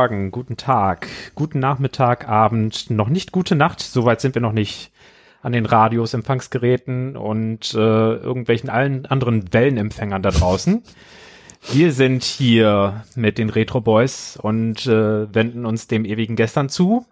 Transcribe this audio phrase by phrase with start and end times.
[0.00, 4.92] Morgen, guten Tag, guten Nachmittag, Abend, noch nicht gute Nacht, soweit sind wir noch nicht
[5.42, 10.82] an den Radios, Empfangsgeräten und äh, irgendwelchen allen anderen Wellenempfängern da draußen.
[11.70, 17.04] Wir sind hier mit den Retro Boys und äh, wenden uns dem ewigen Gestern zu.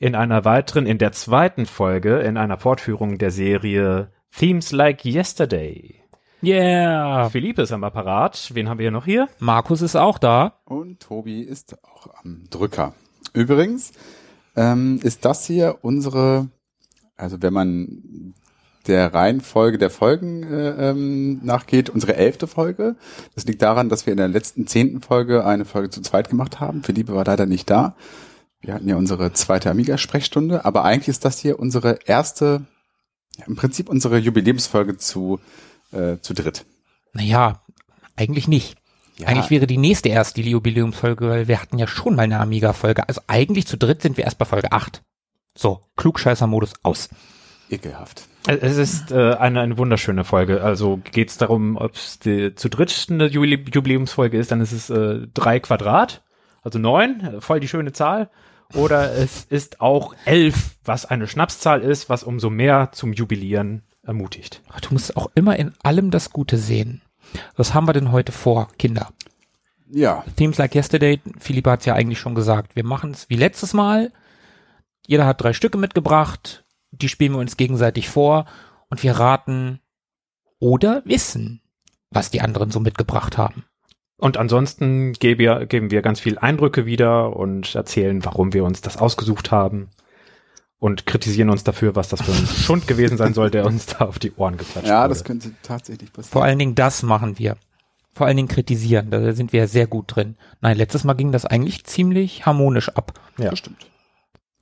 [0.00, 6.03] In einer weiteren, in der zweiten Folge, in einer Fortführung der Serie Themes Like Yesterday.
[6.46, 7.30] Yeah.
[7.30, 8.50] Philippe ist am Apparat.
[8.54, 9.28] Wen haben wir hier noch hier?
[9.38, 10.60] Markus ist auch da.
[10.64, 12.94] Und Tobi ist auch am Drücker.
[13.32, 13.92] Übrigens
[14.56, 16.48] ähm, ist das hier unsere,
[17.16, 18.34] also wenn man
[18.86, 22.96] der Reihenfolge der Folgen äh, ähm, nachgeht, unsere elfte Folge.
[23.34, 26.60] Das liegt daran, dass wir in der letzten zehnten Folge eine Folge zu zweit gemacht
[26.60, 26.82] haben.
[26.82, 27.96] Philippe war leider nicht da.
[28.60, 32.66] Wir hatten ja unsere zweite Amiga-Sprechstunde, aber eigentlich ist das hier unsere erste,
[33.38, 35.40] ja, im Prinzip unsere Jubiläumsfolge zu
[35.92, 36.66] äh, zu dritt.
[37.12, 37.62] Naja,
[38.16, 38.76] eigentlich nicht.
[39.16, 39.28] Ja.
[39.28, 43.08] Eigentlich wäre die nächste erst die Jubiläumsfolge, weil wir hatten ja schon mal eine Amiga-Folge.
[43.08, 45.02] Also eigentlich zu dritt sind wir erst bei Folge 8.
[45.56, 47.08] So, Klugscheißer-Modus aus.
[47.70, 48.26] Ekelhaft.
[48.46, 50.62] Es ist äh, eine, eine wunderschöne Folge.
[50.62, 55.26] Also geht es darum, ob es zu dritt eine Jubiläumsfolge ist, dann ist es äh,
[55.32, 56.22] drei Quadrat,
[56.62, 58.30] also neun, äh, voll die schöne Zahl.
[58.74, 64.62] Oder es ist auch elf, was eine Schnapszahl ist, was umso mehr zum Jubilieren ermutigt.
[64.68, 67.02] Ach, Du musst auch immer in allem das Gute sehen.
[67.56, 69.10] Was haben wir denn heute vor, Kinder?
[69.90, 73.74] Ja, Themes like yesterday, Philipp hat ja eigentlich schon gesagt, wir machen es wie letztes
[73.74, 74.12] Mal.
[75.06, 78.46] Jeder hat drei Stücke mitgebracht, die spielen wir uns gegenseitig vor
[78.88, 79.80] und wir raten
[80.58, 81.60] oder wissen,
[82.10, 83.64] was die anderen so mitgebracht haben.
[84.16, 88.80] Und ansonsten geben wir, geben wir ganz viel Eindrücke wieder und erzählen, warum wir uns
[88.80, 89.90] das ausgesucht haben.
[90.84, 94.04] Und kritisieren uns dafür, was das für ein Schund gewesen sein soll, der uns da
[94.04, 95.08] auf die Ohren geklatscht ja, wurde.
[95.08, 96.30] das könnte tatsächlich passieren.
[96.30, 97.56] Vor allen Dingen das machen wir.
[98.12, 100.36] Vor allen Dingen kritisieren, da sind wir ja sehr gut drin.
[100.60, 103.18] Nein, letztes Mal ging das eigentlich ziemlich harmonisch ab.
[103.38, 103.48] Ja.
[103.48, 103.86] Das stimmt.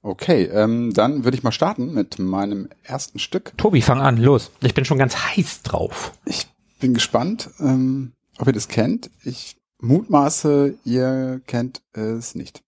[0.03, 3.55] Okay, ähm, dann würde ich mal starten mit meinem ersten Stück.
[3.57, 4.53] Tobi, fang an, los.
[4.61, 6.13] Ich bin schon ganz heiß drauf.
[6.25, 6.47] Ich
[6.79, 9.11] bin gespannt, ähm, ob ihr das kennt.
[9.25, 12.63] Ich mutmaße, ihr kennt es nicht.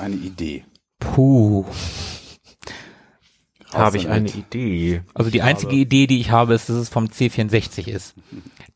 [0.00, 0.64] Eine Idee?
[0.98, 1.64] Puh.
[3.72, 4.28] Raus Habe ich eine.
[4.28, 5.02] Idee.
[5.14, 8.14] Also die einzige Idee, die ich habe, ist, dass es vom C64 ist.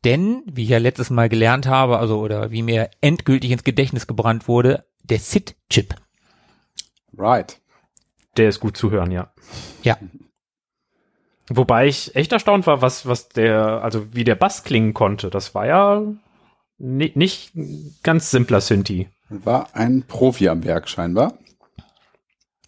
[0.05, 4.07] Denn, wie ich ja letztes Mal gelernt habe, also oder wie mir endgültig ins Gedächtnis
[4.07, 5.95] gebrannt wurde, der SID-Chip.
[7.17, 7.59] Right.
[8.37, 9.33] Der ist gut zu hören, ja.
[9.83, 9.97] Ja.
[11.49, 15.29] Wobei ich echt erstaunt war, was, was der, also wie der Bass klingen konnte.
[15.29, 16.03] Das war ja
[16.77, 17.51] ni nicht
[18.03, 19.09] ganz simpler Synthi.
[19.43, 21.33] War ein Profi am Werk scheinbar.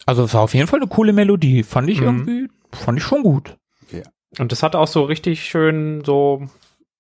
[0.06, 1.64] Also es war auf jeden Fall eine coole Melodie.
[1.64, 2.06] Fand ich Mhm.
[2.06, 3.56] irgendwie, fand ich schon gut.
[4.40, 6.48] Und das hatte auch so richtig schön so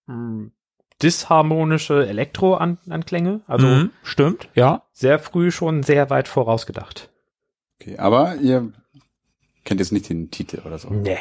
[0.07, 0.53] hm,
[1.01, 3.41] disharmonische Elektro-Anklänge.
[3.47, 4.83] Also Mhm, stimmt, ja.
[4.93, 7.09] sehr früh schon sehr weit vorausgedacht.
[7.79, 8.71] Okay, aber ihr
[9.65, 10.89] kennt jetzt nicht den Titel oder so.
[10.89, 11.17] Nee.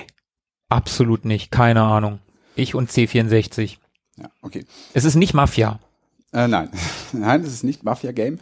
[0.68, 2.20] Absolut nicht, keine Ahnung.
[2.54, 3.78] Ich und C64.
[4.16, 4.64] Ja, okay.
[4.94, 5.80] Es ist nicht Mafia.
[6.36, 6.68] Äh, nein,
[7.12, 8.38] nein, es ist nicht Mafia Game.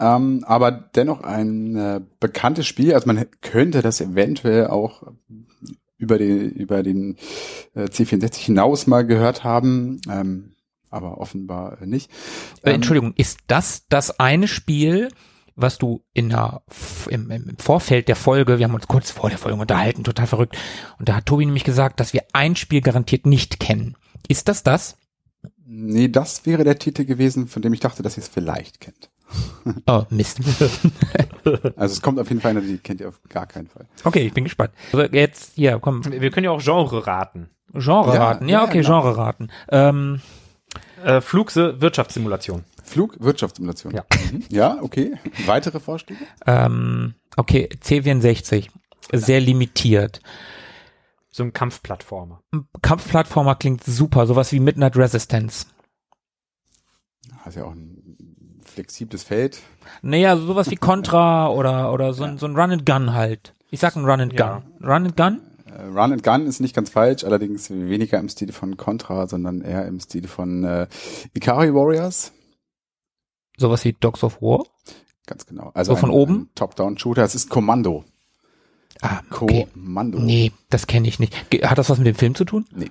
[0.00, 2.94] Ähm, aber dennoch ein äh, bekanntes Spiel.
[2.94, 5.02] Also man könnte das eventuell auch
[5.98, 7.16] über den, über den
[7.74, 10.54] äh, C64 hinaus mal gehört haben, ähm,
[10.90, 12.10] aber offenbar nicht.
[12.62, 15.08] Äh, Ähm, Entschuldigung, ist das das eine Spiel,
[15.54, 16.62] was du in der,
[17.08, 20.56] im, im Vorfeld der Folge, wir haben uns kurz vor der Folge unterhalten, total verrückt,
[20.98, 23.96] und da hat Tobi nämlich gesagt, dass wir ein Spiel garantiert nicht kennen.
[24.28, 24.98] Ist das das?
[25.68, 29.10] Nee, das wäre der Titel gewesen, von dem ich dachte, dass ihr es vielleicht kennt.
[29.86, 30.38] Oh, Mist.
[31.76, 33.86] Also es kommt auf jeden Fall, die kennt ihr auf gar keinen Fall.
[34.04, 34.72] Okay, ich bin gespannt.
[34.92, 37.48] Also jetzt, hier, komm, Wir können ja auch Genre raten.
[37.72, 38.48] Genre Ja, raten.
[38.48, 39.00] Ja, ja, okay, genau.
[39.02, 39.48] Genre raten.
[39.68, 40.20] Ähm,
[41.04, 42.64] Äh, Flugse Wirtschaftssimulation.
[42.84, 43.94] Flug, Wirtschaftssimulation.
[43.94, 44.04] Ja.
[44.32, 44.42] Mhm.
[44.50, 45.12] Ja, okay.
[45.46, 46.20] Weitere Vorschläge?
[46.46, 48.68] ähm, okay, C64.
[49.12, 50.20] Sehr limitiert.
[51.36, 52.40] So ein Kampfplattformer.
[52.80, 55.66] Kampfplattformer klingt super, sowas wie Midnight Resistance.
[57.40, 59.58] Hast ja auch ein flexibles Feld.
[60.00, 63.54] Naja, sowas wie Contra oder, oder so, ein so ein Run and Gun halt.
[63.70, 64.38] Ich sag ein Run and Gun.
[64.46, 64.62] Ja.
[64.80, 65.42] Run and Gun?
[65.66, 69.60] Äh, Run and Gun ist nicht ganz falsch, allerdings weniger im Stil von Contra, sondern
[69.60, 70.86] eher im Stil von äh,
[71.34, 72.32] Ikari Warriors.
[73.58, 74.64] Sowas wie Dogs of War?
[75.26, 75.70] Ganz genau.
[75.74, 76.48] Also So von oben?
[76.54, 77.22] Top-Down-Shooter.
[77.22, 78.06] Es ist Kommando.
[79.02, 79.66] Ah, okay.
[79.72, 80.18] Kommando.
[80.18, 81.34] Nee, das kenne ich nicht.
[81.64, 82.64] Hat das was mit dem Film zu tun?
[82.74, 82.90] Nee.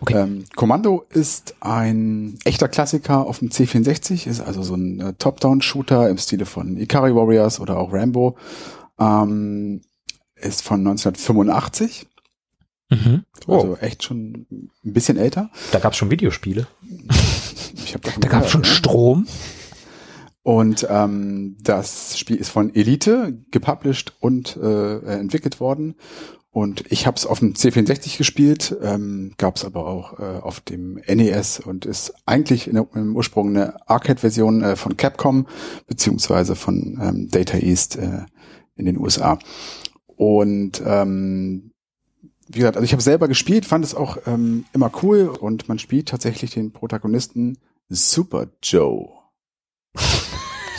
[0.00, 0.14] Okay.
[0.14, 6.08] Ähm, Kommando ist ein echter Klassiker auf dem C64, ist also so ein äh, Top-Down-Shooter
[6.08, 8.36] im Stile von Ikari Warriors oder auch Rambo.
[8.98, 9.82] Ähm,
[10.36, 12.06] ist von 1985,
[12.90, 13.24] Mhm.
[13.46, 15.48] also echt schon ein bisschen älter.
[15.70, 16.66] Da gab es schon Videospiele.
[17.74, 18.68] Ich hab Da gab es schon ja.
[18.68, 19.26] Strom.
[20.42, 25.94] Und ähm, das Spiel ist von Elite gepublished und äh, entwickelt worden.
[26.50, 30.60] Und ich habe es auf dem C64 gespielt, ähm, gab es aber auch äh, auf
[30.60, 35.46] dem NES und ist eigentlich in im Ursprung eine Arcade-Version äh, von Capcom
[35.86, 38.26] beziehungsweise von ähm, Data East äh,
[38.76, 39.38] in den USA.
[40.16, 41.72] Und ähm,
[42.48, 45.78] wie gesagt, also ich habe selber gespielt, fand es auch ähm, immer cool und man
[45.78, 47.56] spielt tatsächlich den Protagonisten
[47.88, 49.21] Super Joe.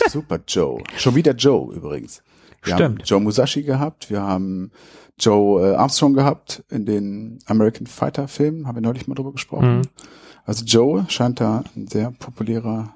[0.09, 0.83] Super Joe.
[0.97, 2.23] Schon wieder Joe übrigens.
[2.63, 2.81] Wir Stimmt.
[2.99, 4.71] haben Joe Musashi gehabt, wir haben
[5.19, 9.77] Joe äh, Armstrong gehabt in den American Fighter Filmen, haben wir neulich mal drüber gesprochen.
[9.79, 9.81] Mhm.
[10.45, 12.95] Also Joe scheint da ein sehr populärer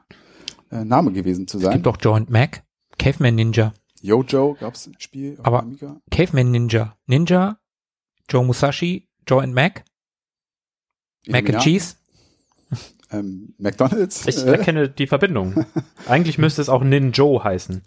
[0.71, 1.73] äh, Name gewesen zu Es sein.
[1.73, 2.63] gibt auch Joe and Mac.
[2.97, 3.73] Caveman Ninja.
[4.01, 5.99] Yo Joe gab's ein Spiel Aber- Amiga.
[6.11, 6.95] Caveman Ninja.
[7.05, 7.57] Ninja,
[8.29, 9.83] Joe Musashi, Joe and Mac,
[11.27, 11.96] Mac and Cheese.
[13.11, 14.27] Ähm, McDonalds.
[14.27, 15.65] Ich äh, erkenne die Verbindung.
[16.07, 17.83] Eigentlich müsste es auch Ninjo heißen.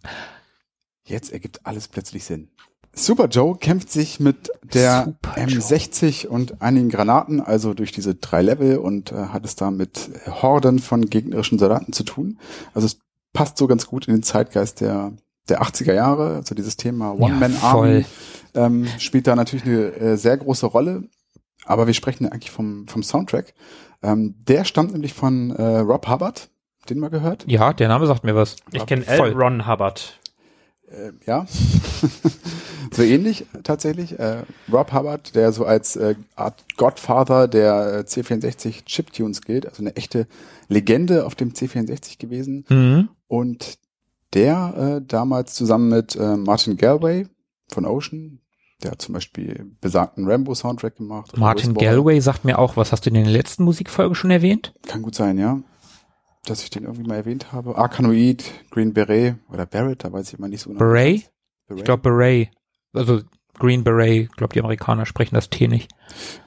[1.04, 2.48] Jetzt ergibt alles plötzlich Sinn.
[2.92, 5.60] Super Joe kämpft sich mit der Super Joe.
[5.60, 10.10] M60 und einigen Granaten, also durch diese drei Level und äh, hat es da mit
[10.26, 12.38] Horden von gegnerischen Soldaten zu tun.
[12.74, 12.98] Also es
[13.32, 15.12] passt so ganz gut in den Zeitgeist der,
[15.48, 16.36] der 80er Jahre.
[16.36, 18.04] Also dieses Thema One-Man-Army voll.
[18.54, 21.04] ähm, spielt da natürlich eine äh, sehr große Rolle.
[21.64, 23.54] Aber wir sprechen ja eigentlich vom, vom Soundtrack.
[24.02, 26.48] Ähm, der stammt nämlich von äh, Rob Hubbard,
[26.88, 27.44] den mal gehört.
[27.46, 28.56] Ja, der Name sagt mir was.
[28.72, 29.32] Ich kenne L.
[29.32, 30.18] Ron Hubbard.
[30.88, 31.46] Äh, ja,
[32.92, 34.18] so ähnlich tatsächlich.
[34.18, 34.42] Äh,
[34.72, 39.94] Rob Hubbard, der so als äh, Art Godfather der äh, C64 Chiptunes gilt, also eine
[39.96, 40.26] echte
[40.68, 42.64] Legende auf dem C64 gewesen.
[42.68, 43.08] Mhm.
[43.28, 43.78] Und
[44.34, 47.26] der äh, damals zusammen mit äh, Martin Galway
[47.68, 48.40] von Ocean,
[48.82, 51.36] der hat zum Beispiel besagten Rambo-Soundtrack gemacht.
[51.36, 51.74] Martin.
[51.74, 54.74] Galway sagt mir auch, was hast du in der letzten Musikfolge schon erwähnt?
[54.86, 55.60] Kann gut sein, ja.
[56.46, 57.76] Dass ich den irgendwie mal erwähnt habe.
[57.76, 60.78] Arkanoid, Green Beret oder Barrett, da weiß ich immer nicht so genau.
[60.78, 61.30] Beret?
[61.66, 61.78] Beret?
[61.80, 62.50] Ich glaube Beret.
[62.92, 63.20] Also
[63.58, 65.90] Green Beret, ich glaube die Amerikaner sprechen das T nicht.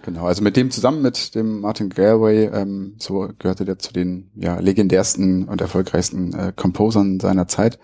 [0.04, 4.32] Genau, also mit dem zusammen mit dem Martin Galway, ähm, so gehörte der zu den
[4.36, 7.80] ja, legendärsten und erfolgreichsten äh, Composern seiner Zeit.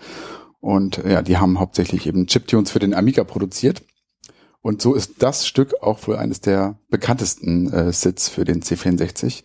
[0.59, 3.83] Und äh, ja, die haben hauptsächlich eben Chiptunes für den Amiga produziert.
[4.61, 9.43] Und so ist das Stück auch wohl eines der bekanntesten äh, Sits für den C64,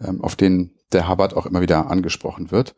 [0.00, 2.74] ähm, auf den der Hubbard auch immer wieder angesprochen wird.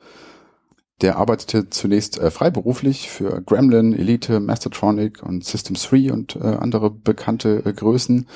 [1.00, 6.90] Der arbeitete zunächst äh, freiberuflich für Gremlin, Elite, Mastertronic und System 3 und äh, andere
[6.90, 8.28] bekannte äh, Größen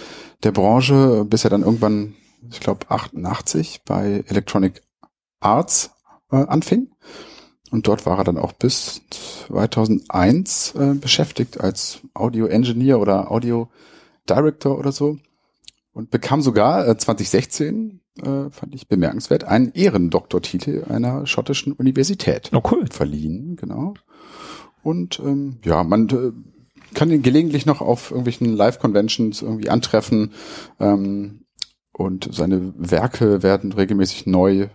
[0.43, 2.15] der Branche, bis er dann irgendwann,
[2.51, 4.83] ich glaube 88, bei Electronic
[5.39, 5.91] Arts
[6.33, 6.91] äh, anfing.
[7.71, 9.03] Und dort war er dann auch bis
[9.49, 13.69] 2001 äh, beschäftigt als Audio Engineer oder Audio
[14.29, 15.19] Director oder so.
[15.93, 22.63] Und bekam sogar äh, 2016, äh, fand ich bemerkenswert, einen Ehrendoktortitel einer schottischen Universität Oh
[22.71, 22.87] cool.
[22.91, 23.95] verliehen, genau.
[24.83, 26.33] Und ähm, ja, man äh,
[26.95, 30.33] kann ihn gelegentlich noch auf irgendwelchen Live-Conventions irgendwie antreffen.
[30.79, 31.47] Ähm,
[31.93, 34.69] und seine Werke werden regelmäßig neu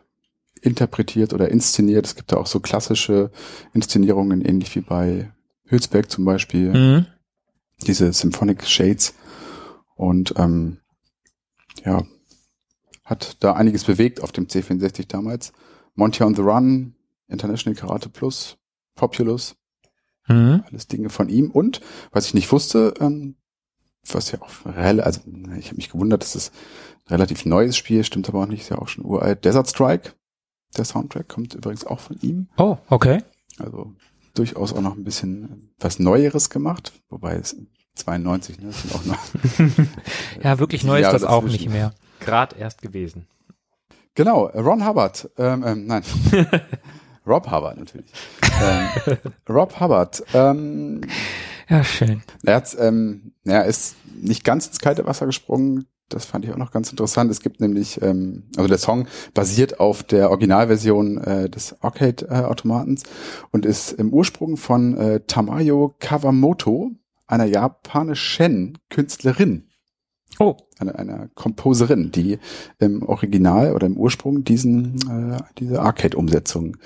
[0.61, 2.05] interpretiert oder inszeniert.
[2.05, 3.31] Es gibt da auch so klassische
[3.73, 5.31] Inszenierungen, ähnlich wie bei
[5.65, 7.05] Hülsberg zum Beispiel, Mhm.
[7.87, 9.13] diese Symphonic Shades.
[9.95, 10.77] Und ähm,
[11.85, 12.03] ja,
[13.03, 15.53] hat da einiges bewegt auf dem C64 damals.
[15.95, 16.95] Monty on the Run,
[17.27, 18.57] International Karate Plus,
[18.95, 19.55] Populous,
[20.27, 20.63] Mhm.
[20.69, 21.49] alles Dinge von ihm.
[21.51, 23.35] Und was ich nicht wusste, ähm,
[24.09, 25.21] was ja auch rel- also
[25.57, 26.51] ich habe mich gewundert, dass es
[27.05, 29.45] ein relativ neues Spiel, stimmt aber auch nicht, ist ja auch schon uralt.
[29.45, 30.13] Desert Strike,
[30.77, 32.47] der Soundtrack kommt übrigens auch von ihm.
[32.57, 33.23] Oh, okay.
[33.59, 33.93] Also
[34.33, 37.55] durchaus auch noch ein bisschen was Neueres gemacht, wobei es
[37.95, 39.19] 92, ne, sind auch noch
[40.43, 41.63] Ja, wirklich neu ist das auch dazwischen.
[41.65, 41.93] nicht mehr.
[42.21, 43.27] Gerade erst gewesen.
[44.15, 46.03] Genau, Ron Hubbard, ähm, ähm, nein,
[47.27, 48.11] Rob Hubbard natürlich.
[48.61, 49.17] ähm,
[49.49, 51.01] Rob Hubbard, ähm,
[51.69, 52.21] Ja, schön.
[52.43, 55.85] er hat, ähm, er ist nicht ganz ins kalte Wasser gesprungen.
[56.13, 57.31] Das fand ich auch noch ganz interessant.
[57.31, 63.03] Es gibt nämlich, ähm, also der Song basiert auf der Originalversion äh, des Arcade-Automatens
[63.51, 66.91] und ist im Ursprung von äh, Tamayo Kawamoto,
[67.27, 69.67] einer japanischen Künstlerin,
[70.39, 72.39] Oh, einer, einer Komposerin, die
[72.79, 76.77] im Original oder im Ursprung diesen äh, diese Arcade-Umsetzung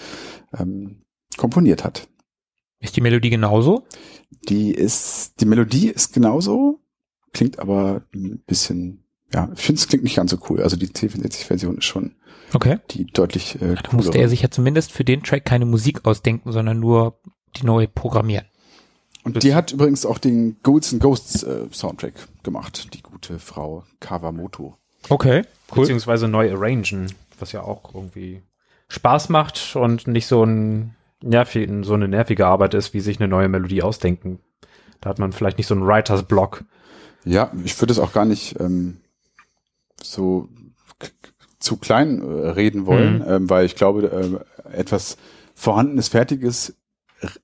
[0.58, 1.01] ähm,
[1.38, 2.08] komponiert hat.
[2.79, 3.84] ist die Melodie genauso?
[4.50, 6.82] Die ist, die Melodie ist genauso,
[7.34, 9.05] klingt aber ein bisschen,
[9.36, 10.62] ja, ich finde es klingt nicht ganz so cool.
[10.63, 12.15] Also die C64-Version ist schon
[12.54, 12.80] Okay.
[12.92, 16.54] die deutlich äh, Da musste er sich ja zumindest für den Track keine Musik ausdenken,
[16.54, 17.20] sondern nur
[17.58, 18.46] die neue programmieren.
[19.24, 22.13] Und die hat übrigens auch den Ghouls and Ghosts äh, Soundtrack
[22.44, 24.77] gemacht, die gute Frau Kawamoto.
[25.10, 25.42] Okay,
[25.74, 28.42] Beziehungsweise neu arrangen, was ja auch irgendwie
[28.88, 33.27] Spaß macht und nicht so ein nervig, so eine nervige Arbeit ist, wie sich eine
[33.27, 34.39] neue Melodie ausdenken.
[35.01, 36.63] Da hat man vielleicht nicht so einen Writers Block.
[37.25, 38.98] Ja, ich würde es auch gar nicht ähm,
[40.02, 40.50] so
[41.60, 43.25] zu klein äh, reden wollen, Mhm.
[43.28, 45.18] ähm, weil ich glaube, äh, etwas
[45.56, 46.75] vorhandenes, fertiges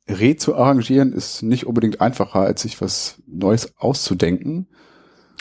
[0.07, 4.67] re zu arrangieren ist nicht unbedingt einfacher, als sich was Neues auszudenken.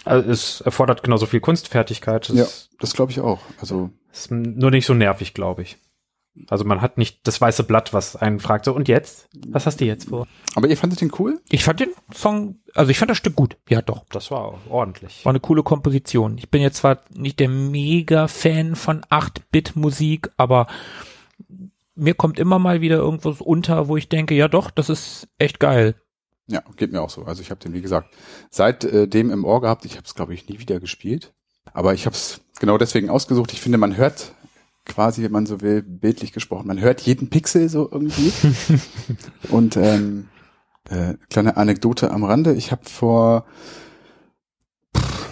[0.04, 2.28] Also es erfordert genauso viel Kunstfertigkeit.
[2.30, 2.46] Es Ja,
[2.78, 3.40] das glaube ich auch.
[3.60, 5.78] Also ist nur nicht so nervig, glaube ich.
[6.48, 9.28] Also man hat nicht das weiße Blatt, was einen fragt, so und jetzt?
[9.48, 10.26] Was hast du jetzt vor?
[10.54, 11.40] Aber ihr fandet den cool?
[11.50, 13.56] Ich fand den Song, also ich fand das Stück gut.
[13.68, 14.04] Ja, doch.
[14.10, 15.24] Das war ordentlich.
[15.24, 16.38] War eine coole Komposition.
[16.38, 20.66] Ich bin jetzt zwar nicht der Mega-Fan von 8-Bit-Musik, aber
[21.94, 25.60] mir kommt immer mal wieder irgendwas unter, wo ich denke, ja doch, das ist echt
[25.60, 25.96] geil.
[26.46, 27.24] Ja, geht mir auch so.
[27.24, 28.12] Also ich habe den, wie gesagt,
[28.50, 29.84] seitdem äh, dem im Ohr gehabt.
[29.84, 31.32] Ich habe es, glaube ich, nie wieder gespielt.
[31.72, 33.52] Aber ich habe es genau deswegen ausgesucht.
[33.52, 34.34] Ich finde, man hört
[34.90, 38.32] quasi, wenn man so will, bildlich gesprochen, man hört jeden Pixel so irgendwie.
[39.50, 40.28] Und ähm,
[40.88, 42.54] äh, kleine Anekdote am Rande.
[42.54, 43.46] Ich habe vor
[44.96, 45.30] pff,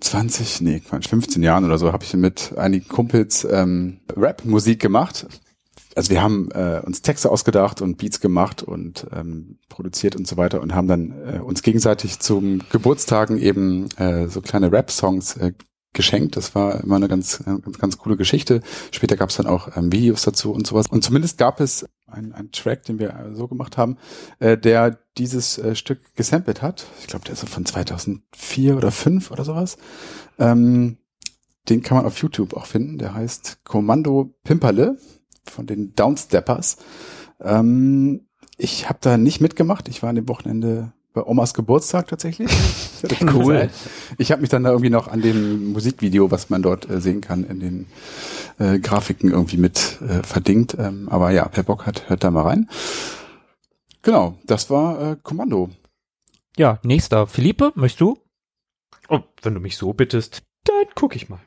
[0.00, 5.26] 20, nee, Quatsch, 15 Jahren oder so, habe ich mit einigen Kumpels ähm, Rap-Musik gemacht.
[5.94, 10.36] Also wir haben äh, uns Texte ausgedacht und Beats gemacht und ähm, produziert und so
[10.36, 15.52] weiter und haben dann äh, uns gegenseitig zum Geburtstagen eben äh, so kleine Rap-Songs äh,
[15.98, 16.36] geschenkt.
[16.36, 18.62] Das war immer eine ganz, äh, ganz, ganz coole Geschichte.
[18.92, 20.86] Später gab es dann auch ähm, Videos dazu und sowas.
[20.86, 23.98] Und zumindest gab es einen, einen Track, den wir äh, so gemacht haben,
[24.38, 26.86] äh, der dieses äh, Stück gesampelt hat.
[27.00, 29.76] Ich glaube, der ist so von 2004 oder 5 oder sowas.
[30.38, 30.98] Ähm,
[31.68, 32.96] den kann man auf YouTube auch finden.
[32.98, 34.96] Der heißt Kommando Pimperle
[35.44, 36.76] von den Downsteppers.
[37.40, 39.88] Ähm, ich habe da nicht mitgemacht.
[39.88, 42.50] Ich war an dem Wochenende bei Omas Geburtstag tatsächlich.
[43.32, 43.70] Cool.
[44.16, 47.20] Ich habe mich dann da irgendwie noch an dem Musikvideo, was man dort äh, sehen
[47.20, 47.86] kann, in den
[48.58, 50.76] äh, Grafiken irgendwie mit äh, verdingt.
[50.76, 52.68] Ähm, aber ja, wer Bock hat, hört da mal rein.
[54.02, 55.70] Genau, das war äh, Kommando.
[56.56, 57.28] Ja, nächster.
[57.28, 58.18] Philippe, möchtest du?
[59.08, 61.40] Oh, wenn du mich so bittest, dann guck ich mal.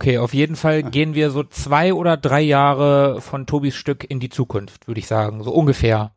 [0.00, 4.18] Okay, auf jeden Fall gehen wir so zwei oder drei Jahre von Tobis Stück in
[4.18, 5.42] die Zukunft, würde ich sagen.
[5.44, 6.12] So ungefähr.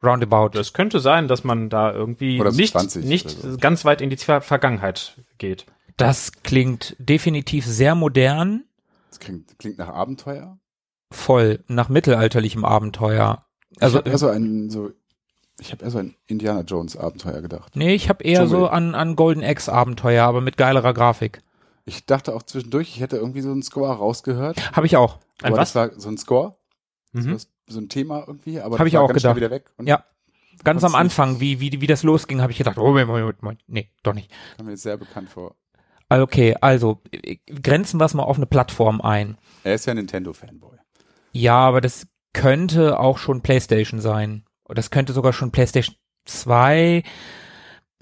[0.00, 0.50] Roundabout.
[0.50, 3.58] Das könnte sein, dass man da irgendwie Oder so nicht, 20 nicht oder so.
[3.58, 5.66] ganz weit in die Ver Vergangenheit geht.
[5.96, 8.62] Das klingt definitiv sehr modern,
[9.10, 10.58] Das klingt, klingt nach Abenteuer.
[11.10, 13.44] voll nach mittelalterlichem Abenteuer.
[13.80, 14.90] Also, ich habe eher so ein, so,
[15.58, 17.74] ich habe eher so ein Indiana Jones Abenteuer gedacht.
[17.74, 18.50] nee, ich habe eher Dschungel.
[18.60, 21.40] so an, an Golden Axe Abenteuer, aber mit geilerer Grafik.
[21.86, 24.74] Ich dachte auch zwischendurch, ich hätte irgendwie so einen Score rausgehört.
[24.76, 25.18] Habe ich auch.
[25.42, 25.72] Ein aber was?
[25.72, 26.56] das war so ein Score,
[27.12, 27.38] Mhm.
[27.38, 29.36] so, so ein Thema irgendwie, aber Hab das ich war auch gedacht.
[29.36, 29.70] wieder weg.
[29.76, 30.04] Und Ja.
[30.62, 33.60] Ganz am Anfang, wie, wie, wie das losging, habe ich gedacht, oh, Moment, Moment, Moment.
[33.66, 34.30] nee, doch nicht.
[34.56, 35.56] kam mir jetzt sehr bekannt vor.
[36.08, 37.02] Okay, also
[37.62, 39.36] grenzen wir es mal auf eine Plattform ein.
[39.64, 40.78] Er ist ja Nintendo-Fanboy.
[41.32, 44.44] Ja, aber das könnte auch schon PlayStation sein.
[44.64, 47.02] Oder das könnte sogar schon PlayStation 2.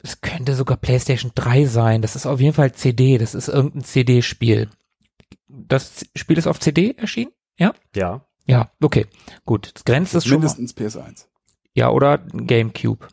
[0.02, 2.02] Es könnte sogar PlayStation 3 sein.
[2.02, 3.18] Das ist auf jeden Fall CD.
[3.18, 4.68] Das ist irgendein CD-Spiel.
[5.46, 7.32] Das Spiel ist auf CD erschienen?
[7.56, 7.72] Ja?
[7.94, 8.26] Ja.
[8.46, 9.06] Ja, okay.
[9.44, 9.70] Gut.
[9.74, 10.40] Das grenzt es schon.
[10.40, 10.48] Mal.
[10.56, 11.26] Mindestens PS1.
[11.74, 13.06] Ja, oder Gamecube.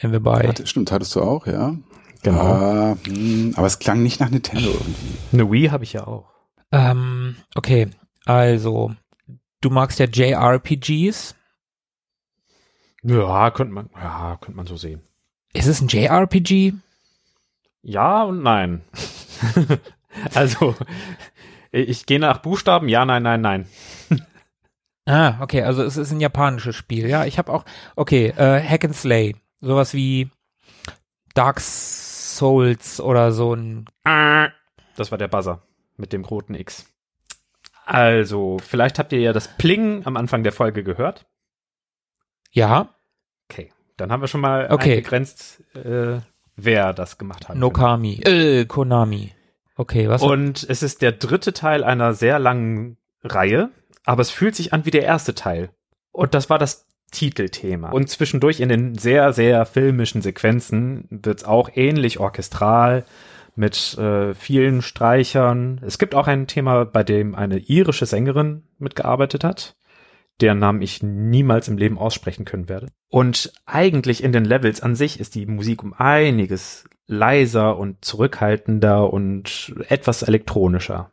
[0.00, 0.48] Wenn wir bei.
[0.48, 1.76] Hatte, stimmt, hattest du auch, ja.
[2.22, 2.96] Genau.
[3.04, 5.16] Hm, aber es klang nicht nach Nintendo irgendwie.
[5.32, 6.28] Eine Wii habe ich ja auch.
[6.72, 7.88] Ähm, okay.
[8.24, 8.94] Also,
[9.60, 11.34] du magst ja JRPGs.
[13.02, 15.02] Ja, könnte man, ja, könnte man so sehen.
[15.52, 16.74] Ist es ein JRPG?
[17.82, 18.82] Ja und nein.
[20.34, 20.76] also,
[21.72, 22.88] ich gehe nach Buchstaben.
[22.88, 23.68] Ja, nein, nein, nein.
[25.06, 27.08] Ah, okay, also es ist ein japanisches Spiel.
[27.08, 27.64] Ja, ich habe auch,
[27.96, 29.34] okay, äh, Hack and Slay.
[29.60, 30.30] Sowas wie
[31.34, 33.86] Dark Souls oder so ein.
[34.94, 35.62] Das war der Buzzer
[35.96, 36.86] mit dem roten X.
[37.86, 41.26] Also, vielleicht habt ihr ja das Pling am Anfang der Folge gehört.
[42.52, 42.94] Ja,
[43.50, 44.96] Okay, dann haben wir schon mal Okay.
[44.96, 46.20] eingegrenzt, äh,
[46.56, 47.56] wer das gemacht hat.
[47.56, 49.32] Nokami, äh, Konami.
[49.76, 50.22] Okay, was?
[50.22, 53.70] Und es ist der dritte Teil einer sehr langen Reihe,
[54.04, 55.70] aber es fühlt sich an wie der erste Teil.
[56.12, 57.90] Und das war das Titelthema.
[57.90, 63.04] Und zwischendurch in den sehr, sehr filmischen Sequenzen wird's auch ähnlich orchestral
[63.56, 65.80] mit äh, vielen Streichern.
[65.84, 69.76] Es gibt auch ein Thema, bei dem eine irische Sängerin mitgearbeitet hat,
[70.40, 72.88] deren Namen ich niemals im Leben aussprechen können werde.
[73.08, 79.12] Und eigentlich in den Levels an sich ist die Musik um einiges leiser und zurückhaltender
[79.12, 81.10] und etwas elektronischer.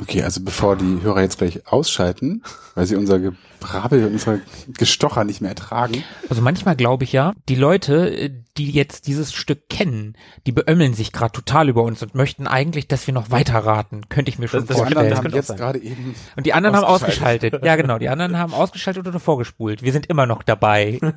[0.00, 2.42] Okay, also bevor die Hörer jetzt gleich ausschalten,
[2.76, 4.38] weil sie unser Gebrabbel und unser
[4.78, 6.04] Gestocher nicht mehr ertragen.
[6.28, 11.10] Also manchmal glaube ich ja, die Leute, die jetzt dieses Stück kennen, die beömmeln sich
[11.12, 14.02] gerade total über uns und möchten eigentlich, dass wir noch weiter raten.
[14.08, 14.98] Könnte ich mir schon Das- das Die vorstellen.
[15.12, 17.54] anderen das haben jetzt gerade eben Und die anderen haben Ausgeschaltet.
[17.54, 17.64] ausgeschaltet.
[17.66, 17.98] Ja, genau.
[17.98, 19.82] Die anderen haben ausgeschaltet oder vorgespult.
[19.82, 21.00] Wir sind immer noch dabei.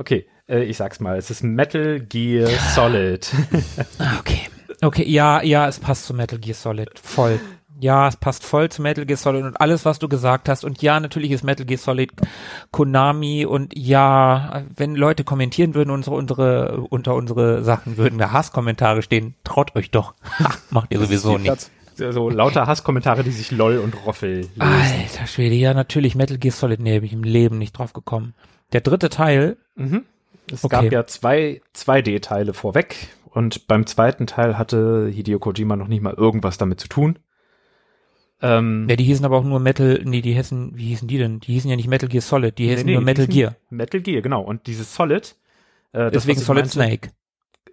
[0.00, 3.28] Okay, äh, ich sag's mal, es ist Metal Gear Solid.
[3.98, 4.42] Ah, okay.
[4.80, 6.90] Okay, ja, ja, es passt zu Metal Gear Solid.
[7.02, 7.40] Voll.
[7.80, 10.64] Ja, es passt voll zu Metal Gear Solid und alles, was du gesagt hast.
[10.64, 12.10] Und ja, natürlich ist Metal Gear Solid
[12.72, 19.02] Konami und ja, wenn Leute kommentieren würden, unsere, unsere, unter unsere Sachen würden da Hasskommentare
[19.02, 20.14] stehen, traut euch doch.
[20.70, 21.44] Macht ihr sowieso nicht.
[21.46, 21.70] Platz.
[21.96, 24.60] so lauter Hasskommentare, die sich LOL und Roffel lösen.
[24.60, 28.34] Alter Schwede, ja, natürlich Metal Gear Solid, nee, bin ich im Leben nicht drauf gekommen.
[28.72, 30.04] Der dritte Teil, Mhm.
[30.50, 30.84] Es Okay.
[30.84, 36.14] gab ja zwei 2D-Teile vorweg und beim zweiten Teil hatte Hideo Kojima noch nicht mal
[36.14, 37.18] irgendwas damit zu tun.
[38.40, 41.40] Ähm, ja, die hießen aber auch nur Metal, nee, die hießen, wie hießen die denn?
[41.40, 43.56] Die hießen ja nicht Metal Gear Solid, die hießen nee, nur die Metal hießen Gear.
[43.70, 44.42] Metal Gear, genau.
[44.42, 45.34] Und dieses Solid,
[45.92, 47.10] äh, das, Deswegen ich Solid meinte, Snake.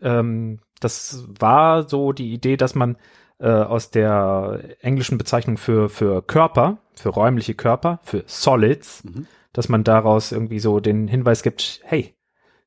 [0.02, 2.98] ähm, das war so die Idee, dass man
[3.40, 9.28] äh, aus der englischen Bezeichnung für, für Körper, für räumliche Körper, für Solids, Mhm.
[9.54, 12.15] dass man daraus irgendwie so den Hinweis gibt, hey,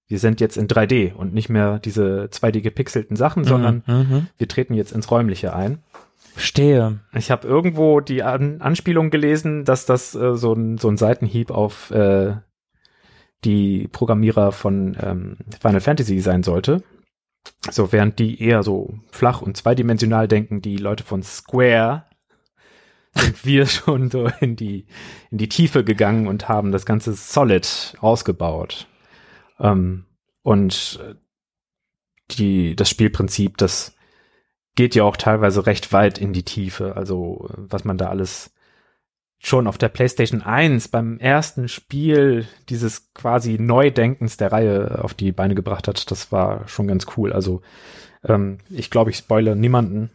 [0.09, 4.27] wir sind jetzt in 3D und nicht mehr diese 2D gepixelten Sachen, sondern Mhm, mhm.
[4.39, 5.83] wir treten jetzt ins Räumliche ein.
[6.33, 7.01] Verstehe.
[7.15, 11.51] Ich habe irgendwo die An Anspielung gelesen, dass das äh, so, ein, so ein Seitenhieb
[11.51, 12.37] auf äh,
[13.45, 16.83] die Programmierer von ähm, Final Fantasy sein sollte.
[17.71, 22.05] So, während die eher so flach und zweidimensional denken, die Leute von Square,
[23.15, 24.87] sind wir schon so in die,
[25.31, 28.87] in die Tiefe gegangen und haben das Ganze solid ausgebaut.
[29.59, 30.07] Ähm,
[30.43, 31.15] und äh,
[32.31, 33.95] die, das Spielprinzip, das
[34.75, 36.97] geht ja auch teilweise recht weit in die Tiefe.
[36.97, 38.55] Also, äh, was man da alles
[39.41, 45.33] schon auf der PlayStation 1 beim ersten Spiel dieses quasi Neudenkens der Reihe auf die
[45.33, 47.33] Beine gebracht hat, das war schon ganz cool.
[47.33, 47.63] Also,
[48.25, 50.11] ähm, ich glaube, ich spoilere niemanden,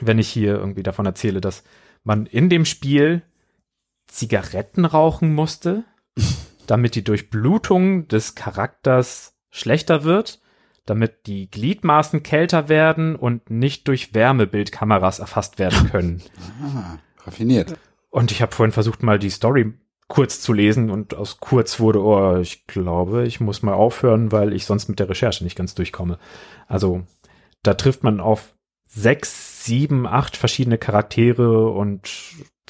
[0.00, 1.64] wenn ich hier irgendwie davon erzähle, dass
[2.04, 3.22] man in dem Spiel
[4.06, 5.84] Zigaretten rauchen musste,
[6.66, 10.40] damit die Durchblutung des Charakters schlechter wird,
[10.86, 16.22] damit die Gliedmaßen kälter werden und nicht durch Wärmebildkameras erfasst werden können.
[16.62, 17.76] Ah, raffiniert.
[18.10, 19.74] Und ich habe vorhin versucht, mal die Story
[20.08, 24.52] kurz zu lesen und aus kurz wurde, oh, ich glaube, ich muss mal aufhören, weil
[24.52, 26.18] ich sonst mit der Recherche nicht ganz durchkomme.
[26.68, 27.04] Also
[27.62, 28.54] da trifft man auf
[28.86, 32.10] sechs, sieben, acht verschiedene Charaktere und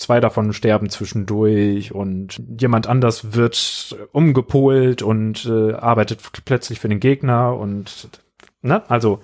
[0.02, 7.00] zwei davon sterben zwischendurch und jemand anders wird umgepolt und äh, arbeitet plötzlich für den
[7.00, 8.08] Gegner und
[8.62, 9.20] ne, also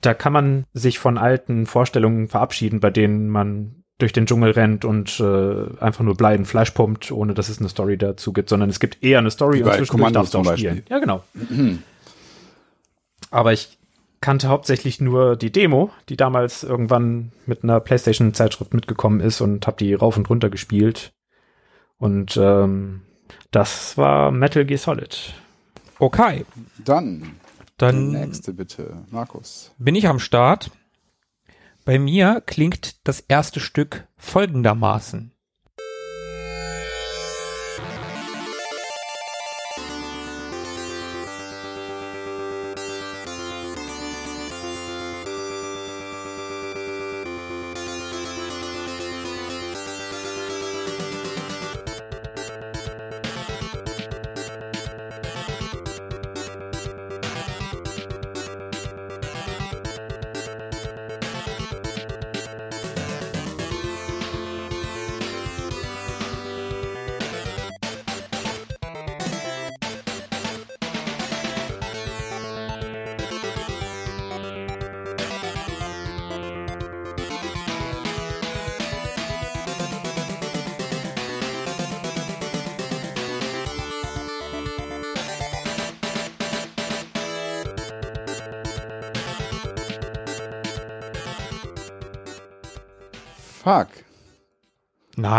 [0.00, 4.84] da kann man sich von alten Vorstellungen verabschieden, bei denen man durch den Dschungel rennt
[4.84, 8.68] und äh, einfach nur bleibend Fleisch pumpt, ohne dass es eine Story dazu gibt, sondern
[8.68, 10.82] es gibt eher eine Story Wie und zwischendurch darfst du auch spielen.
[10.88, 11.22] Ja, genau.
[13.30, 13.78] Aber ich
[14.24, 19.76] kannte hauptsächlich nur die Demo, die damals irgendwann mit einer PlayStation-Zeitschrift mitgekommen ist und habe
[19.76, 21.12] die rauf und runter gespielt.
[21.98, 23.02] Und ähm,
[23.50, 25.34] das war Metal Gear Solid.
[25.98, 26.46] Okay,
[26.82, 27.32] Dann,
[27.76, 29.74] dann nächste bitte, Markus.
[29.76, 30.70] bin ich am Start.
[31.84, 35.33] Bei mir klingt das erste Stück folgendermaßen.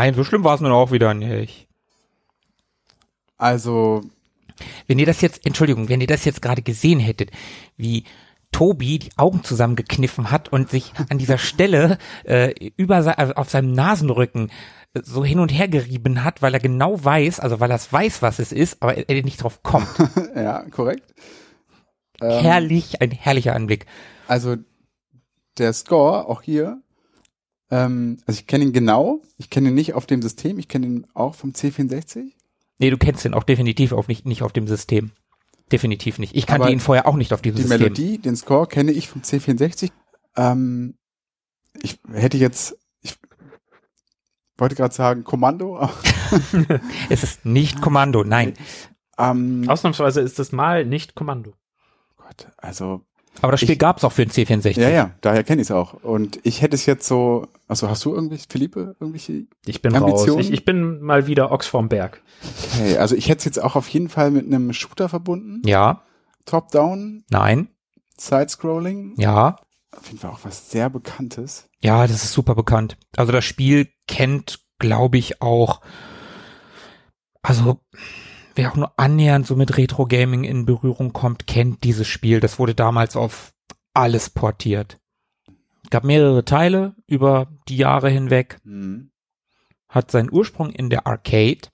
[0.06, 1.68] Nein, so schlimm war es nun auch wieder nicht.
[3.38, 4.02] Also,
[4.86, 7.32] Wenn ihr das jetzt, Entschuldigung, wenn ihr das jetzt gerade gesehen hättet,
[7.76, 8.04] wie
[8.52, 13.50] Tobi die Augen zusammengekniffen hat und sich an dieser Stelle äh, über se also auf
[13.50, 14.52] seinem Nasenrücken
[14.94, 17.92] äh, so hin und her gerieben hat, weil er genau weiß, also weil er es
[17.92, 19.90] weiß, was es ist, aber er, er nicht drauf kommt.
[20.36, 21.16] ja, korrekt.
[22.22, 23.88] Ähm, Herrlich, ein herrlicher Anblick.
[24.28, 24.56] Also,
[25.58, 26.84] der Score, auch hier,
[27.72, 30.86] ähm, also ich kenne ihn genau, ich kenne ihn nicht auf dem System, ich kenne
[30.86, 32.32] ihn auch vom C64.
[32.78, 35.12] Nee, du kennst den auch definitiv auf nicht, nicht auf dem System.
[35.72, 36.36] Definitiv nicht.
[36.36, 37.80] Ich kannte Aber ihn vorher auch nicht auf diesem Die System.
[37.82, 39.92] Melodie, den Score kenne ich vom C64.
[40.36, 40.96] Ähm,
[41.82, 43.16] ich hätte jetzt, ich
[44.58, 45.90] wollte gerade sagen Kommando.
[47.10, 48.54] Es ist nicht Kommando, nein.
[49.18, 51.54] ähm, Ausnahmsweise ist es mal nicht Kommando.
[52.18, 53.02] Gott, also
[53.42, 54.80] Aber das Spiel Ich- gab's auch für den C64.
[54.80, 55.94] ja, ja, daher kenne ich es auch.
[56.04, 59.46] Und ich hätte es jetzt so, also hast du irgendwelche, Philippe, irgendwelche?
[59.66, 60.36] Ich bin Ambitionen?
[60.38, 60.46] raus.
[60.46, 62.22] Ich, ich bin mal wieder Ochs vorm Berg.
[62.74, 65.62] Okay, also ich hätte es jetzt auch auf jeden Fall mit einem Shooter verbunden.
[65.68, 66.04] Ja,
[66.46, 67.70] Top-Down, nein,
[68.18, 69.16] Side-Scrolling.
[69.18, 69.58] ja.
[69.98, 71.70] Auf jeden Fall auch was sehr Bekanntes.
[71.80, 72.98] Ja, das ist super bekannt.
[73.16, 75.80] Also das Spiel kennt, glaube ich, auch,
[77.42, 77.80] also
[78.56, 82.40] wer auch nur annähernd so mit Retro-Gaming in Berührung kommt, kennt dieses Spiel.
[82.40, 83.54] Das wurde damals auf
[83.94, 85.00] alles portiert.
[85.90, 89.12] Gab mehrere Teile über die Jahre hinweg, Mhm.
[89.88, 91.70] hat seinen Ursprung in der Arcade.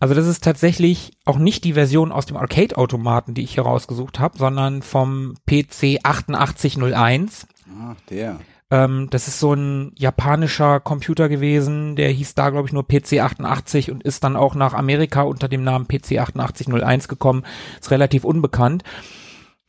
[0.00, 4.18] Also das ist tatsächlich auch nicht die Version aus dem Arcade-Automaten, die ich hier rausgesucht
[4.18, 7.46] habe, sondern vom PC 8801.
[7.80, 8.40] Ach, der.
[8.70, 13.20] Ähm, das ist so ein japanischer Computer gewesen, der hieß da, glaube ich, nur PC
[13.20, 17.44] 88 und ist dann auch nach Amerika unter dem Namen PC 8801 gekommen.
[17.80, 18.82] Ist relativ unbekannt.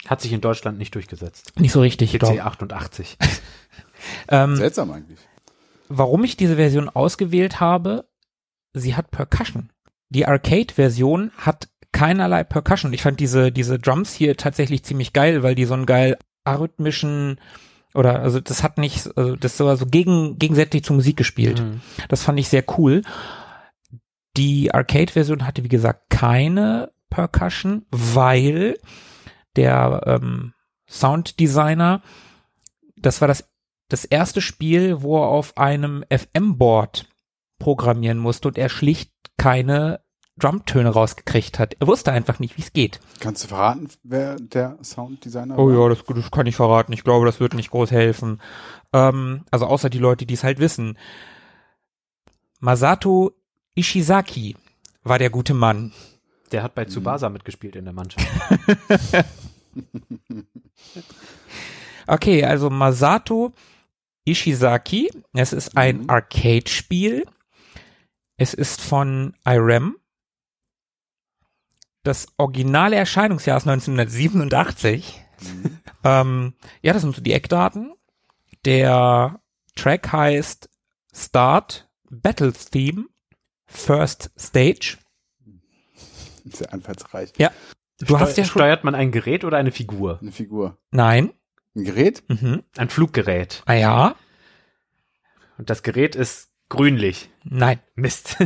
[0.08, 1.60] Hat sich in Deutschland nicht durchgesetzt.
[1.60, 2.14] Nicht so richtig.
[2.14, 2.40] PC Doch.
[2.40, 3.18] 88.
[4.28, 5.18] Ähm, Seltsam eigentlich.
[5.90, 8.06] warum ich diese Version ausgewählt habe,
[8.74, 9.72] sie hat Percussion.
[10.10, 12.94] Die Arcade-Version hat keinerlei Percussion.
[12.94, 17.40] Ich fand diese, diese Drums hier tatsächlich ziemlich geil, weil die so einen geil arrhythmischen
[17.96, 21.62] oder also das hat nicht, also das war so gegen, gegensätzlich zur Musik gespielt.
[21.62, 21.82] Mhm.
[22.10, 23.02] Das fand ich sehr cool.
[24.38, 28.78] Die Arcade-Version hatte, wie gesagt, keine Percussion, weil
[29.56, 30.54] der ähm,
[30.88, 32.02] Sounddesigner,
[32.98, 33.50] das war das,
[33.90, 37.08] das erste Spiel, wo er auf einem FM-Board
[37.60, 40.02] programmieren musste und er schlicht keine
[40.38, 41.76] Drumtöne rausgekriegt hat.
[41.80, 43.00] Er wusste einfach nicht, wie es geht.
[43.22, 45.74] Kannst du verraten, wer der Sounddesigner Oh war?
[45.90, 46.92] ja, das, das kann ich verraten.
[46.94, 48.42] Ich glaube, das wird nicht groß helfen.
[48.92, 50.98] Ähm, also außer die Leute, die es halt wissen.
[52.60, 53.32] Masato
[53.76, 54.56] Ishizaki
[55.04, 55.94] war der gute Mann.
[56.52, 58.28] Der hat bei Tsubasa mitgespielt in der Mannschaft.
[62.08, 63.52] Okay, also Masato
[64.26, 65.10] Ishizaki.
[65.34, 66.10] Es ist ein Mhm.
[66.10, 67.26] Arcade-Spiel.
[68.38, 69.96] Es ist von IREM.
[72.06, 75.20] Das originale Erscheinungsjahr ist 1987.
[75.42, 75.80] Mhm.
[76.04, 77.96] Ähm, ja, das sind so die Eckdaten.
[78.64, 79.40] Der
[79.76, 80.70] Track heißt
[81.12, 83.06] Start Battle Theme
[83.66, 85.00] First Stage.
[86.46, 87.34] Sehr einfallsreich.
[88.00, 88.46] Du hast ja.
[88.46, 90.20] Steuert man ein Gerät oder eine Figur?
[90.22, 90.78] Eine Figur.
[90.92, 91.34] Nein.
[91.76, 92.24] Ein Gerät?
[92.28, 92.62] Mhm.
[92.78, 93.64] Ein Fluggerät.
[93.66, 94.16] Ah ja.
[95.58, 97.32] Und das Gerät ist grünlich.
[97.44, 97.80] Nein.
[97.96, 98.38] Mist.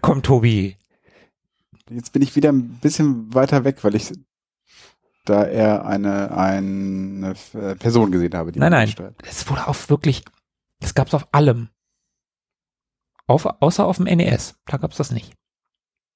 [0.00, 0.76] Komm, Tobi.
[1.88, 4.12] Jetzt bin ich wieder ein bisschen weiter weg, weil ich
[5.24, 8.94] da eher eine, eine äh, Person gesehen habe, die Nein, nein.
[9.24, 10.24] Es wurde auf wirklich,
[10.78, 11.68] es gab's auf allem.
[13.26, 14.56] Auf, außer auf dem NES.
[14.66, 15.34] Da gab's das nicht.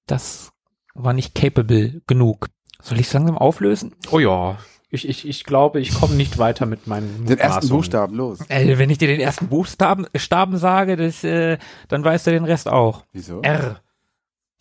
[0.07, 0.53] Das
[0.95, 2.49] war nicht capable genug.
[2.81, 3.95] Soll ich langsam auflösen?
[4.11, 4.59] oh ja.
[4.95, 7.69] Ich, ich, ich glaube, ich komme nicht weiter mit meinen Den ersten.
[7.69, 8.39] Buchstaben, los.
[8.49, 12.45] Äh, wenn ich dir den ersten Buchstaben Staben sage, das, äh, dann weißt du den
[12.45, 13.05] Rest auch.
[13.13, 13.41] Wieso?
[13.43, 13.81] R.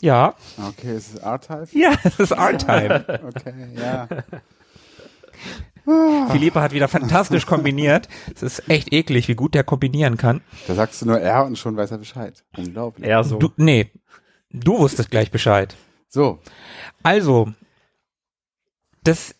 [0.01, 0.33] Ja.
[0.69, 1.67] Okay, es ist R-Type.
[1.71, 3.05] Ja, das ist R-Time.
[3.35, 4.07] Okay, ja.
[6.31, 8.07] Philippe hat wieder fantastisch kombiniert.
[8.33, 10.41] Es ist echt eklig, wie gut der kombinieren kann.
[10.67, 12.43] Da sagst du nur R und schon weiß er Bescheid.
[12.57, 13.05] Unglaublich.
[13.07, 13.37] R so.
[13.37, 13.91] Du, nee,
[14.49, 15.75] du wusstest gleich Bescheid.
[16.07, 16.39] So,
[17.03, 17.51] Also,
[19.03, 19.35] das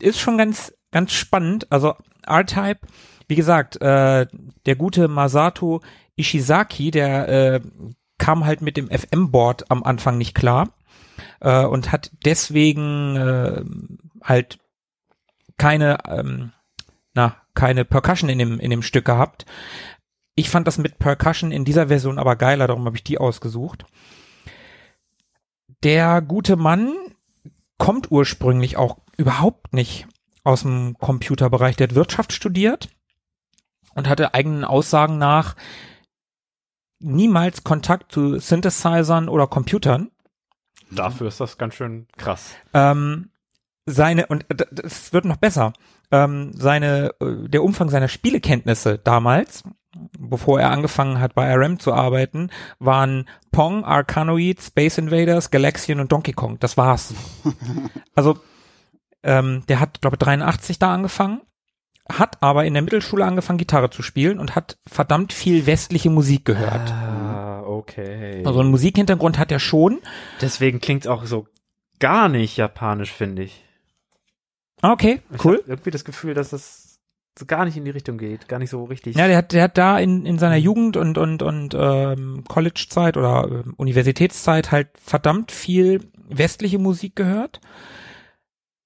[0.00, 1.70] ist schon ganz, ganz spannend.
[1.70, 1.94] Also
[2.26, 2.80] R-Type,
[3.28, 4.26] wie gesagt, äh,
[4.66, 5.80] der gute Masato
[6.16, 7.60] Ishizaki, der äh,
[8.18, 10.68] kam halt mit dem FM-Board am Anfang nicht klar
[11.40, 13.64] äh, und hat deswegen äh,
[14.22, 14.58] halt
[15.56, 16.52] keine, ähm,
[17.14, 19.46] na, keine Percussion in dem, in dem Stück gehabt.
[20.34, 23.84] Ich fand das mit Percussion in dieser Version aber geiler, darum habe ich die ausgesucht.
[25.82, 26.94] Der gute Mann
[27.78, 30.08] kommt ursprünglich auch überhaupt nicht
[30.42, 31.76] aus dem Computerbereich.
[31.76, 32.88] Der hat Wirtschaft studiert
[33.94, 35.56] und hatte eigenen Aussagen nach
[36.98, 40.10] niemals Kontakt zu Synthesizern oder Computern.
[40.90, 42.54] Dafür ist das ganz schön krass.
[42.74, 43.30] Ähm,
[43.86, 44.46] seine, und
[44.82, 45.72] es wird noch besser,
[46.10, 49.62] ähm, seine, äh, der Umfang seiner Spielekenntnisse damals,
[50.18, 56.10] bevor er angefangen hat bei RM zu arbeiten, waren Pong, Arkanoid, Space Invaders, Galaxian und
[56.10, 56.58] Donkey Kong.
[56.58, 57.14] Das war's.
[58.14, 58.38] also,
[59.22, 61.40] ähm, der hat, glaube ich, 83 da angefangen,
[62.10, 66.44] hat aber in der Mittelschule angefangen, Gitarre zu spielen und hat verdammt viel westliche Musik
[66.44, 66.90] gehört.
[66.90, 68.42] Ah, okay.
[68.44, 69.98] Also einen Musikhintergrund hat er schon.
[70.40, 71.46] Deswegen klingt auch so
[71.98, 73.64] gar nicht japanisch, finde ich.
[74.82, 75.62] Ah, Okay, Ich cool.
[75.66, 76.98] irgendwie das Gefühl, dass das
[77.38, 79.16] so gar nicht in die Richtung geht, gar nicht so richtig.
[79.16, 83.16] Ja, der hat, der hat da in, in seiner Jugend und und und ähm, College-Zeit
[83.16, 87.60] oder ähm, Universitätszeit halt verdammt viel westliche Musik gehört.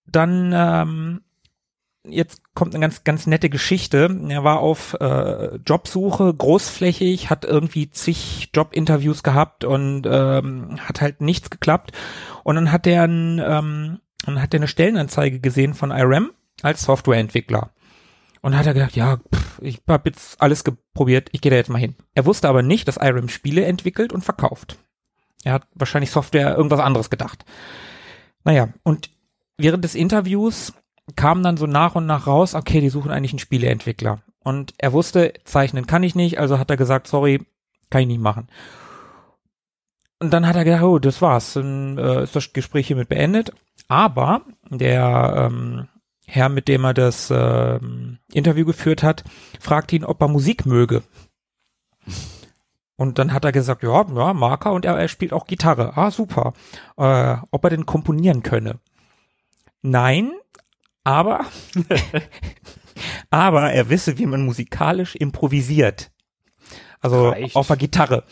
[0.07, 1.21] Dann ähm,
[2.07, 4.09] jetzt kommt eine ganz ganz nette Geschichte.
[4.29, 11.21] Er war auf äh, Jobsuche, großflächig, hat irgendwie zig Jobinterviews gehabt und ähm, hat halt
[11.21, 11.93] nichts geklappt.
[12.43, 16.31] Und dann hat er ein, ähm, dann hat er eine Stellenanzeige gesehen von IREM
[16.63, 17.71] als Softwareentwickler.
[18.43, 21.71] Und hat er gedacht, ja, pff, ich habe jetzt alles geprobiert, ich gehe da jetzt
[21.71, 21.95] mal hin.
[22.15, 24.79] Er wusste aber nicht, dass IREM Spiele entwickelt und verkauft.
[25.45, 27.47] Er hat wahrscheinlich Software irgendwas anderes gedacht.
[28.45, 29.11] Naja, und
[29.57, 30.73] während des Interviews
[31.17, 34.23] kam dann so nach und nach raus, okay, die suchen eigentlich einen Spieleentwickler.
[34.43, 37.41] Und er wusste, zeichnen kann ich nicht, also hat er gesagt, sorry,
[37.91, 38.49] kann ich nicht machen.
[40.19, 43.53] Und dann hat er gedacht, oh, das war's, dann äh, ist das Gespräch hiermit beendet.
[43.89, 45.89] Aber der ähm,
[46.27, 49.25] Herr, mit dem er das ähm, Interview geführt hat,
[49.61, 51.03] fragt ihn, ob er Musik möge.
[52.97, 55.97] Und dann hat er gesagt, ja, ja, Marker und er, er spielt auch Gitarre.
[55.97, 56.53] Ah, super.
[56.97, 58.79] Äh, ob er denn komponieren könne.
[59.87, 60.33] Nein,
[61.05, 61.45] aber,
[63.31, 66.11] aber er wisse, wie man musikalisch improvisiert.
[67.01, 67.55] Also Reicht.
[67.55, 68.25] auf der Gitarre.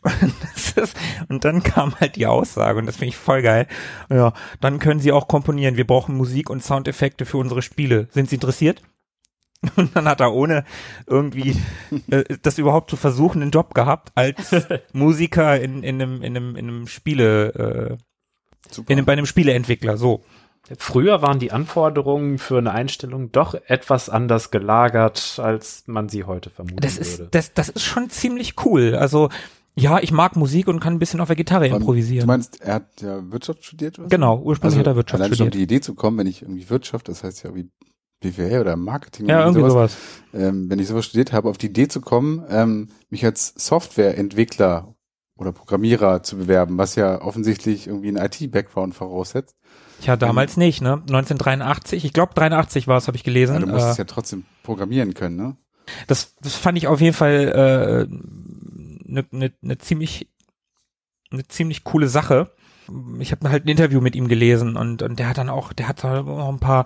[0.00, 0.96] Und, das ist,
[1.28, 3.66] und dann kam halt die Aussage, und das finde ich voll geil.
[4.08, 5.76] Ja, dann können Sie auch komponieren.
[5.76, 8.08] Wir brauchen Musik und Soundeffekte für unsere Spiele.
[8.10, 8.82] Sind Sie interessiert?
[9.76, 10.64] Und dann hat er ohne
[11.06, 11.54] irgendwie
[12.10, 14.56] äh, das überhaupt zu versuchen einen Job gehabt als
[14.94, 17.98] Musiker in, in einem in einem in einem Spiele äh,
[18.70, 18.90] super.
[18.90, 19.98] in einem, bei einem Spieleentwickler.
[19.98, 20.24] So.
[20.78, 26.50] Früher waren die Anforderungen für eine Einstellung doch etwas anders gelagert, als man sie heute
[26.50, 27.30] vermuten Das ist würde.
[27.32, 28.94] das das ist schon ziemlich cool.
[28.94, 29.30] Also
[29.74, 32.26] ja, ich mag Musik und kann ein bisschen auf der Gitarre Du improvisieren.
[32.26, 33.98] meinst, er hat ja Wirtschaft studiert?
[33.98, 34.04] Oder?
[34.06, 34.08] so?
[34.10, 35.54] Genau, ursprünglich hat er Wirtschaft allein schon auf studiert.
[35.54, 37.68] die Idee zu kommen, wenn ich irgendwie Wirtschaft, das heißt ja wie
[38.20, 39.96] BWL oder Marketing Ja, oder irgendwie sowas.
[40.34, 44.94] ähm, wenn ich sowas studiert habe, auf die Idee zu kommen, ähm, mich als Softwareentwickler
[45.38, 49.56] oder Programmierer zu bewerben, was ja offensichtlich irgendwie einen IT-Background voraussetzt.
[50.02, 50.94] Ja, damals nicht, ne?
[50.94, 53.54] 1983, ich glaube 83 war es, habe ich gelesen.
[53.54, 55.56] Ja, du musst Äh, es ja trotzdem programmieren können, ne?
[56.06, 58.06] das, das fand ich auf jeden Fall eine äh,
[59.04, 60.28] ne, ne, ne ziemlich
[61.32, 62.52] eine ziemlich coole Sache.
[63.20, 65.86] Ich habe halt ein Interview mit ihm gelesen und, und der hat dann auch, der
[65.88, 66.84] hat da auch ein paar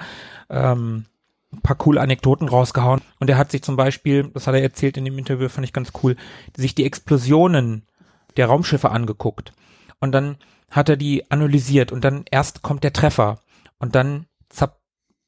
[0.51, 1.07] ähm,
[1.53, 3.01] ein paar coole Anekdoten rausgehauen.
[3.21, 5.73] Und er hat sich zum Beispiel, das hat er erzählt in dem Interview, fand ich
[5.73, 6.17] ganz cool,
[6.57, 7.87] sich die Explosionen
[8.37, 9.53] der Raumschiffe angeguckt.
[10.01, 10.37] Und dann
[10.75, 13.39] hat er die analysiert und dann erst kommt der Treffer
[13.79, 14.27] und dann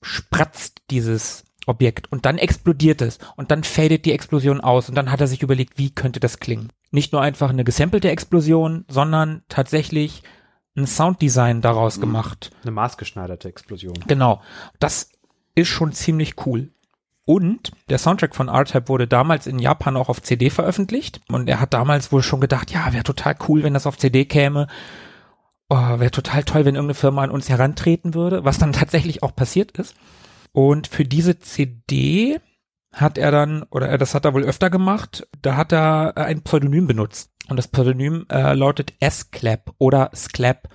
[0.03, 5.11] zerspratzt dieses Objekt und dann explodiert es und dann fadet die Explosion aus und dann
[5.11, 6.73] hat er sich überlegt, wie könnte das klingen.
[6.91, 10.23] Nicht nur einfach eine gesampelte Explosion, sondern tatsächlich
[10.77, 12.03] ein Sounddesign daraus Mhm.
[12.03, 12.51] gemacht.
[12.63, 13.95] Eine maßgeschneiderte Explosion.
[14.07, 14.43] Genau.
[14.79, 15.11] Das
[15.55, 16.71] ist schon ziemlich cool.
[17.25, 21.21] Und der Soundtrack von R-Type wurde damals in Japan auch auf CD veröffentlicht.
[21.29, 24.27] Und er hat damals wohl schon gedacht, ja, wäre total cool, wenn das auf CD
[24.27, 24.69] käme.
[25.69, 29.35] Oh, wäre total toll, wenn irgendeine Firma an uns herantreten würde, was dann tatsächlich auch
[29.35, 29.95] passiert ist.
[30.53, 32.41] Und für diese CD
[32.93, 36.21] hat er dann, oder er- das hat er wohl öfter gemacht, da hat er äh,
[36.21, 37.31] ein Pseudonym benutzt.
[37.49, 40.69] Und das Pseudonym äh, lautet S-Clap oder Sclap.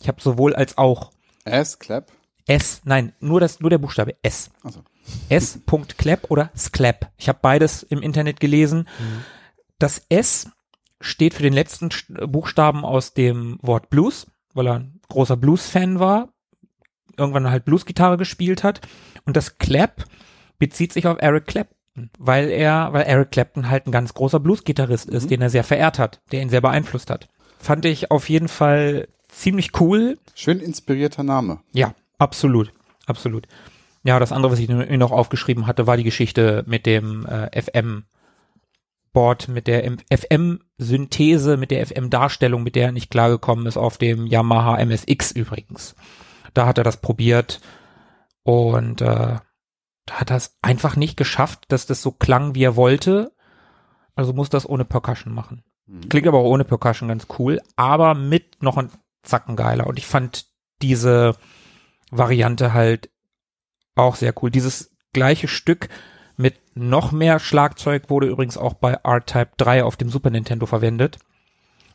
[0.00, 1.12] Ich habe sowohl als auch
[1.44, 2.10] Ass, Clap.
[2.46, 4.50] S, nein, nur das, nur der Buchstabe S.
[4.64, 4.82] Also.
[5.28, 7.10] S.clap oder Sclap.
[7.16, 8.88] Ich habe beides im Internet gelesen.
[9.78, 10.48] Das S
[11.02, 15.98] steht für den letzten Sch- Buchstaben aus dem Wort Blues, weil er ein großer Blues-Fan
[16.00, 16.28] war,
[17.16, 18.80] irgendwann halt Blues-Gitarre gespielt hat.
[19.26, 20.04] Und das Clap
[20.58, 25.08] bezieht sich auf Eric Clapton, weil er, weil Eric Clapton halt ein ganz großer Blues-Gitarrist
[25.10, 27.28] ist, den er sehr verehrt hat, der ihn sehr beeinflusst hat.
[27.58, 31.60] Fand ich auf jeden Fall ziemlich cool, Schön inspirierter Name.
[31.72, 32.72] ja, absolut,
[33.06, 33.46] absolut.
[34.04, 37.48] Ja, das andere, was ich mir noch aufgeschrieben hatte, war die Geschichte mit dem äh,
[39.12, 44.26] FM-Board, mit der FM-Synthese, mit der FM-Darstellung, mit der er nicht klargekommen ist, auf dem
[44.26, 45.94] Yamaha MSX übrigens.
[46.54, 47.60] Da hat er das probiert
[48.42, 49.36] und äh,
[50.06, 53.32] da hat er es einfach nicht geschafft, dass das so klang, wie er wollte.
[54.14, 55.62] Also muss das ohne Percussion machen.
[55.86, 56.08] Mhm.
[56.08, 58.90] Klingt aber auch ohne Percussion ganz cool, aber mit noch ein
[59.22, 59.86] Zacken geiler.
[59.86, 60.46] Und ich fand
[60.82, 61.36] diese
[62.10, 63.10] Variante halt
[63.94, 64.50] auch sehr cool.
[64.50, 65.88] Dieses gleiche Stück
[66.74, 71.18] noch mehr Schlagzeug wurde übrigens auch bei R-Type 3 auf dem Super Nintendo verwendet.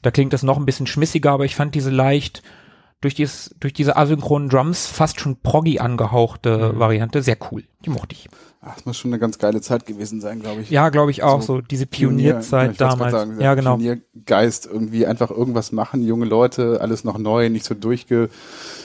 [0.01, 2.43] Da klingt das noch ein bisschen schmissiger, aber ich fand diese leicht
[3.01, 6.79] durch, dieses, durch diese asynchronen Drums fast schon proggy angehauchte Mhm.
[6.79, 7.63] Variante sehr cool.
[7.85, 8.27] Die mochte ich.
[8.61, 10.69] Ach, das muss schon eine ganz geile Zeit gewesen sein, glaube ich.
[10.71, 11.61] Ja, glaube ich auch So so.
[11.61, 13.11] Diese Pionier- Pionierzeit ich wollte damals.
[13.11, 13.77] sagen, ja, genau.
[13.77, 18.29] Pioniergeist, irgendwie einfach irgendwas machen, junge Leute, alles noch neu, nicht so durchge,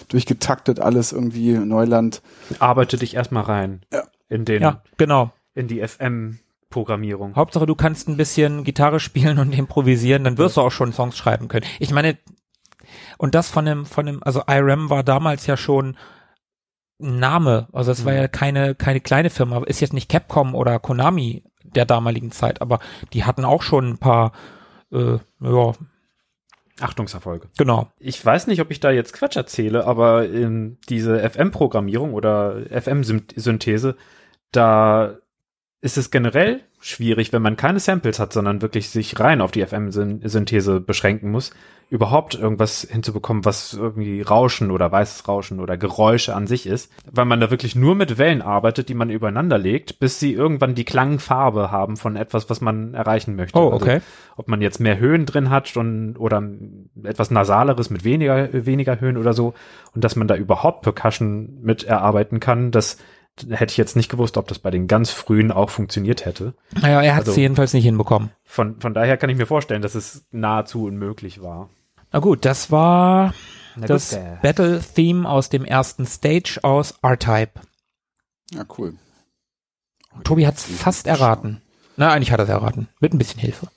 [0.09, 2.23] durchgetaktet, alles irgendwie Neuland.
[2.59, 4.03] Arbeite dich erstmal rein Ja.
[4.29, 5.31] in den, Ja, genau.
[5.55, 7.37] In die FM-Programmierung.
[7.37, 11.17] Hauptsache, du kannst ein bisschen Gitarre spielen und improvisieren, dann wirst du auch schon Songs
[11.17, 11.67] schreiben können.
[11.79, 12.19] Ich meine,
[13.19, 15.97] und das von dem, von dem, also IRAM war damals ja schon
[17.01, 20.79] ein Name, also es war ja keine, keine kleine Firma, ist jetzt nicht Capcom oder
[20.79, 22.81] Konami der damaligen Zeit, aber
[23.13, 24.33] die hatten auch schon ein paar,
[24.93, 25.73] äh, ja,
[26.81, 27.49] Achtungserfolge.
[27.57, 27.89] genau.
[27.99, 33.97] Ich weiß nicht, ob ich da jetzt Quatsch erzähle, aber in diese FM-Programmierung oder FM-Synthese,
[34.53, 35.19] da
[35.83, 39.67] ist es generell schwierig, wenn man keine Samples hat, sondern wirklich sich rein auf die
[39.67, 41.53] FM-Synthese beschränken muss,
[41.91, 47.25] überhaupt irgendwas hinzubekommen, was irgendwie Rauschen oder weißes Rauschen oder Geräusche an sich ist, weil
[47.25, 50.85] man da wirklich nur mit Wellen arbeitet, die man übereinander legt, bis sie irgendwann die
[50.85, 53.59] Klangfarbe haben von etwas, was man erreichen möchte.
[53.59, 54.01] Oh, Also, okay.
[54.37, 56.43] ob man jetzt mehr Höhen drin hat und, oder
[57.03, 59.53] etwas Nasaleres mit weniger, weniger Höhen oder so
[59.95, 62.99] und dass man da überhaupt Percussion mit erarbeiten kann, das
[63.51, 66.55] hätte ich jetzt nicht gewusst, ob das bei den ganz frühen auch funktioniert hätte.
[66.81, 68.31] Naja, er hat es Also- jedenfalls nicht hinbekommen.
[68.45, 71.71] Von, von daher kann ich mir vorstellen, dass es nahezu unmöglich war.
[72.13, 73.35] Na gut, das war
[73.77, 74.37] Na das äh.
[74.43, 77.53] Battle-Theme aus dem ersten Stage aus R-Type.
[78.53, 78.95] Ja, cool.
[80.25, 81.63] Tobi hat's fast erraten.
[81.97, 82.89] Na, eigentlich hat er es erraten.
[83.01, 83.69] Mit ein bisschen Hilfe.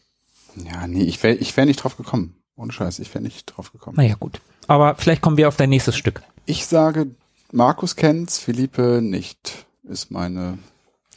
[0.57, 2.35] Ja, nee, ich wäre ich wär nicht drauf gekommen.
[2.57, 3.95] Ohne Scheiß, ich wäre nicht drauf gekommen.
[3.97, 4.41] Naja, gut.
[4.67, 6.21] Aber vielleicht kommen wir auf dein nächstes Stück.
[6.45, 7.07] Ich sage,
[7.55, 10.57] Markus kennt's, Philippe nicht, ist meine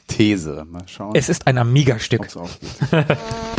[0.07, 0.65] These.
[0.71, 2.29] Mal schauen, Es ist ein Amiga-Stück.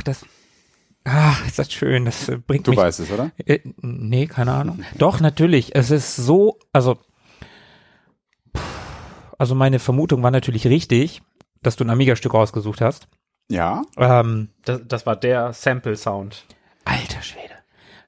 [0.00, 0.24] Ach, das.
[1.04, 2.06] Ach, ist das schön.
[2.06, 2.78] Das äh, bringt du mich.
[2.80, 3.30] weißt es, oder?
[3.44, 4.82] Äh, nee, keine Ahnung.
[4.96, 5.74] Doch, natürlich.
[5.74, 6.98] Es ist so, also,
[9.38, 11.22] also meine Vermutung war natürlich richtig,
[11.62, 13.08] dass du ein Amiga-Stück rausgesucht hast.
[13.50, 13.82] Ja.
[13.96, 16.44] Ähm, Das, das war der Sample-Sound.
[16.84, 17.54] alter Schwede.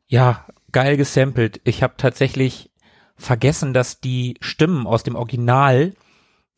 [0.06, 1.60] Ja, geil gesampelt.
[1.64, 2.70] Ich habe tatsächlich
[3.16, 5.92] vergessen, dass die Stimmen aus dem Original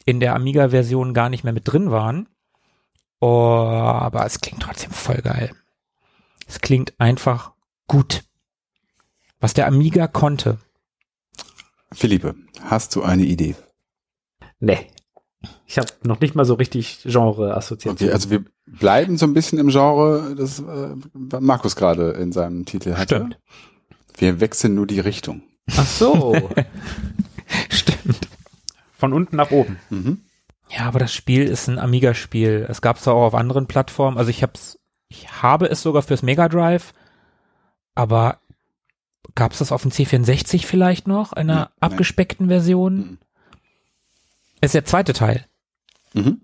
[0.04, 2.28] in der Amiga-Version gar nicht mehr mit drin waren.
[3.24, 5.50] Oh, aber es klingt trotzdem voll geil.
[6.46, 7.52] Es klingt einfach
[7.88, 8.22] gut.
[9.40, 10.58] Was der Amiga konnte.
[11.90, 13.54] Philippe, hast du eine Idee?
[14.60, 14.88] Nee.
[15.66, 17.94] Ich habe noch nicht mal so richtig Genre-Assoziation.
[17.94, 20.94] Okay, also wir bleiben so ein bisschen im Genre, das äh,
[21.40, 23.16] Markus gerade in seinem Titel hatte.
[23.16, 23.38] Stimmt.
[24.18, 25.40] Wir wechseln nur die Richtung.
[25.74, 26.36] Ach so.
[27.70, 28.28] Stimmt.
[28.98, 29.78] Von unten nach oben.
[29.88, 30.20] Mhm.
[30.70, 32.66] Ja, aber das Spiel ist ein Amiga-Spiel.
[32.68, 34.16] Es gab es auch auf anderen Plattformen.
[34.18, 36.92] Also ich hab's, ich habe es sogar fürs Mega Drive,
[37.94, 38.38] aber
[39.34, 41.90] gab es das auf dem C64 vielleicht noch, in einer Nein, nein.
[41.90, 42.96] abgespeckten Version?
[42.96, 43.18] Mhm.
[44.60, 45.46] Es ist der zweite Teil.
[46.14, 46.40] Mhm.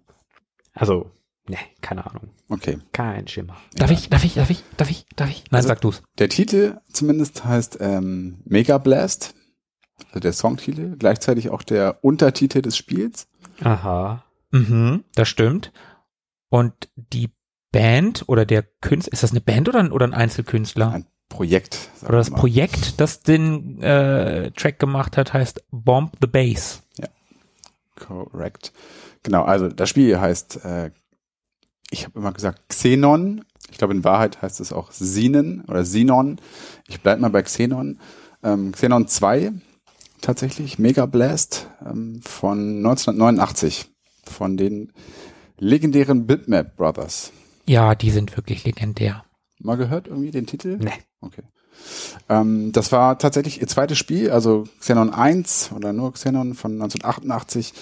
[0.75, 1.11] Also,
[1.49, 2.31] nee, keine Ahnung.
[2.49, 2.79] Okay.
[2.93, 3.57] Kein Schimmer.
[3.75, 3.97] Darf Ja.
[3.97, 5.45] ich, darf ich, darf ich, darf ich, darf ich?
[5.51, 6.03] Nein, Also- sag du's.
[6.19, 9.35] Der Titel zumindest heißt ähm, Mega Blast,
[10.09, 13.29] also der Songtitel, gleichzeitig auch der Untertitel des Spiels.
[13.63, 14.25] Aha.
[14.51, 15.73] Mhm, das stimmt.
[16.49, 17.31] Und die
[17.73, 20.91] Band oder der Künstler, ist das eine Band oder ein, oder ein Einzelkünstler?
[20.91, 21.91] Ein Projekt.
[22.03, 22.31] Oder das.
[22.31, 26.83] Projekt, das den äh, Track gemacht hat, heißt Bomb the Bass.
[27.95, 28.73] Correct.
[29.23, 30.91] Genau, also das Spiel heißt, äh,
[31.91, 33.45] ich habe immer gesagt Xenon.
[33.71, 36.41] Ich glaube, in Wahrheit heißt es auch Xenon oder Xenon.
[36.89, 38.01] Ich bleib mal bei Xenon.
[38.43, 39.53] Ähm, Xenon 2,
[40.21, 43.91] tatsächlich, Mega Blast ähm, von 1989
[44.25, 44.93] von den
[45.59, 47.33] legendären Bitmap Brothers.
[47.67, 49.25] Ja, die sind wirklich legendär.
[49.59, 50.79] Mal gehört irgendwie den Titel?
[50.81, 50.93] Nee.
[51.21, 51.43] Okay.
[52.29, 57.73] Ähm, das war tatsächlich ihr zweites Spiel, also Xenon 1 oder nur Xenon von 1988,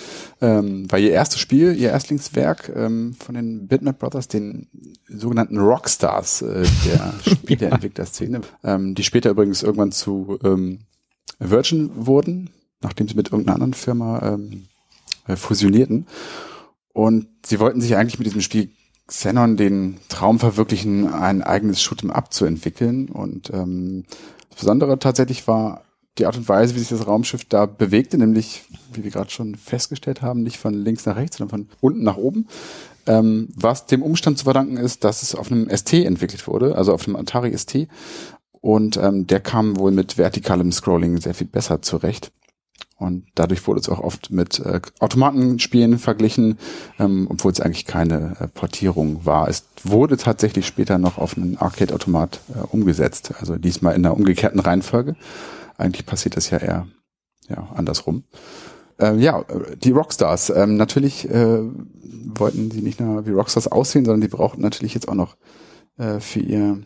[0.41, 4.68] ähm, war ihr erstes Spiel, ihr Erstlingswerk ähm, von den Bitmap Brothers, den
[5.09, 10.80] sogenannten Rockstars äh, der Spieleentwicklerszene, ähm, die später übrigens irgendwann zu ähm,
[11.39, 14.64] Virgin wurden, nachdem sie mit irgendeiner anderen Firma ähm,
[15.26, 16.07] äh, fusionierten.
[16.93, 18.70] Und sie wollten sich eigentlich mit diesem Spiel
[19.07, 23.09] Xenon den Traum verwirklichen, ein eigenes Shoot'em Up zu entwickeln.
[23.09, 24.05] Und ähm,
[24.51, 25.82] das Besondere tatsächlich war
[26.18, 29.55] die Art und Weise, wie sich das Raumschiff da bewegte, nämlich, wie wir gerade schon
[29.55, 32.49] festgestellt haben, nicht von links nach rechts, sondern von unten nach oben.
[33.07, 36.93] Ähm, was dem Umstand zu verdanken ist, dass es auf einem ST entwickelt wurde, also
[36.93, 37.89] auf einem Atari ST.
[38.61, 42.32] Und ähm, der kam wohl mit vertikalem Scrolling sehr viel besser zurecht.
[42.96, 46.59] Und dadurch wurde es auch oft mit äh, Automatenspielen verglichen,
[46.98, 49.48] ähm, obwohl es eigentlich keine äh, Portierung war.
[49.48, 54.59] Es wurde tatsächlich später noch auf einen Arcade-Automat äh, umgesetzt, also diesmal in einer umgekehrten
[54.59, 55.14] Reihenfolge.
[55.76, 56.88] Eigentlich passiert das ja eher
[57.48, 58.24] ja, andersrum.
[59.00, 60.50] Äh, ja, äh, die Rockstars.
[60.50, 61.61] Ähm, natürlich äh,
[62.34, 65.36] wollten sie nicht nur wie Rockstars aussehen, sondern die brauchten natürlich jetzt auch noch
[65.98, 66.82] äh, für ihr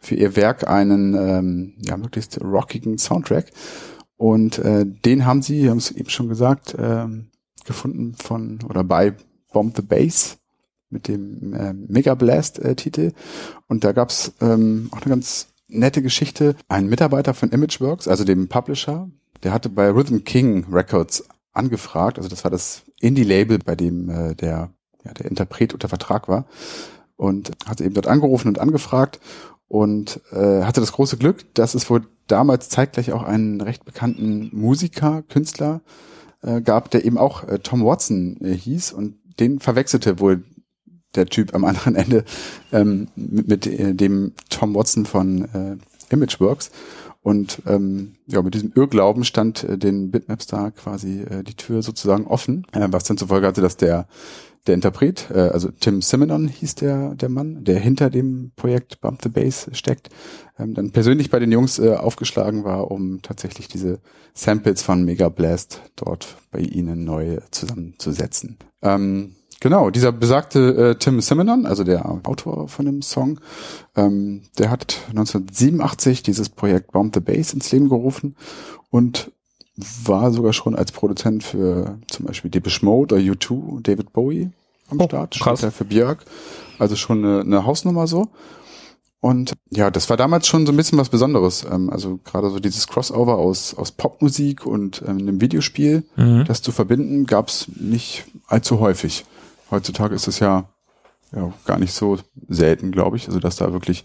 [0.00, 3.52] für ihr Werk einen ähm, ja, möglichst rockigen Soundtrack.
[4.16, 7.28] Und äh, den haben sie, haben es eben schon gesagt, ähm,
[7.64, 9.14] gefunden von oder bei
[9.52, 10.38] Bomb the Bass
[10.90, 13.12] mit dem äh, Mega Blast äh, Titel.
[13.68, 16.56] Und da gab's ähm, auch eine ganz nette Geschichte.
[16.68, 19.08] Ein Mitarbeiter von Imageworks, also dem Publisher,
[19.42, 22.18] der hatte bei Rhythm King Records angefragt.
[22.18, 24.70] Also das war das Indie-Label, bei dem äh, der,
[25.04, 26.46] ja, der Interpret unter Vertrag war.
[27.16, 29.20] Und hatte eben dort angerufen und angefragt
[29.70, 34.50] und äh, hatte das große Glück, dass es wohl damals zeitgleich auch einen recht bekannten
[34.52, 35.80] Musiker, Künstler
[36.42, 40.42] äh, gab, der eben auch äh, Tom Watson äh, hieß und den verwechselte wohl
[41.14, 42.24] der Typ am anderen Ende
[42.72, 45.76] ähm, mit, mit äh, dem Tom Watson von äh,
[46.12, 46.72] Imageworks.
[47.22, 51.84] Und ähm, ja, mit diesem Irrglauben stand äh, den Bitmaps da quasi äh, die Tür
[51.84, 54.08] sozusagen offen, äh, was dann zur Folge hatte, dass der
[54.66, 59.20] der Interpret, äh, also Tim Simonon hieß der der Mann, der hinter dem Projekt Bump
[59.22, 60.10] the Bass steckt,
[60.58, 64.00] ähm, dann persönlich bei den Jungs äh, aufgeschlagen war, um tatsächlich diese
[64.34, 68.58] Samples von Mega Blast dort bei ihnen neu zusammenzusetzen.
[68.82, 73.40] Ähm, genau, dieser besagte äh, Tim Simonon, also der Autor von dem Song,
[73.96, 78.36] ähm, der hat 1987 dieses Projekt Bomb the Bass ins Leben gerufen
[78.90, 79.32] und
[79.76, 84.50] war sogar schon als Produzent für zum Beispiel Depeche Mode oder U2, David Bowie
[84.90, 85.60] am Oh, Start, krass.
[85.60, 86.24] später für Björk.
[86.78, 88.28] Also schon eine, eine Hausnummer so.
[89.20, 91.64] Und ja, das war damals schon so ein bisschen was Besonderes.
[91.70, 96.44] Ähm, also gerade so dieses Crossover aus, aus Popmusik und ähm, einem Videospiel, Mhm.
[96.46, 99.24] das zu verbinden, gab's nicht allzu häufig.
[99.70, 100.64] Heutzutage ist es ja
[101.32, 102.18] ja gar nicht so
[102.48, 103.28] selten, glaube ich.
[103.28, 104.04] Also dass da wirklich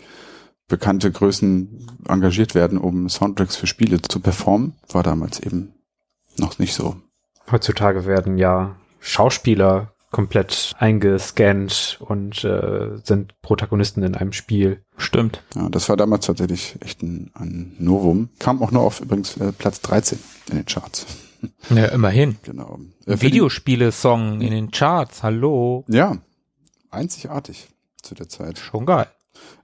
[0.68, 5.74] bekannte Größen engagiert werden, um Soundtracks für Spiele zu performen, war damals eben
[6.38, 6.95] noch nicht so.
[7.49, 14.82] Heutzutage werden ja Schauspieler komplett eingescannt und äh, sind Protagonisten in einem Spiel.
[14.97, 15.43] Stimmt.
[15.55, 18.30] Ja, das war damals tatsächlich echt ein, ein Novum.
[18.39, 20.18] Kam auch nur auf übrigens äh, Platz 13
[20.51, 21.05] in den Charts.
[21.70, 22.38] Ja, immerhin.
[22.43, 22.80] Genau.
[23.05, 25.84] Äh, Videospiele-Song in den Charts, hallo.
[25.89, 26.18] Ja,
[26.89, 27.68] einzigartig
[28.01, 28.57] zu der Zeit.
[28.57, 29.07] Schon geil.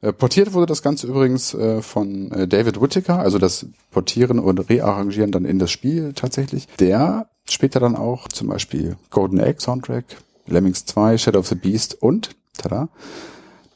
[0.02, 4.70] Äh, portiert wurde das Ganze übrigens äh, von äh, David Whittaker, also das Portieren und
[4.70, 6.68] Rearrangieren dann in das Spiel tatsächlich.
[6.80, 10.06] Der später dann auch zum Beispiel Golden Egg Soundtrack,
[10.48, 12.90] Lemmings 2, Shadow of the Beast und, tada,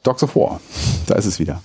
[0.02, 0.60] Dogs of War,
[1.06, 1.62] da ist es wieder,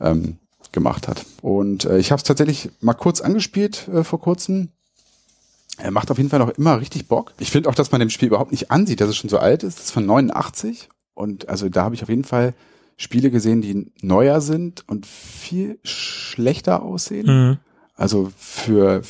[0.00, 0.38] ähm,
[0.72, 1.24] gemacht hat.
[1.42, 4.68] Und äh, ich habe es tatsächlich mal kurz angespielt äh, vor kurzem.
[5.78, 7.32] Er macht auf jeden Fall noch immer richtig Bock.
[7.38, 9.62] Ich finde auch, dass man dem Spiel überhaupt nicht ansieht, dass es schon so alt
[9.62, 9.78] ist.
[9.78, 10.88] Das ist von 89.
[11.14, 12.54] Und also da habe ich auf jeden Fall
[13.00, 17.26] Spiele gesehen, die neuer sind und viel schlechter aussehen.
[17.26, 17.58] Mhm.
[17.94, 19.02] Also für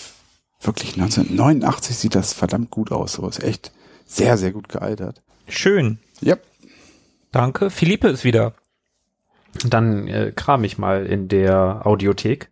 [0.61, 3.15] wirklich 1989 sieht das verdammt gut aus.
[3.15, 3.73] So ist echt
[4.05, 5.23] sehr, sehr gut gealtert.
[5.49, 5.99] Schön.
[6.23, 6.45] Yep.
[7.33, 7.71] Danke.
[7.71, 8.53] Philippe ist wieder.
[9.67, 12.51] Dann äh, kram ich mal in der Audiothek.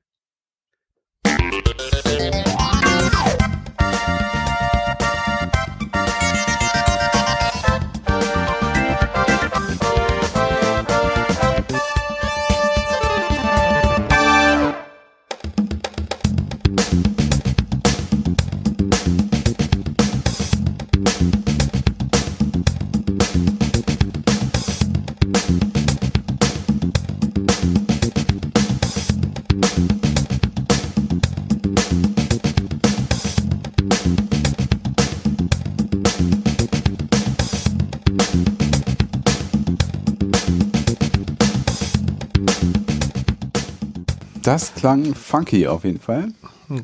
[44.47, 46.33] Das klang funky auf jeden Fall.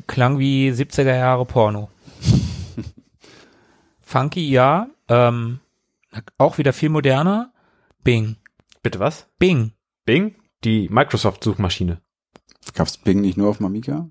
[0.07, 1.89] Klang wie 70er Jahre Porno.
[4.01, 4.87] Funky, ja.
[5.07, 5.59] Ähm,
[6.37, 7.51] auch wieder viel moderner.
[8.03, 8.35] Bing.
[8.81, 9.27] Bitte was?
[9.39, 9.71] Bing.
[10.05, 10.35] Bing?
[10.63, 12.01] Die Microsoft-Suchmaschine.
[12.73, 14.09] Gab's Bing nicht nur auf dem Amiga?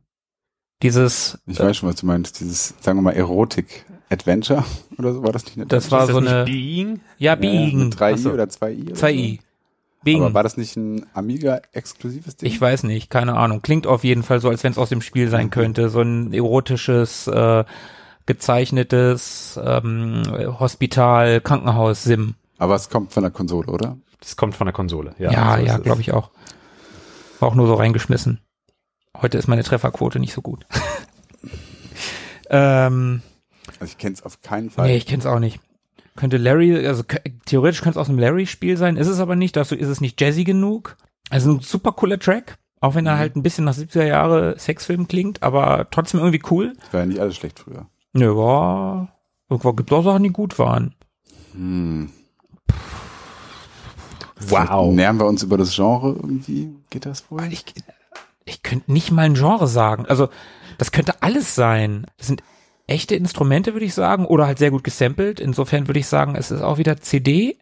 [0.83, 2.41] Dieses, Ich weiß schon, was du meinst.
[2.41, 4.65] Dieses, sagen wir mal, Erotik-Adventure
[4.99, 5.57] oder so war das nicht?
[5.59, 6.15] eine Das Adventure?
[6.15, 7.01] war Ist so eine- Bing?
[7.19, 7.79] ja, Ja, Bing.
[7.85, 8.31] mit 3i Ach so.
[8.33, 8.83] oder 2i?
[8.91, 9.37] oder 2i.
[9.41, 9.43] So?
[10.05, 10.23] Bing.
[10.23, 12.49] Aber war das nicht ein Amiga-exklusives Ding?
[12.49, 13.63] Ich weiß nicht, keine Ahnung.
[13.63, 15.89] Klingt auf jeden Fall so, als wenn es aus dem Spiel sein könnte.
[15.89, 17.65] So ein erotisches, äh,
[18.27, 20.23] gezeichnetes ähm,
[20.61, 22.35] Hospital, Krankenhaus, Sim.
[22.59, 23.97] Aber es kommt von der Konsole, oder?
[24.21, 25.15] Das kommt von der Konsole.
[25.19, 25.83] Ja, Ja, so ja, es.
[25.83, 26.31] glaube ich auch.
[27.41, 28.41] War auch nur so reingeschmissen.
[29.21, 30.65] Heute ist meine Trefferquote nicht so gut.
[32.51, 33.23] ähm,
[33.81, 34.87] Also ich kenne es auf keinen Fall.
[34.87, 35.61] nee, ich kenn's auch nicht.
[36.17, 37.03] Könnte Larry, also
[37.47, 39.57] theoretisch könnte es aus einem Larry-Spiel sein, ist es aber nicht.
[39.57, 40.97] Dazu ist es nicht jazzy genug.
[41.31, 45.09] Also ein super cooler Track, auch wenn er halt ein bisschen nach 70er Jahre Sexfilm
[45.09, 46.75] klingt, aber trotzdem irgendwie cool.
[46.81, 47.87] Das war ja nicht alles schlecht früher.
[48.13, 49.17] Nö, war,
[49.49, 50.95] irgendwo gibt auch Sachen, die gut waren.
[51.55, 52.11] Hm.
[54.49, 54.93] Wow.
[54.93, 56.75] Nähern wir uns über das Genre irgendwie?
[56.91, 57.45] Geht das wohl?
[57.51, 57.65] Ich,
[58.45, 60.05] ich könnte nicht mal ein Genre sagen.
[60.07, 60.29] Also,
[60.79, 62.07] das könnte alles sein.
[62.19, 62.43] Das sind
[62.93, 65.41] echte Instrumente, würde ich sagen, oder halt sehr gut gesampelt.
[65.41, 67.57] Insofern würde ich sagen, es ist auch wieder CD.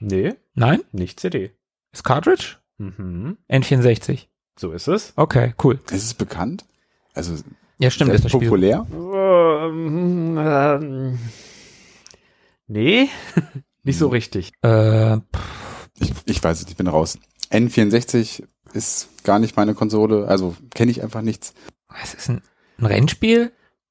[0.00, 0.82] Nee, Nein?
[0.92, 1.52] nicht CD.
[1.92, 2.56] Ist Cartridge?
[2.78, 3.38] Mhm.
[3.50, 4.26] N64.
[4.58, 5.12] So ist es.
[5.16, 5.80] Okay, cool.
[5.90, 6.64] Ist es bekannt?
[7.14, 7.34] Also
[7.78, 8.48] Ja, stimmt, ist das Spiel.
[8.48, 8.86] populär?
[8.92, 11.18] Ähm, ähm,
[12.66, 13.08] nee,
[13.82, 14.52] nicht so richtig.
[14.62, 15.16] Äh,
[16.00, 17.18] Ich, ich weiß es, ich bin raus.
[17.50, 18.44] N64
[18.74, 21.54] ist gar nicht meine Konsole, also kenne ich einfach nichts.
[22.02, 22.42] es ist ein,
[22.78, 23.50] ein Rennspiel?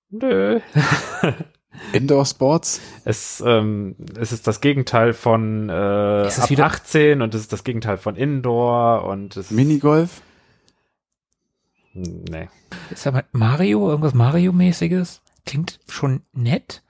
[0.10, 0.60] Nö.
[1.94, 2.82] Indoor Sports?
[3.06, 7.42] Es, ähm, es ist das Gegenteil von äh, Ist es ab wieder- 18 und es
[7.42, 10.22] ist das Gegenteil von Indoor und es Minigolf?
[11.94, 12.48] nee.
[12.92, 15.22] Ist aber Mario, irgendwas Mario-mäßiges?
[15.46, 16.84] Klingt schon nett.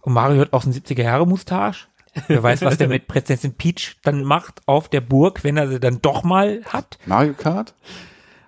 [0.00, 1.88] Und Mario hat auch so einen 70er-Jahre-Mustache.
[2.28, 5.80] Wer weiß, was der mit Prinzessin Peach dann macht auf der Burg, wenn er sie
[5.80, 6.98] dann doch mal hat.
[7.06, 7.74] Mario Kart?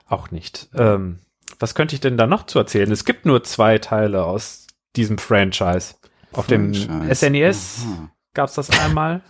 [0.06, 0.68] Auch nicht.
[0.74, 1.18] Ähm,
[1.58, 2.90] was könnte ich denn da noch zu erzählen?
[2.90, 5.94] Es gibt nur zwei Teile aus diesem Franchise.
[6.32, 7.14] Auf dem Franchise.
[7.14, 8.10] SNES Aha.
[8.34, 9.22] gab es das einmal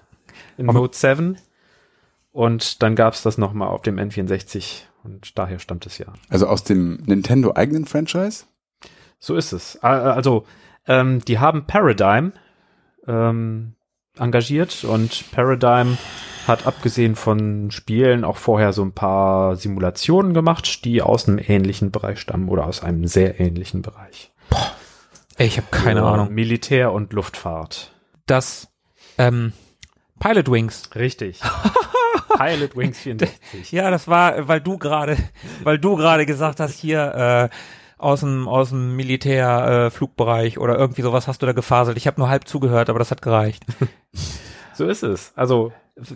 [0.57, 1.37] in Mode 7
[2.33, 6.07] und dann gab es das nochmal auf dem N64 und daher stammt es ja.
[6.29, 8.45] Also aus dem Nintendo eigenen Franchise?
[9.19, 9.77] So ist es.
[9.77, 10.45] Äh, Also,
[10.87, 12.33] ähm, die haben Paradigm
[13.07, 13.75] ähm,
[14.19, 15.99] engagiert und Paradigm
[16.47, 21.91] hat abgesehen von Spielen auch vorher so ein paar Simulationen gemacht, die aus einem ähnlichen
[21.91, 24.33] Bereich stammen oder aus einem sehr ähnlichen Bereich.
[25.37, 26.33] Ey, ich habe keine Für Ahnung.
[26.33, 27.93] Militär und Luftfahrt.
[28.27, 28.69] Das
[29.19, 29.53] ähm,
[30.21, 30.91] Pilot Wings.
[30.95, 31.41] Richtig.
[32.39, 33.73] Pilot Wings 64.
[33.73, 35.17] Ja, das war, weil du gerade,
[35.63, 37.57] weil du gerade gesagt hast, hier äh,
[37.99, 41.97] aus dem aus dem Militärflugbereich äh, Flugbereich oder irgendwie sowas hast du da gefaselt.
[41.97, 43.65] Ich habe nur halb zugehört, aber das hat gereicht.
[44.77, 45.33] So ist es.
[45.37, 45.73] Also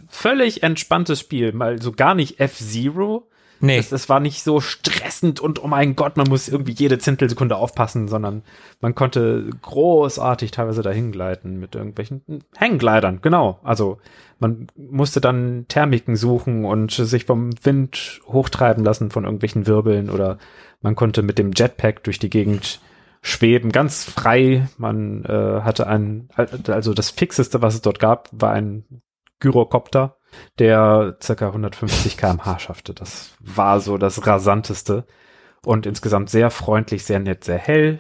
[0.09, 3.29] völlig entspanntes Spiel, mal so gar nicht F-Zero.
[3.61, 3.79] Nee.
[3.79, 7.57] Es, es war nicht so stressend und oh mein Gott, man muss irgendwie jede Zehntelsekunde
[7.57, 8.43] aufpassen, sondern
[8.81, 12.23] man konnte großartig teilweise dahin gleiten mit irgendwelchen
[12.57, 13.59] Hängleitern, genau.
[13.65, 13.99] Also
[14.39, 20.39] man musste dann Thermiken suchen und sich vom Wind hochtreiben lassen von irgendwelchen Wirbeln oder
[20.81, 22.81] man konnte mit dem Jetpack durch die Gegend
[23.23, 24.69] schweben, ganz frei.
[24.79, 26.29] Man äh, hatte ein,
[26.69, 28.85] also das fixeste, was es dort gab, war ein
[29.41, 30.17] Gyrocopter,
[30.59, 32.95] der circa 150 kmh schaffte.
[32.95, 35.07] Das war so das rasanteste
[35.65, 37.99] und insgesamt sehr freundlich, sehr nett, sehr hell.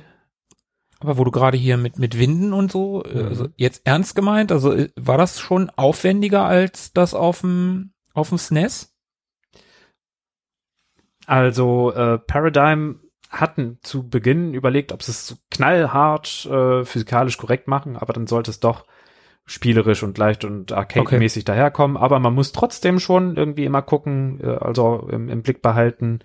[1.00, 4.50] Aber wo du gerade hier mit mit Winden und so, äh, also jetzt ernst gemeint,
[4.50, 8.94] also äh, war das schon aufwendiger als das auf dem auf dem SNES?
[11.26, 17.96] Also äh, Paradigm hatten zu Beginn überlegt, ob sie es knallhart äh, physikalisch korrekt machen,
[17.96, 18.86] aber dann sollte es doch
[19.48, 21.96] spielerisch und leicht und arcade-mäßig daherkommen.
[21.96, 26.20] Aber man muss trotzdem schon irgendwie immer gucken, äh, also im, im Blick behalten,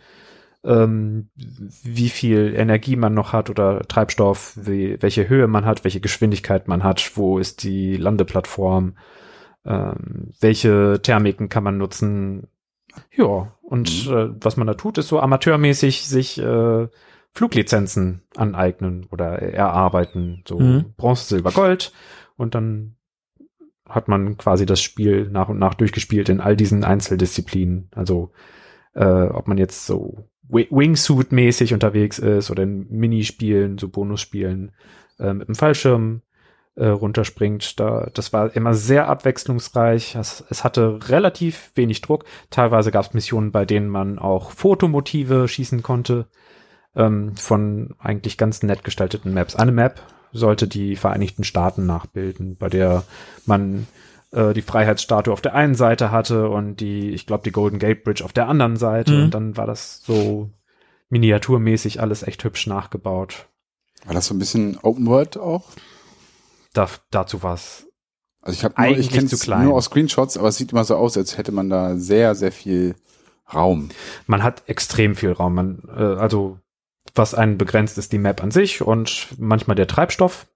[0.66, 6.00] ähm, wie viel Energie man noch hat oder Treibstoff, wie, welche Höhe man hat, welche
[6.02, 8.96] Geschwindigkeit man hat, wo ist die Landeplattform,
[9.66, 12.48] ähm, welche Thermiken kann man nutzen.
[13.12, 16.88] Ja, und äh, was man da tut, ist so amateurmäßig sich äh,
[17.34, 20.94] Fluglizenzen aneignen oder erarbeiten, so Mhm.
[20.98, 21.92] Bronze, Silber, Gold
[22.38, 22.96] und dann
[23.94, 27.90] hat man quasi das Spiel nach und nach durchgespielt in all diesen Einzeldisziplinen.
[27.96, 28.32] Also
[28.94, 34.72] äh, ob man jetzt so Wi- Wingsuit-mäßig unterwegs ist oder in Minispielen, so Bonusspielen
[35.20, 36.22] äh, mit dem Fallschirm
[36.76, 37.80] äh, runterspringt.
[37.80, 40.16] Da, das war immer sehr abwechslungsreich.
[40.16, 42.26] Es, es hatte relativ wenig Druck.
[42.50, 46.28] Teilweise gab es Missionen, bei denen man auch Fotomotive schießen konnte
[46.96, 49.56] ähm, von eigentlich ganz nett gestalteten Maps.
[49.56, 50.02] Eine Map
[50.34, 53.04] sollte die Vereinigten Staaten nachbilden, bei der
[53.46, 53.88] man
[54.32, 58.04] äh, die Freiheitsstatue auf der einen Seite hatte und die, ich glaube, die Golden Gate
[58.04, 59.14] Bridge auf der anderen Seite.
[59.14, 59.24] Mhm.
[59.24, 60.50] Und dann war das so
[61.10, 63.48] miniaturmäßig alles echt hübsch nachgebaut.
[64.06, 65.70] War das so ein bisschen Open World auch?
[66.74, 67.88] Da, dazu war es
[68.42, 71.16] Also ich habe ich kenne es nur aus Screenshots, aber es sieht immer so aus,
[71.16, 72.96] als hätte man da sehr, sehr viel
[73.54, 73.90] Raum.
[74.26, 75.54] man hat extrem viel Raum.
[75.54, 76.58] Man, äh, also
[77.16, 80.48] was einen begrenzt, ist die Map an sich und manchmal der Treibstoff.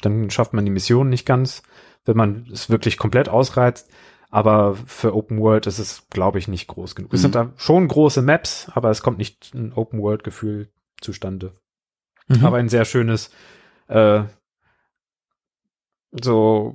[0.00, 1.62] Dann schafft man die Mission nicht ganz,
[2.04, 3.88] wenn man es wirklich komplett ausreizt.
[4.30, 7.12] Aber für Open World ist es, glaube ich, nicht groß genug.
[7.12, 7.22] Es Mhm.
[7.22, 10.70] sind da schon große Maps, aber es kommt nicht ein Open World Gefühl
[11.00, 11.52] zustande.
[12.28, 12.44] Mhm.
[12.46, 13.30] Aber ein sehr schönes,
[13.88, 14.22] äh,
[16.12, 16.74] so,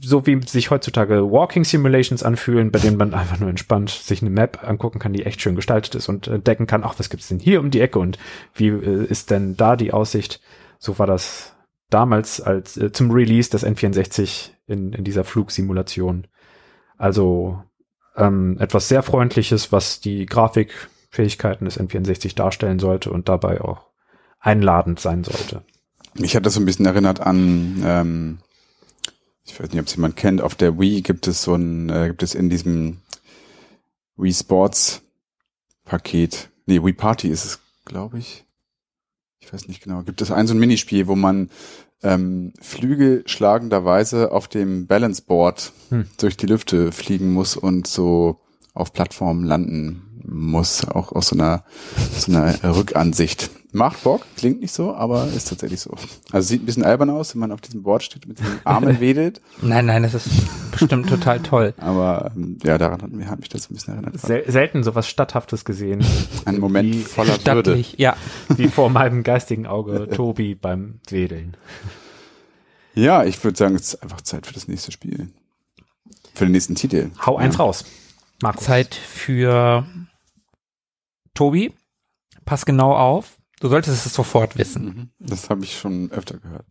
[0.00, 4.30] so wie sich heutzutage Walking Simulations anfühlen, bei denen man einfach nur entspannt sich eine
[4.30, 7.38] Map angucken kann, die echt schön gestaltet ist und entdecken kann, ach, was gibt's denn
[7.38, 8.18] hier um die Ecke und
[8.54, 10.40] wie äh, ist denn da die Aussicht?
[10.78, 11.54] So war das
[11.90, 16.26] damals als äh, zum Release des N64 in, in dieser Flugsimulation.
[16.96, 17.62] Also
[18.16, 23.86] ähm, etwas sehr Freundliches, was die Grafikfähigkeiten des N64 darstellen sollte und dabei auch
[24.40, 25.62] einladend sein sollte.
[26.14, 28.38] Mich hat das so ein bisschen erinnert an, ähm,
[29.44, 32.08] ich weiß nicht, ob es jemand kennt, auf der Wii gibt es so ein, äh,
[32.08, 32.98] gibt es in diesem
[34.16, 35.02] Wii Sports
[35.84, 38.44] Paket, nee, Wii Party ist es, glaube ich.
[39.40, 40.02] Ich weiß nicht genau.
[40.02, 41.50] Gibt es ein so ein Minispiel, wo man
[42.02, 46.06] ähm, Flügel schlagenderweise auf dem Balance Board Hm.
[46.18, 48.40] durch die Lüfte fliegen muss und so
[48.74, 51.64] auf Plattformen landen muss, auch aus so einer,
[52.16, 53.50] so einer Rückansicht.
[53.74, 55.94] Macht Bock, klingt nicht so, aber ist tatsächlich so.
[56.30, 58.60] Also sieht ein bisschen albern aus, wenn man auf diesem Board steht und mit den
[58.64, 60.28] Armen wedelt, Nein, nein, das ist
[60.70, 61.72] bestimmt total toll.
[61.78, 64.20] aber ähm, ja, daran hat mich, hat mich das ein bisschen erinnert.
[64.20, 66.04] Sel selten sowas Statthaftes gesehen,
[66.44, 67.40] Ein Moment Wie voller Würde.
[67.40, 68.14] Stattlich, ja.
[68.48, 71.56] wie vor meinem geistigen Auge Tobi beim Wedeln.
[72.94, 75.30] Ja, ich würde sagen, es ist einfach Zeit für das nächste Spiel.
[76.34, 77.10] Für den nächsten Titel.
[77.24, 77.62] Hau eins Ja.
[77.64, 77.84] raus.
[78.42, 78.64] Markus.
[78.64, 79.86] Zeit für
[81.34, 81.72] Tobi.
[82.44, 83.38] Pass genau auf.
[83.62, 84.84] Du solltest es sofort wissen.
[84.84, 85.10] Mhm.
[85.20, 86.66] Das habe ich schon öfter gehört.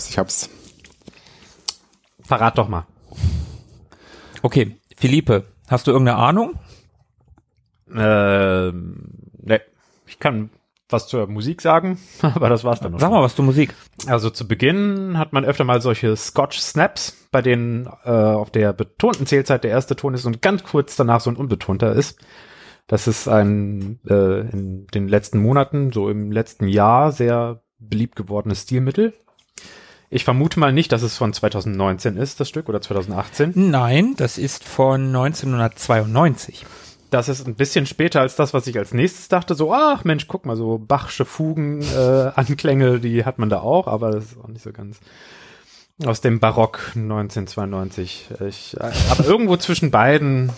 [0.00, 0.50] Hab's, ich hab's.
[2.22, 2.86] Verrat doch mal.
[4.42, 6.58] Okay, Philippe, hast du irgendeine Ahnung?
[7.94, 9.60] Ähm, ne,
[10.06, 10.50] ich kann
[10.88, 13.00] was zur Musik sagen, aber das war's dann noch.
[13.00, 13.74] Sag mal was zur Musik.
[14.06, 18.72] Also zu Beginn hat man öfter mal solche Scotch Snaps, bei denen äh, auf der
[18.72, 22.18] betonten Zählzeit der erste Ton ist und ganz kurz danach so ein unbetonter ist.
[22.86, 28.62] Das ist ein äh, in den letzten Monaten, so im letzten Jahr, sehr beliebt gewordenes
[28.62, 29.14] Stilmittel.
[30.12, 33.52] Ich vermute mal nicht, dass es von 2019 ist, das Stück, oder 2018.
[33.54, 36.66] Nein, das ist von 1992.
[37.10, 39.54] Das ist ein bisschen später als das, was ich als nächstes dachte.
[39.54, 43.86] So, ach Mensch, guck mal, so Bachsche Fugen, äh, Anklänge, die hat man da auch,
[43.86, 44.98] aber das ist auch nicht so ganz
[46.04, 48.30] aus dem Barock 1992.
[48.48, 50.50] Ich, äh, aber irgendwo zwischen beiden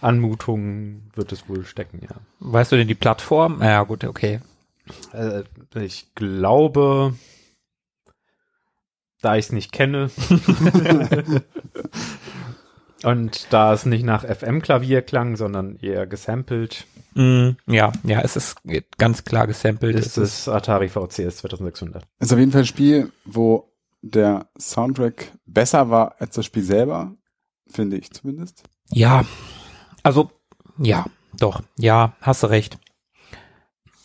[0.00, 2.16] Anmutungen wird es wohl stecken, ja.
[2.40, 3.62] Weißt du denn die Plattform?
[3.62, 4.40] Ja, gut, okay.
[5.12, 5.42] Äh,
[5.80, 7.14] ich glaube,
[9.22, 10.10] da ich es nicht kenne
[13.02, 18.56] und da es nicht nach FM-Klavier klang, sondern eher gesampelt, Mm, ja, ja, es ist
[18.96, 19.96] ganz klar gesampelt.
[19.96, 22.06] ist es Atari VCS 2600.
[22.18, 23.70] Ist auf jeden Fall ein Spiel, wo
[24.00, 27.14] der Soundtrack besser war als das Spiel selber,
[27.68, 28.64] finde ich zumindest.
[28.90, 29.24] Ja,
[30.02, 30.30] also,
[30.78, 31.04] ja,
[31.38, 32.78] doch, ja, hast du recht.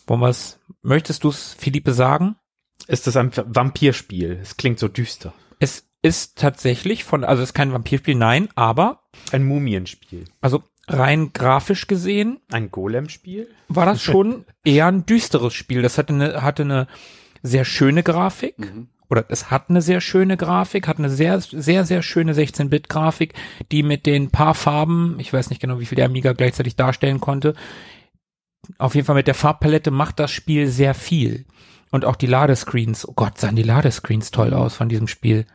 [0.06, 2.36] Wollen wir's, möchtest du es, Philippe, sagen?
[2.88, 4.40] Ist es ein Vampirspiel?
[4.42, 5.34] Es klingt so düster.
[5.60, 10.26] Es ist tatsächlich von, also es ist kein Vampirspiel, nein, aber, Ein Mumienspiel.
[10.42, 13.48] also rein grafisch gesehen Ein Golem-Spiel?
[13.68, 15.82] war das schon eher ein düsteres Spiel.
[15.82, 16.88] Das hatte eine, hatte eine
[17.44, 18.56] sehr schöne Grafik.
[19.10, 23.34] Oder es hat eine sehr schöne Grafik, hat eine sehr, sehr, sehr schöne 16-Bit-Grafik,
[23.72, 27.22] die mit den paar Farben, ich weiß nicht genau, wie viel der Amiga gleichzeitig darstellen
[27.22, 27.54] konnte,
[28.78, 31.46] auf jeden Fall mit der Farbpalette macht das Spiel sehr viel.
[31.92, 35.46] Und auch die Ladescreens, oh Gott, sahen die Ladescreens toll aus von diesem Spiel.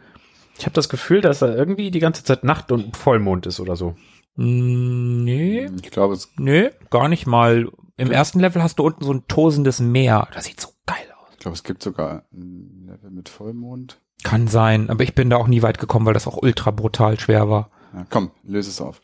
[0.58, 3.76] Ich habe das Gefühl, dass da irgendwie die ganze Zeit Nacht und Vollmond ist oder
[3.76, 3.96] so.
[4.36, 7.70] Mm, Nee, Ich glaube, es nee, gar nicht mal.
[7.96, 10.28] Im ersten Level hast du unten so ein tosendes Meer.
[10.34, 11.28] Das sieht so geil aus.
[11.32, 14.00] Ich glaube, es gibt sogar ein Level mit Vollmond.
[14.24, 17.18] Kann sein, aber ich bin da auch nie weit gekommen, weil das auch ultra brutal
[17.20, 17.70] schwer war.
[17.92, 19.02] Ja, komm, löse es auf.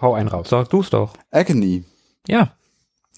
[0.00, 0.48] Hau einen raus.
[0.48, 1.12] Sag du's doch.
[1.30, 1.84] Agony
[2.26, 2.52] Ja,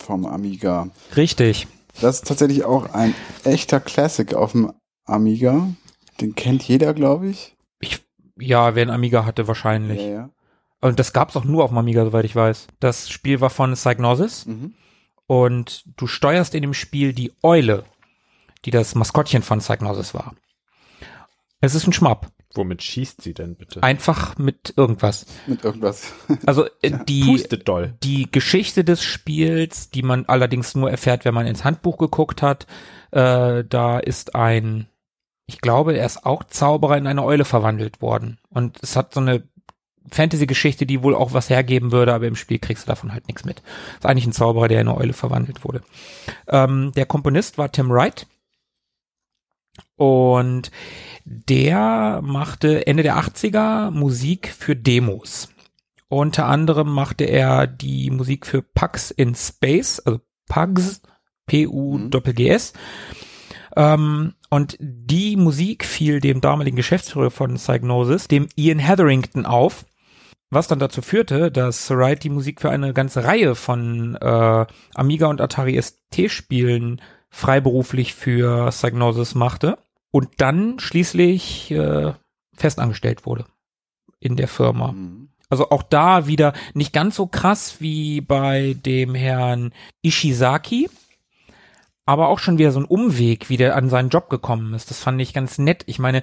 [0.00, 0.88] vom Amiga.
[1.16, 1.68] richtig.
[2.00, 3.14] Das ist tatsächlich auch ein
[3.44, 4.72] echter Classic auf dem
[5.04, 5.68] Amiga.
[6.20, 7.56] Den kennt jeder, glaube ich.
[7.80, 8.00] Ich,
[8.38, 10.00] ja, wer ein Amiga hatte, wahrscheinlich.
[10.00, 10.30] Ja, ja.
[10.80, 12.66] Und das gab's auch nur auf dem Amiga, soweit ich weiß.
[12.80, 14.74] Das Spiel war von Psygnosis Mhm.
[15.26, 17.84] und du steuerst in dem Spiel die Eule,
[18.64, 20.34] die das Maskottchen von Psygnosis war.
[21.60, 22.30] Es ist ein Schmapp.
[22.54, 23.82] Womit schießt sie denn bitte?
[23.82, 25.26] Einfach mit irgendwas.
[25.46, 26.12] Mit irgendwas.
[26.46, 27.94] Also äh, die, Pustet doll.
[28.02, 32.66] die Geschichte des Spiels, die man allerdings nur erfährt, wenn man ins Handbuch geguckt hat,
[33.10, 34.88] äh, da ist ein,
[35.46, 38.38] ich glaube, er ist auch Zauberer in eine Eule verwandelt worden.
[38.50, 39.42] Und es hat so eine
[40.10, 43.44] Fantasy-Geschichte, die wohl auch was hergeben würde, aber im Spiel kriegst du davon halt nichts
[43.44, 43.62] mit.
[43.96, 45.82] Ist eigentlich ein Zauberer, der in eine Eule verwandelt wurde.
[46.48, 48.26] Ähm, der Komponist war Tim Wright.
[49.96, 50.70] Und
[51.24, 55.48] der machte Ende der 80er Musik für Demos.
[56.08, 61.02] Unter anderem machte er die Musik für Pugs in Space, also Pugs,
[61.46, 62.72] P-U-G-S.
[63.76, 69.84] Ähm, und die Musik fiel dem damaligen Geschäftsführer von Psygnosis, dem Ian Hetherington, auf,
[70.50, 75.26] was dann dazu führte, dass Wright die Musik für eine ganze Reihe von äh, Amiga
[75.26, 77.00] und Atari ST-Spielen
[77.34, 79.76] freiberuflich für Psygnosis machte
[80.12, 82.12] und dann schließlich äh,
[82.54, 83.46] festangestellt wurde
[84.20, 84.92] in der Firma.
[84.92, 85.30] Mhm.
[85.50, 89.72] Also auch da wieder nicht ganz so krass wie bei dem Herrn
[90.02, 90.88] Ishizaki,
[92.06, 94.90] aber auch schon wieder so ein Umweg, wie der an seinen Job gekommen ist.
[94.90, 95.82] Das fand ich ganz nett.
[95.86, 96.22] Ich meine,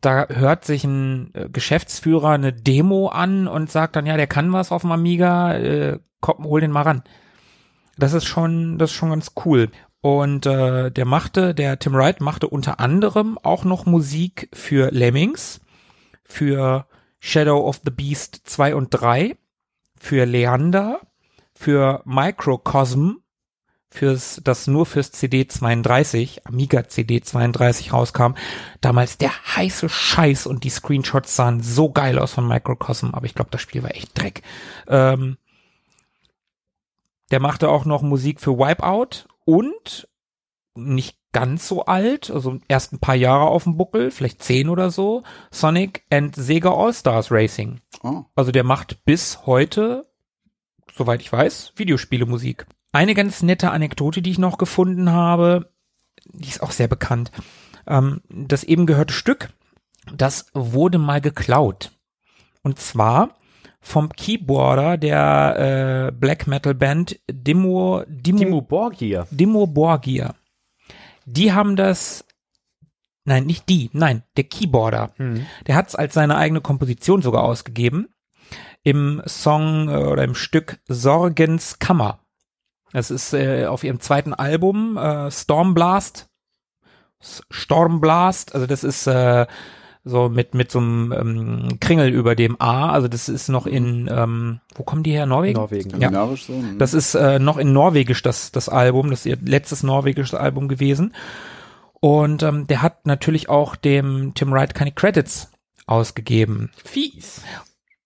[0.00, 4.52] da hört sich ein äh, Geschäftsführer eine Demo an und sagt dann, ja, der kann
[4.52, 7.04] was auf dem Amiga, äh, komm, hol den mal ran.
[7.96, 9.70] Das ist schon, das ist schon ganz cool.
[10.16, 15.60] Und äh, der machte, der Tim Wright machte unter anderem auch noch Musik für Lemmings,
[16.24, 16.86] für
[17.20, 19.36] Shadow of the Beast 2 und 3,
[20.00, 21.00] für Leander,
[21.52, 23.16] für Microcosm,
[23.90, 28.32] fürs, das nur fürs CD 32, Amiga CD 32 rauskam.
[28.80, 33.34] Damals der heiße Scheiß und die Screenshots sahen so geil aus von Microcosm, aber ich
[33.34, 34.40] glaube, das Spiel war echt Dreck.
[34.86, 35.36] Ähm,
[37.30, 40.06] der machte auch noch Musik für Wipeout und
[40.74, 44.90] nicht ganz so alt, also erst ein paar Jahre auf dem Buckel, vielleicht zehn oder
[44.90, 47.80] so, Sonic and Sega All-Stars Racing.
[48.02, 48.24] Oh.
[48.34, 50.06] Also der macht bis heute,
[50.94, 52.66] soweit ich weiß, Videospielemusik.
[52.92, 55.72] Eine ganz nette Anekdote, die ich noch gefunden habe,
[56.26, 57.32] die ist auch sehr bekannt.
[57.86, 59.48] Ähm, das eben gehörte Stück,
[60.12, 61.92] das wurde mal geklaut.
[62.62, 63.34] Und zwar
[63.80, 69.26] vom Keyboarder der äh, Black Metal Band Dimo, Dimo, Timo Borgir.
[69.30, 70.34] Dimo Borgir.
[71.24, 72.24] Die haben das,
[73.24, 75.12] nein, nicht die, nein, der Keyboarder.
[75.16, 75.46] Hm.
[75.66, 78.08] Der hat es als seine eigene Komposition sogar ausgegeben.
[78.82, 82.20] Im Song äh, oder im Stück Sorgens Kammer.
[82.92, 86.28] Das ist äh, auf ihrem zweiten Album, äh, Stormblast.
[87.20, 89.46] Stormblast, also das ist äh,
[90.08, 92.90] so mit, mit so einem ähm, Kringel über dem A.
[92.90, 95.26] Also das ist noch in, ähm, wo kommen die her?
[95.26, 95.58] Norwegen?
[95.58, 96.00] Norwegen.
[96.00, 96.10] Ja.
[96.36, 96.52] So.
[96.52, 96.76] ne?
[96.78, 100.68] Das ist äh, noch in Norwegisch das, das Album, das ist ihr letztes norwegisches Album
[100.68, 101.14] gewesen.
[102.00, 105.50] Und ähm, der hat natürlich auch dem Tim Wright keine Credits
[105.86, 106.70] ausgegeben.
[106.84, 107.42] Fies.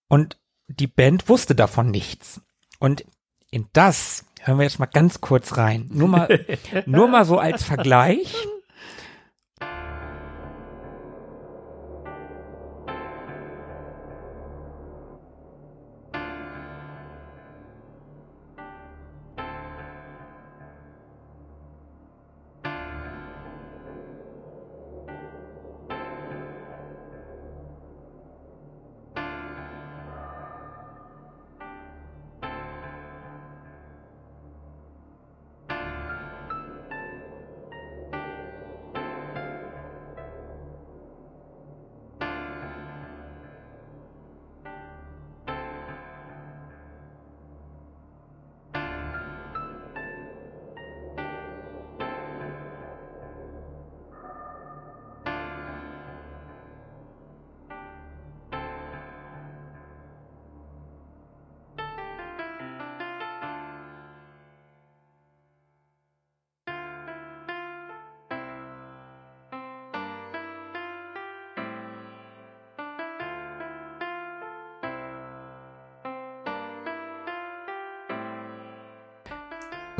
[0.09, 0.37] Und
[0.69, 2.41] die Band wusste davon nichts.
[2.79, 3.05] Und
[3.51, 5.89] in das hören wir jetzt mal ganz kurz rein.
[5.93, 6.47] Nur mal,
[6.87, 8.35] nur mal so als Vergleich.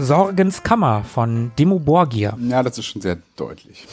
[0.07, 2.37] Sorgens Kammer von Dimo Borgir.
[2.49, 3.87] Ja, das ist schon sehr deutlich.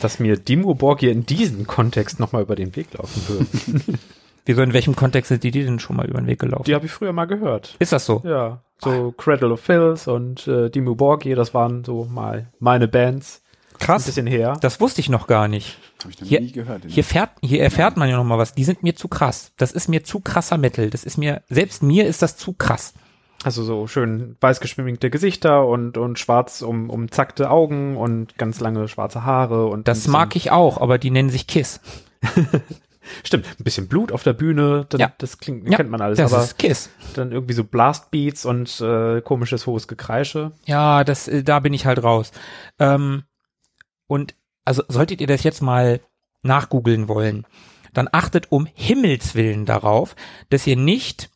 [0.00, 3.98] Dass mir Timo Borgir in diesem Kontext nochmal über den Weg laufen würde.
[4.46, 6.62] Wieso, in welchem Kontext sind die dir denn schon mal über den Weg gelaufen?
[6.64, 7.74] Die habe ich früher mal gehört.
[7.80, 8.22] Ist das so?
[8.24, 13.42] Ja, so Cradle of Filth und äh, Timo Borgir, das waren so mal meine Bands.
[13.74, 14.06] Ein Krass.
[14.06, 14.56] bisschen her.
[14.60, 15.76] Das wusste ich noch gar nicht.
[16.00, 16.82] Habe ich noch Hier- nie gehört.
[16.86, 18.54] Hier, fährt, hier erfährt man ja noch mal was.
[18.54, 19.50] Die sind mir zu krass.
[19.56, 20.88] Das ist mir zu krasser Metal.
[20.90, 22.94] Das ist mir, selbst mir ist das zu krass.
[23.44, 28.88] Also so schön weiß geschminkte Gesichter und, und schwarz um, umzackte Augen und ganz lange
[28.88, 31.80] schwarze Haare und Das mag ich auch, aber die nennen sich Kiss.
[33.24, 35.12] Stimmt, ein bisschen Blut auf der Bühne, dann, Ja.
[35.18, 36.90] das klingt, Ja, kennt man alles, Das aber ist Kiss.
[37.14, 40.52] dann irgendwie so Blastbeats und äh, komisches hohes Gekreische.
[40.66, 42.32] Ja, das, äh, da bin ich halt raus.
[42.78, 43.22] Ähm,
[44.08, 44.34] und
[44.64, 46.00] also solltet ihr das jetzt mal
[46.42, 47.46] nachgoogeln wollen,
[47.94, 50.14] dann achtet um Himmels Willen darauf,
[50.50, 51.30] dass ihr nicht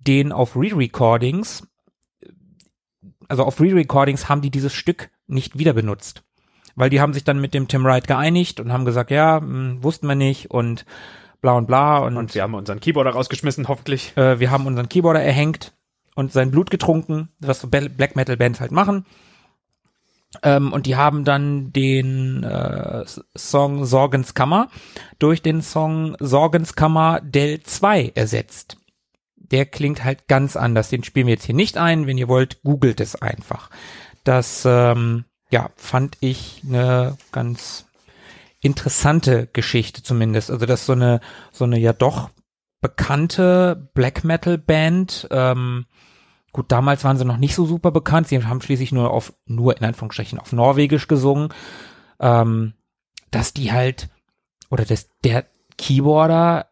[0.00, 1.66] den auf Re-Recordings,
[3.28, 6.22] also auf Re-Recordings haben die dieses Stück nicht wieder benutzt.
[6.74, 9.82] Weil die haben sich dann mit dem Tim Wright geeinigt und haben gesagt, ja, mh,
[9.82, 10.86] wussten wir nicht und
[11.40, 14.16] bla und bla und, Und wir haben unseren Keyboarder rausgeschmissen, hoffentlich.
[14.16, 15.74] äh, wir haben unseren Keyboarder erhängt
[16.14, 19.04] und sein Blut getrunken, was so Black Metal Bands halt machen.
[20.42, 23.04] Ähm, und die haben dann den äh,
[23.36, 24.68] Song Sorgenskammer
[25.18, 28.77] durch den Song Sorgenskammer Del 2 ersetzt.
[29.50, 30.90] Der klingt halt ganz anders.
[30.90, 32.06] Den spielen wir jetzt hier nicht ein.
[32.06, 33.70] Wenn ihr wollt, googelt es einfach.
[34.24, 37.86] Das ähm, ja fand ich eine ganz
[38.60, 40.50] interessante Geschichte zumindest.
[40.50, 41.20] Also dass so eine
[41.52, 42.30] so eine ja doch
[42.80, 45.28] bekannte Black Metal Band.
[45.30, 45.86] Ähm,
[46.52, 48.28] gut, damals waren sie noch nicht so super bekannt.
[48.28, 51.52] Sie haben schließlich nur auf, nur in Anführungsstrichen auf Norwegisch gesungen.
[52.20, 52.74] Ähm,
[53.30, 54.08] dass die halt,
[54.70, 55.46] oder dass der
[55.76, 56.67] Keyboarder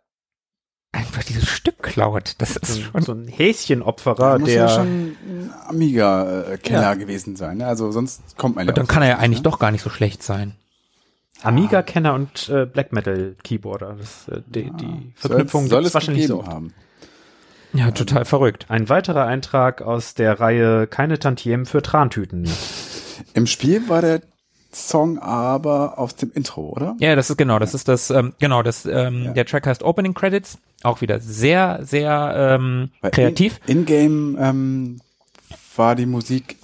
[0.93, 2.34] einfach dieses Stück klaut.
[2.39, 6.95] Das ist So, schon, so ein Häschenopferer, muss der ja schon ein Amiga-Kenner Ja.
[6.95, 7.59] gewesen sein.
[7.59, 7.66] Ne?
[7.66, 9.45] Also sonst kommt man ja dann kann er ja eigentlich ne?
[9.45, 10.55] doch gar nicht so schlecht sein.
[11.43, 13.97] Amiga-Kenner und äh, Black Metal Keyboarder.
[13.99, 16.47] Das, äh, die, die Verknüpfung soll, soll gibt's es wahrscheinlich so.
[16.47, 16.72] haben.
[17.74, 18.66] Ja, total verrückt.
[18.68, 22.49] Ein weiterer Eintrag aus der Reihe Keine Tantiemen für Trantüten.
[23.34, 24.22] Im Spiel war der
[24.77, 26.97] Song aber aus dem Intro, oder?
[27.01, 29.33] Ja, das ist genau, das ist das, ähm, genau, das, ähm, Ja.
[29.33, 30.59] der Track heißt Opening Credits.
[30.83, 33.61] Auch wieder sehr, sehr ähm, Weil kreativ.
[33.66, 35.01] In- In-game ähm,
[35.77, 36.57] war die Musik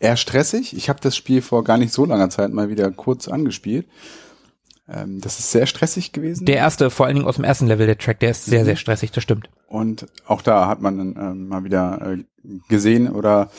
[0.00, 0.76] eher stressig.
[0.76, 3.86] Ich habe das Spiel vor gar nicht so langer Zeit mal wieder kurz angespielt.
[4.88, 6.46] Ähm, das ist sehr stressig gewesen.
[6.46, 8.76] Der erste, vor allen Dingen aus dem ersten Level, der Track, der ist sehr, sehr
[8.76, 9.48] stressig, das stimmt.
[9.70, 12.24] Und auch da hat man dann ähm, mal wieder äh,
[12.68, 13.52] gesehen oder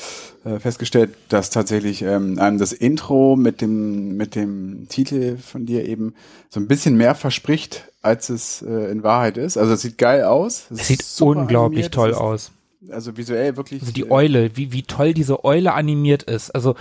[0.44, 5.88] äh, festgestellt, dass tatsächlich ähm, einem das Intro mit dem mit dem Titel von dir
[5.88, 6.14] eben
[6.50, 9.58] so ein bisschen mehr verspricht, als es äh, in Wahrheit ist.
[9.58, 10.66] Also es sieht geil aus.
[10.70, 11.94] Es sieht unglaublich animiert.
[11.94, 12.52] toll ist, aus.
[12.90, 13.80] Also visuell wirklich.
[13.80, 16.52] Also die äh, Eule, wie, wie toll diese Eule animiert ist.
[16.52, 16.76] Also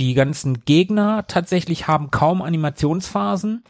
[0.00, 3.62] die ganzen Gegner tatsächlich haben kaum Animationsphasen,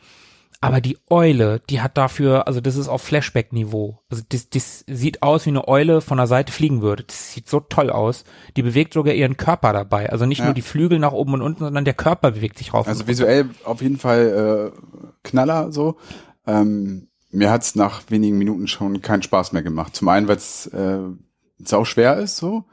[0.62, 3.98] aber die Eule, die hat dafür, also das ist auf Flashback-Niveau.
[4.08, 7.02] Also das, das sieht aus wie eine Eule von der Seite fliegen würde.
[7.02, 8.22] Das sieht so toll aus.
[8.56, 10.10] Die bewegt sogar ihren Körper dabei.
[10.10, 10.44] Also nicht Ja.
[10.44, 12.86] nur die Flügel nach oben und unten, sondern der Körper bewegt sich rauf.
[12.86, 15.96] Also visuell auf jeden Fall äh, Knaller so.
[16.46, 19.96] Ähm, mir hat's nach wenigen Minuten schon keinen Spaß mehr gemacht.
[19.96, 20.98] Zum einen, weil es äh,
[21.58, 22.66] sau schwer ist so,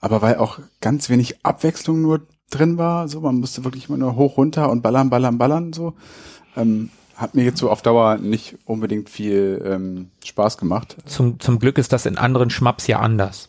[0.00, 3.06] aber weil auch ganz wenig Abwechslung nur drin war.
[3.06, 5.94] So, man musste wirklich immer nur hoch runter und ballern, ballern, ballern so.
[6.56, 10.96] Ähm, hat mir jetzt so auf Dauer nicht unbedingt viel ähm, Spaß gemacht.
[11.06, 13.48] zum, zum Glück ist das in anderen Schmaps ja anders.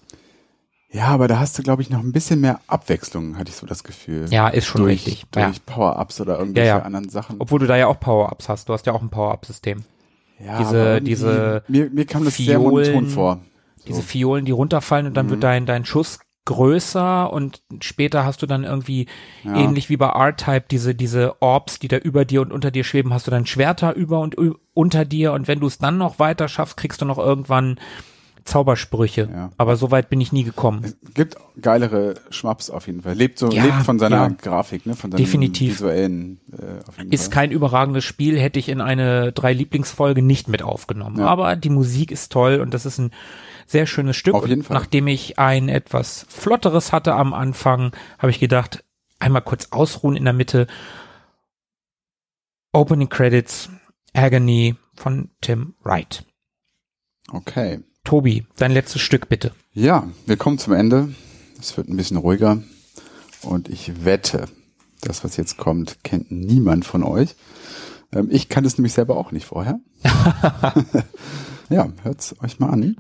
[0.90, 3.68] Ja, aber da hast du, glaube ich, noch ein bisschen mehr Abwechslung, hatte ich so
[3.68, 4.26] das Gefühl.
[4.30, 5.26] Ja, ist schon durch, richtig.
[5.32, 5.52] Durch Ja.
[5.66, 6.84] Power-Ups oder irgendwelche Ja, ja.
[6.84, 7.36] anderen Sachen.
[7.40, 8.70] Obwohl du da ja auch Power-Ups hast.
[8.70, 9.84] Du hast ja auch ein Power-Up-System.
[10.40, 13.40] Ja, diese- diese mir, mir kam das sehr Violen- monoton vor.
[13.86, 15.32] diese Fiolen, die runterfallen und dann Mhm.
[15.32, 19.06] wird dein, dein Schuss größer und später hast du dann irgendwie
[19.44, 19.56] Ja.
[19.56, 23.14] ähnlich wie bei R-Type diese, diese Orbs, die da über dir und unter dir schweben,
[23.14, 24.36] hast du dann Schwerter über und
[24.74, 27.78] unter dir und wenn du es dann noch weiter schaffst, kriegst du noch irgendwann
[28.46, 29.28] Zaubersprüche.
[29.32, 29.50] Ja.
[29.58, 30.82] Aber so weit bin ich nie gekommen.
[30.86, 33.14] Es gibt geilere Schmaps auf jeden Fall.
[33.14, 34.30] Lebt so, Ja, lebt von seiner.
[34.32, 34.96] Grafik, ne?
[34.96, 35.74] Von seinem Definitiv.
[35.76, 37.34] visuellen äh, auf jeden Ist Fall.
[37.44, 41.20] kein überragendes Spiel, hätte ich in eine drei Lieblingsfolge nicht mit aufgenommen.
[41.20, 43.12] Aber die Musik ist toll und das ist ein
[43.68, 44.34] sehr schönes Stück.
[44.34, 44.76] Auf jeden Fall.
[44.76, 48.84] Nachdem ich ein etwas flotteres hatte am Anfang, habe ich gedacht,
[49.20, 50.68] einmal kurz ausruhen in der Mitte.
[52.72, 53.70] Opening Credits,
[54.14, 56.26] Agony von Tim Wright.
[57.32, 57.80] Okay.
[58.04, 59.52] Tobi, dein letztes Stück bitte.
[59.74, 61.14] Ja, wir kommen zum Ende.
[61.60, 62.64] Es wird ein bisschen ruhiger.
[63.42, 64.46] Und ich wette,
[65.02, 67.36] das, was jetzt kommt, kennt niemand von euch.
[68.14, 69.80] Ähm, ich kannte es nämlich selber auch nicht vorher.
[71.70, 72.96] ja, hört's euch mal an.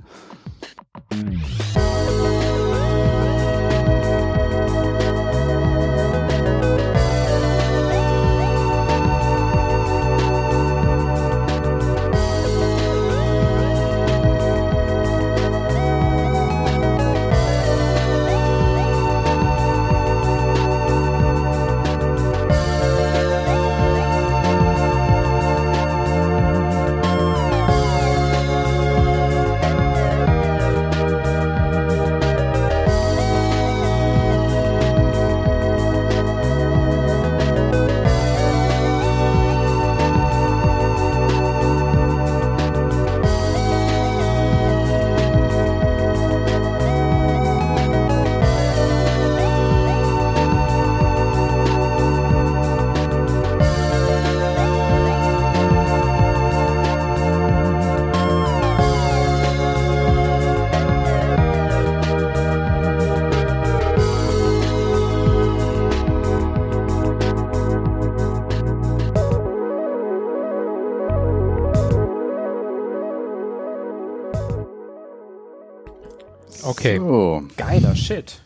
[76.87, 76.97] Okay.
[76.97, 77.43] So.
[77.57, 78.41] Geiler Shit.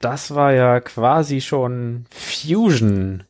[0.00, 3.24] Das war ja quasi schon Fusion.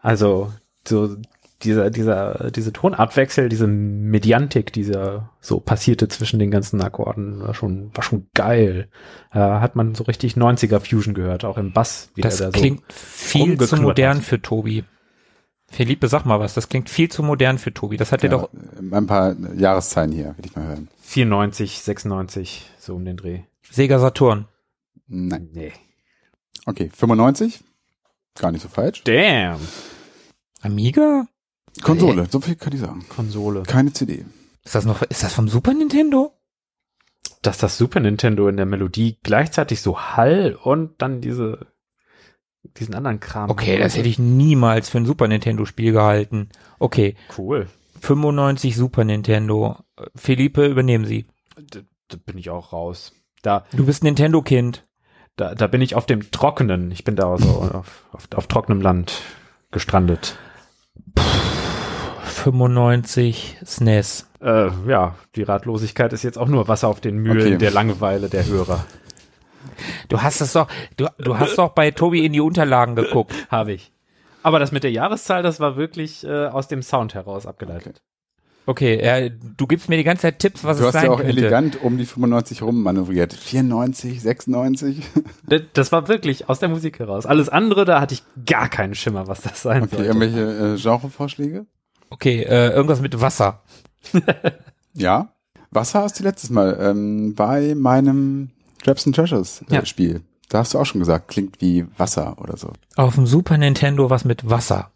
[0.00, 0.52] Also,
[0.86, 1.16] so
[1.62, 7.90] dieser, dieser, diese Tonartwechsel, diese Mediantik, dieser so passierte zwischen den ganzen Akkorden, war schon,
[7.94, 8.88] war schon geil.
[9.32, 12.10] Da hat man so richtig 90er Fusion gehört, auch im Bass.
[12.14, 14.24] wie Das der da so klingt viel zu modern hat.
[14.24, 14.84] für Tobi.
[15.70, 16.54] Philippe, sag mal was.
[16.54, 17.96] Das klingt viel zu modern für Tobi.
[17.96, 18.50] Das hat er Ja, doch.
[18.90, 20.88] ein paar Jahreszahlen hier, will ich mal hören.
[21.02, 23.42] 94, 96, so um den Dreh.
[23.70, 24.46] Sega Saturn.
[25.06, 25.50] Nein.
[25.52, 25.72] Nee.
[26.66, 27.60] Okay, 95.
[28.38, 29.02] Gar nicht so falsch.
[29.04, 29.58] Damn.
[30.62, 31.26] Amiga?
[31.82, 33.04] Konsole, so viel kann ich sagen.
[33.08, 33.62] Konsole.
[33.64, 34.24] Keine CD.
[34.64, 36.34] Ist das noch, ist das vom Super Nintendo?
[37.42, 41.68] dass das Super Nintendo in der Melodie gleichzeitig so Hall und dann diese
[42.78, 43.50] diesen anderen Kram.
[43.50, 46.48] Okay, das hätte ich niemals für ein Super Nintendo Spiel gehalten.
[46.78, 47.66] Okay, cool.
[48.00, 49.76] 95 Super Nintendo.
[50.14, 51.26] Philippe, übernehmen Sie.
[51.56, 53.12] Da, da bin ich auch raus.
[53.42, 54.86] Da, Du bist Nintendo Kind.
[55.36, 56.90] da, da bin ich auf dem Trockenen.
[56.90, 59.20] Ich bin da so auf, auf, auf trockenem Land
[59.70, 60.36] gestrandet.
[62.24, 64.26] 95 SNES.
[64.40, 67.58] Äh, ja, die Ratlosigkeit ist jetzt auch nur Wasser auf den Mühlen Okay.
[67.58, 68.84] der Langeweile der Hörer.
[70.08, 73.32] Du hast es doch, du, du hast doch bei Tobi in die Unterlagen geguckt.
[73.50, 73.92] Habe ich.
[74.42, 78.02] Aber das mit der Jahreszahl, das war wirklich äh, aus dem Sound heraus abgeleitet.
[78.66, 81.10] Okay, äh, du gibst mir die ganze Zeit Tipps, was Du es hast sein ja
[81.12, 81.32] auch könnte.
[81.32, 83.32] elegant um die 95 rum manövriert.
[83.32, 85.02] 94, 96.
[85.48, 87.24] Das, das war wirklich aus der Musik heraus.
[87.24, 90.06] Alles andere, da hatte ich gar keinen Schimmer, was das sein Okay, sollte.
[90.06, 91.64] irgendwelche äh, Genrevorschläge?
[92.10, 93.62] Okay, äh, irgendwas mit Wasser.
[94.94, 95.32] Ja.
[95.70, 98.50] Wasser hast du letztes Mal ähm, bei meinem
[98.82, 99.84] Traps and Treasures äh, Ja.
[99.86, 100.22] Spiel.
[100.48, 102.72] Da hast du auch schon gesagt, klingt wie Wasser oder so.
[102.96, 104.92] Auf dem Super Nintendo was mit Wasser.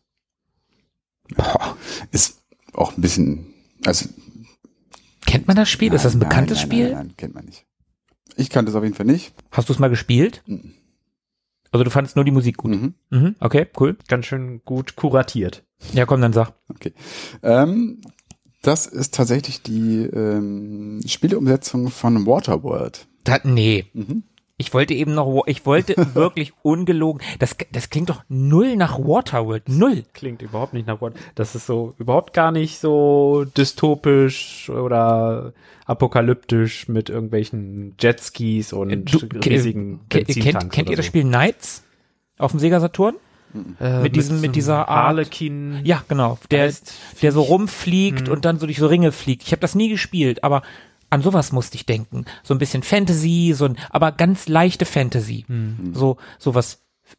[2.11, 2.43] Ist
[2.75, 3.47] auch ein bisschen,
[3.85, 4.09] also
[5.27, 5.93] Kennt man das Spiel?
[5.93, 6.85] ist das ein nein, bekanntes nein, Spiel?
[6.91, 7.65] Nein, nein, kennt man nicht.
[8.37, 9.35] Ich kannte es auf jeden Fall nicht.
[9.51, 10.43] Hast du es mal gespielt?
[10.47, 10.75] Mhm.
[11.71, 12.71] Also du fandest nur die Musik gut.
[12.73, 12.95] Mhm.
[13.11, 13.97] Mhm, okay, cool.
[14.09, 15.65] Ganz schön gut kuratiert.
[15.93, 16.53] Ja, komm, dann sag.
[16.69, 16.93] Okay.
[17.43, 18.01] Ähm,
[18.63, 23.07] das ist tatsächlich die ähm, Spieleumsetzung von Waterworld.
[23.25, 23.87] Da, nee.
[23.95, 24.25] Mhm.
[24.59, 27.21] Ich wollte eben noch, ich wollte wirklich ungelogen.
[27.41, 29.69] Das, das klingt doch null nach Waterworld.
[29.69, 30.05] Null.
[30.13, 31.17] Klingt überhaupt nicht nach Wort.
[31.35, 35.53] Das ist so überhaupt gar nicht so dystopisch oder
[35.87, 41.11] apokalyptisch mit irgendwelchen Jetskis und Du, riesigen kennt, kennt oder ihr das so.
[41.11, 41.83] Spiel Knights?
[42.39, 43.17] Auf dem Sega Saturn?
[43.81, 45.81] Äh, mit diesem- mit so dieser Art- Harlequin.
[45.85, 46.39] Ja, genau.
[46.51, 46.73] Der,
[47.21, 48.33] der so rumfliegt Mhm.
[48.33, 49.43] und dann so durch so Ringe fliegt.
[49.43, 50.63] Ich habe das nie gespielt, aber
[51.13, 52.25] an sowas musste ich denken.
[52.43, 55.45] So ein bisschen Fantasy, so ein, aber ganz leichte Fantasy.
[55.47, 55.93] Mhm.
[55.95, 56.79] So, so was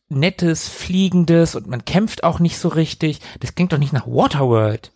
[0.09, 3.21] Nettes, Fliegendes und man kämpft auch nicht so richtig.
[3.39, 4.91] Das klingt doch nicht nach Waterworld.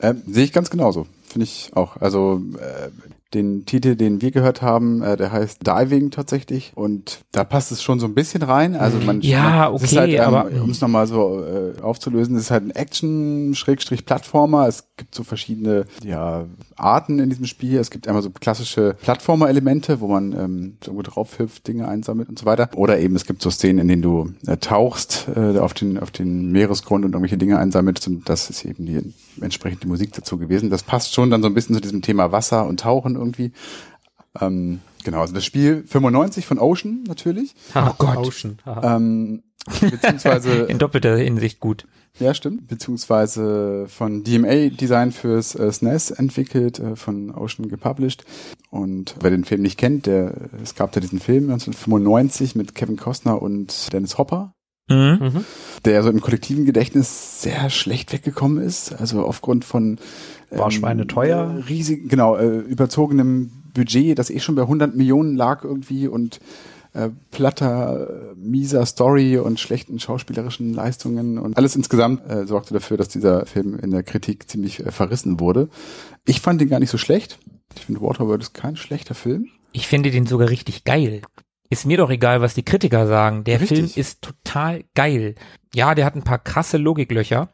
[0.00, 1.06] Ähm, Sehe ich ganz genauso.
[1.28, 1.96] Finde ich auch.
[1.98, 2.90] Also äh,
[3.34, 6.72] den Titel, den wir gehört haben, äh, der heißt Diving tatsächlich.
[6.74, 8.76] Und da passt es schon so ein bisschen rein.
[8.76, 12.36] Also man Ja, es ist okay, halt, ähm, aber- um es nochmal so äh, aufzulösen,
[12.36, 14.68] es ist halt ein Action-Plattformer.
[14.68, 16.44] Es gibt so verschiedene ja,
[16.76, 17.78] Arten in diesem Spiel.
[17.78, 22.28] Es gibt einmal so klassische Plattformer-Elemente, wo man ähm, so irgendwo drauf hüpft, Dinge einsammelt
[22.28, 22.68] und so weiter.
[22.74, 26.10] Oder eben es gibt so Szenen, in denen du äh, tauchst äh, auf den auf
[26.10, 28.06] den Meeresgrund und irgendwelche Dinge einsammelst.
[28.06, 29.00] Und das ist eben die
[29.40, 30.70] entsprechende Musik dazu gewesen.
[30.70, 33.52] Das passt schon dann so ein bisschen zu diesem Thema Wasser und Tauchen irgendwie.
[34.40, 37.54] Ähm, genau, also das Spiel 95 von Ocean natürlich.
[37.74, 38.16] Ha, Oh Gott.
[38.16, 38.58] Ocean.
[38.82, 39.42] Ähm,
[39.80, 41.86] beziehungsweise In doppelter Hinsicht gut.
[42.18, 42.68] ja, stimmt.
[42.68, 48.24] Beziehungsweise von DMA Design fürs äh, SNES entwickelt, äh, von Ocean gepublished.
[48.70, 52.96] Und wer den Film nicht kennt, der, es gab ja diesen Film 1995 mit Kevin
[52.96, 54.52] Costner und Dennis Hopper,
[54.88, 55.18] Mhm.
[55.20, 55.44] Mhm.
[55.84, 58.92] der so im kollektiven Gedächtnis sehr schlecht weggekommen ist.
[58.92, 59.98] Also aufgrund von
[60.50, 61.62] War schweineteuer.
[61.68, 66.38] riesigen, genau, äh, überzogenem Budget, das eh schon bei 100 Millionen lag irgendwie und
[66.92, 72.96] äh, platter, äh, mieser Story und schlechten schauspielerischen Leistungen und alles insgesamt äh, sorgte dafür,
[72.96, 75.68] dass dieser Film in der Kritik ziemlich äh, verrissen wurde.
[76.24, 77.38] Ich fand ihn gar nicht so schlecht.
[77.74, 79.48] Ich finde Waterworld ist kein schlechter Film.
[79.72, 81.22] Ich finde den sogar richtig geil.
[81.74, 83.42] Ist mir doch egal, was die Kritiker sagen.
[83.42, 83.78] Der Richtig.
[83.78, 85.34] Film ist total geil.
[85.74, 87.48] Ja, der hat ein paar krasse Logiklöcher.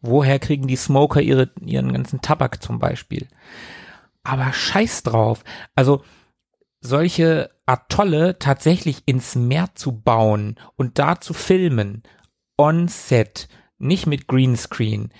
[0.00, 3.28] Woher kriegen die Smoker ihre, ihren ganzen Tabak zum Beispiel?
[4.24, 5.44] Aber scheiß drauf.
[5.74, 6.02] Also,
[6.80, 12.04] solche Atolle tatsächlich ins Meer zu bauen und da zu filmen,
[12.56, 15.12] on set, nicht mit Greenscreen.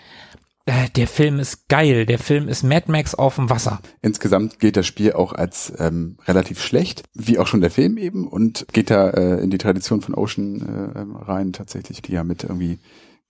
[0.64, 2.06] Äh, der Film ist geil.
[2.06, 3.80] Der Film ist Mad Max auf dem Wasser.
[4.00, 8.28] Insgesamt geht das Spiel auch als ähm, relativ schlecht, wie auch schon der Film eben,
[8.28, 12.22] und geht da äh, in die Tradition von Ocean äh, ähm, rein, tatsächlich, die ja
[12.22, 12.78] mit irgendwie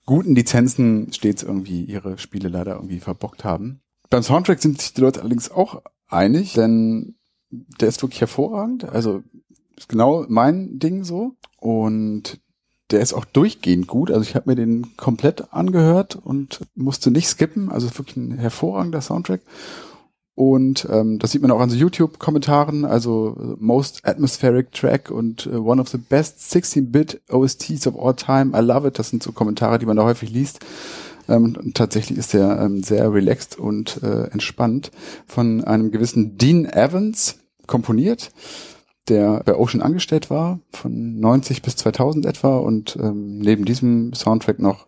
[0.05, 3.81] guten Lizenzen stets irgendwie ihre Spiele leider irgendwie verbockt haben.
[4.11, 7.15] Beim Soundtrack sind sich die Leute allerdings auch einig, denn
[7.51, 8.85] der ist wirklich hervorragend.
[8.85, 9.23] Also
[9.77, 11.37] ist genau mein Ding so.
[11.59, 12.42] Und
[12.93, 14.11] der ist auch durchgehend gut.
[14.11, 17.71] Also ich habe mir den komplett angehört und musste nicht skippen.
[17.71, 19.41] Also wirklich ein hervorragender Soundtrack.
[20.35, 25.47] Und ähm, das sieht man auch an so YouTube-Kommentaren, also äh, Most Atmospheric Track und
[25.47, 28.59] äh, One of the Best 16-Bit OSTs of All Time.
[28.59, 28.99] I love it.
[28.99, 30.61] Das sind so Kommentare, die man da häufig liest.
[31.29, 34.91] Ähm, und tatsächlich ist der ähm, sehr relaxed und äh, entspannt
[35.27, 38.33] von einem gewissen Dean Evans komponiert,
[39.09, 44.59] der bei Ocean angestellt war, von 90 bis 2000 etwa und ähm, neben diesem Soundtrack
[44.59, 44.87] noch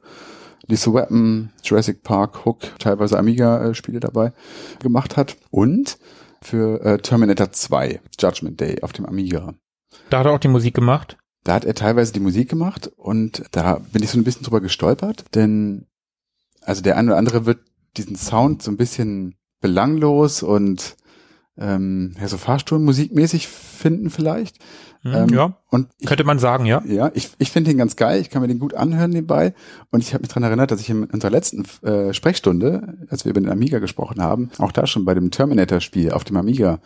[0.66, 4.32] Lethal Weapon, Jurassic Park, Hook, teilweise Amiga-Spiele dabei
[4.80, 5.98] gemacht hat und
[6.40, 9.54] für äh, Terminator 2, Judgment Day auf dem Amiga.
[10.10, 11.16] Da hat er auch die Musik gemacht.
[11.42, 14.60] Da hat er teilweise die Musik gemacht und da bin ich so ein bisschen drüber
[14.60, 15.86] gestolpert, denn
[16.62, 17.60] also der eine oder andere wird
[17.96, 20.96] diesen Sound so ein bisschen belanglos und
[21.56, 24.58] ähm, ja, so Fahrstuhlmusikmäßig finden vielleicht.
[25.02, 26.82] Hm, Ähm, ja, Und ich, könnte man sagen, ja.
[26.86, 28.20] ja, ich, ich finde den ganz geil.
[28.20, 29.54] Ich kann mir den gut anhören nebenbei.
[29.90, 33.30] Und ich habe mich dran erinnert, dass ich in unserer letzten äh, Sprechstunde, als wir
[33.30, 36.80] über den Amiga gesprochen haben, auch da schon bei dem Terminator-Spiel auf dem Amiga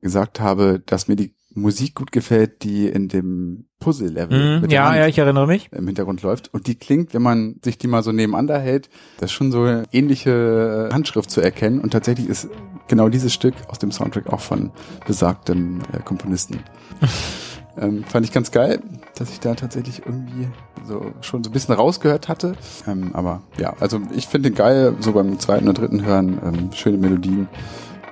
[0.00, 4.96] gesagt habe, dass mir die Musik gut gefällt, die in dem Puzzle-Level der ja, Hand
[4.98, 5.68] ja, ich erinnere mich.
[5.72, 6.52] im Hintergrund läuft.
[6.54, 9.62] Und die klingt, wenn man sich die mal so nebeneinander hält, das ist schon so
[9.62, 11.80] eine ähnliche Handschrift zu erkennen.
[11.80, 12.48] Und tatsächlich ist
[12.88, 14.70] genau dieses Stück aus dem Soundtrack auch von
[15.06, 16.60] besagtem äh, Komponisten.
[17.78, 18.80] ähm, fand ich ganz geil,
[19.16, 20.48] dass ich da tatsächlich irgendwie
[20.84, 22.54] so schon so ein bisschen rausgehört hatte.
[22.86, 26.70] Ähm, aber ja, also ich finde den geil, so beim zweiten und dritten Hören, ähm,
[26.74, 27.48] schöne Melodien,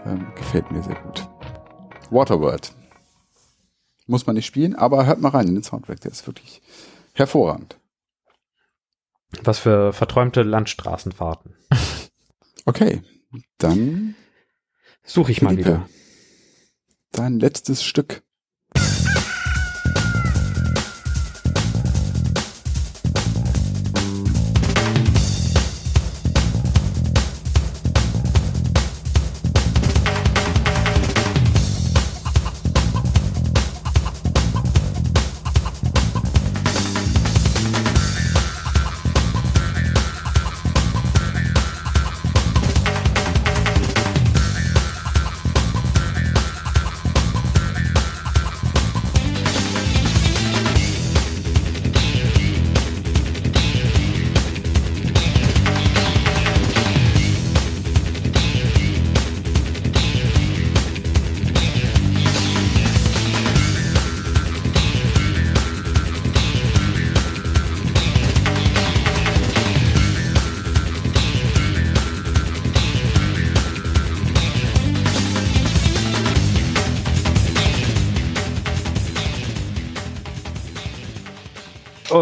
[0.07, 1.29] ähm, gefällt mir sehr gut.
[2.11, 2.73] Waterworld.
[4.09, 6.61] Muss man nicht spielen, aber hört mal rein in den Soundtrack, der ist wirklich
[7.13, 7.79] hervorragend.
[9.43, 11.55] Was für verträumte Landstraßenfahrten.
[12.65, 13.01] Okay,
[13.57, 14.15] dann
[15.03, 15.69] Suche ich mal Philippe.
[15.71, 15.89] wieder.
[17.13, 18.23] dein letztes Stück.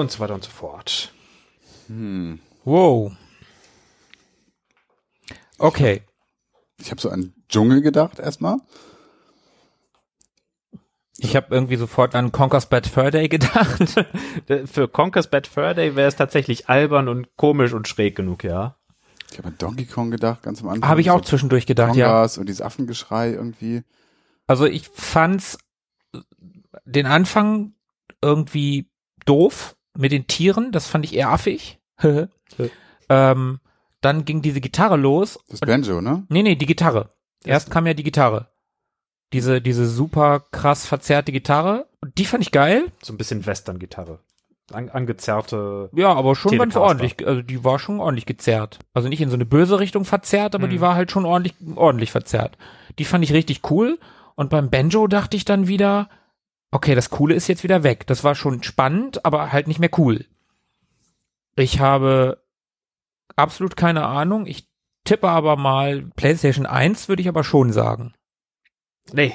[0.00, 1.12] Und so weiter und so fort.
[1.88, 2.38] Hm.
[2.64, 3.12] Wow.
[5.58, 6.02] Okay.
[6.78, 8.58] Ich habe so an Dschungel gedacht erstmal.
[11.18, 14.04] Ich habe irgendwie sofort an Conker's Bad Fur Day gedacht.
[14.66, 18.76] Für Conker's Bad Fur Day wäre es tatsächlich albern und komisch und schräg genug, ja.
[19.32, 20.88] Ich habe an Donkey Kong gedacht, ganz am Anfang.
[20.88, 22.08] habe ich auch so zwischendurch gedacht, ja.
[22.08, 23.82] Kongas und dieses Affengeschrei irgendwie.
[24.46, 25.58] Also ich fand's
[26.84, 27.72] den Anfang
[28.20, 28.90] irgendwie
[29.24, 31.78] doof mit den Tieren, das fand ich eher affig.
[33.08, 33.60] ähm,
[34.00, 35.38] dann ging diese Gitarre los.
[35.48, 36.24] Das Banjo, ne?
[36.28, 37.10] Nee, nee, die Gitarre.
[37.44, 38.48] Erst kam ja die Gitarre.
[39.32, 41.86] Diese, diese super krass verzerrte Gitarre.
[42.00, 42.92] Und die fand ich geil.
[43.02, 44.20] So ein bisschen Western-Gitarre.
[44.72, 45.90] An, angezerrte.
[45.94, 47.26] Ja, aber schon ganz ordentlich.
[47.26, 48.78] Also die war schon ordentlich gezerrt.
[48.94, 50.70] Also nicht in so eine böse Richtung verzerrt, aber Mhm.
[50.70, 52.58] die war halt schon ordentlich, ordentlich verzerrt.
[52.98, 53.98] Die fand ich richtig cool.
[54.34, 56.08] Und beim Banjo dachte ich dann wieder,
[56.70, 58.06] okay, das Coole ist jetzt wieder weg.
[58.06, 60.24] Das war schon spannend, aber halt nicht mehr cool.
[61.54, 62.42] Ich habe
[63.34, 64.46] absolut keine Ahnung.
[64.46, 64.68] Ich
[65.04, 68.14] tippe aber mal PlayStation 1 würde ich aber schon sagen.
[69.12, 69.34] Nee.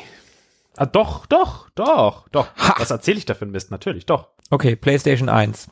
[0.78, 2.48] Ah, doch, doch, doch, doch.
[2.58, 2.76] Ha!
[2.78, 3.72] Was erzähle ich da für ein Mist?
[3.72, 4.30] Natürlich, doch.
[4.50, 5.70] Okay, PlayStation 1.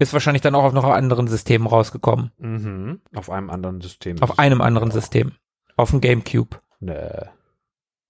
[0.00, 2.30] Ist wahrscheinlich dann auch auf noch anderen Systemen rausgekommen.
[2.38, 3.00] Mhm.
[3.14, 4.22] Auf einem anderen System.
[4.22, 5.32] Auf einem anderen System.
[5.76, 6.60] Auf dem GameCube.
[6.80, 7.22] Nee,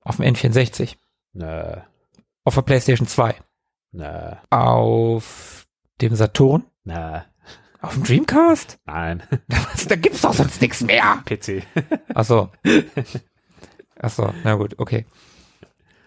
[0.02, 0.96] Auf dem N64.
[1.32, 1.76] nee,
[2.48, 3.34] Auf der PlayStation 2.
[3.92, 4.06] nee,
[4.48, 5.66] Auf
[6.00, 6.64] dem Saturn.
[6.84, 7.18] nee.
[7.82, 8.78] Auf dem Dreamcast?
[8.86, 9.22] Nein.
[9.88, 11.22] da gibt's doch sonst nichts mehr.
[11.26, 11.62] PC.
[12.14, 12.48] Ach so.
[14.00, 15.04] Ach so, na gut, okay.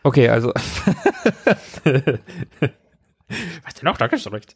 [0.01, 2.23] Okay, also Was
[3.75, 3.97] denn noch?
[3.97, 4.55] Danke, schon recht.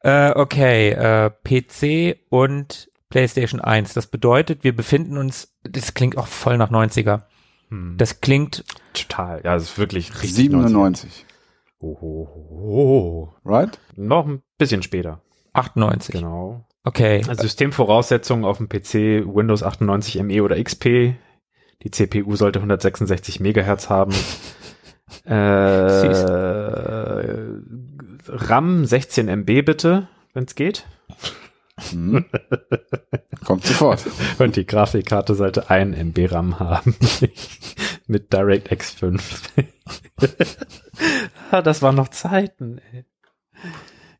[0.00, 3.94] äh, okay, äh, PC und PlayStation 1.
[3.94, 7.22] Das bedeutet, wir befinden uns, das klingt auch voll nach 90er.
[7.76, 7.96] Hm.
[7.96, 9.42] Das klingt, Total.
[9.44, 10.34] Ja, es ist wirklich richtig.
[10.34, 11.26] 97,
[11.78, 13.34] Oh, oh, oh.
[13.44, 13.78] right?
[13.96, 15.20] Noch ein bisschen später.
[15.52, 16.14] 98.
[16.14, 16.64] Genau.
[16.84, 17.22] Okay.
[17.28, 21.14] Also Systemvoraussetzungen auf dem PC Windows 98 ME oder XP.
[21.82, 24.14] Die CPU sollte 166 Megahertz haben.
[25.24, 25.34] äh,
[28.28, 30.86] RAM 16 MB bitte, wenn es geht.
[31.90, 32.24] Hm.
[33.44, 34.04] Kommt sofort.
[34.38, 36.96] Und die Grafikkarte sollte 1 MB RAM haben.
[38.06, 39.52] Mit DirectX 5.
[41.50, 42.80] Ah, das waren noch Zeiten.
[42.92, 43.04] Ey.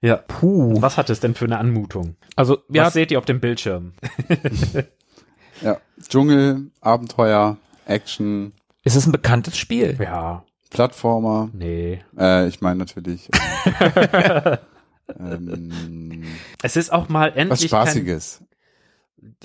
[0.03, 0.81] Ja, Puh.
[0.81, 2.17] was hat es denn für eine Anmutung?
[2.37, 3.95] Also, Was ja, seht ihr auf dem Bildschirm?
[5.63, 5.79] Ja.
[6.07, 7.57] Dschungel, Abenteuer,
[7.87, 8.53] Action,
[8.85, 9.97] ist es ein bekanntes Spiel?
[10.01, 11.49] Ja, Plattformer.
[11.55, 12.01] nee.
[12.17, 13.29] Äh, ich meine natürlich.
[15.19, 16.25] Ähm,
[16.63, 18.43] Es ist auch mal was endlich Spaßiges.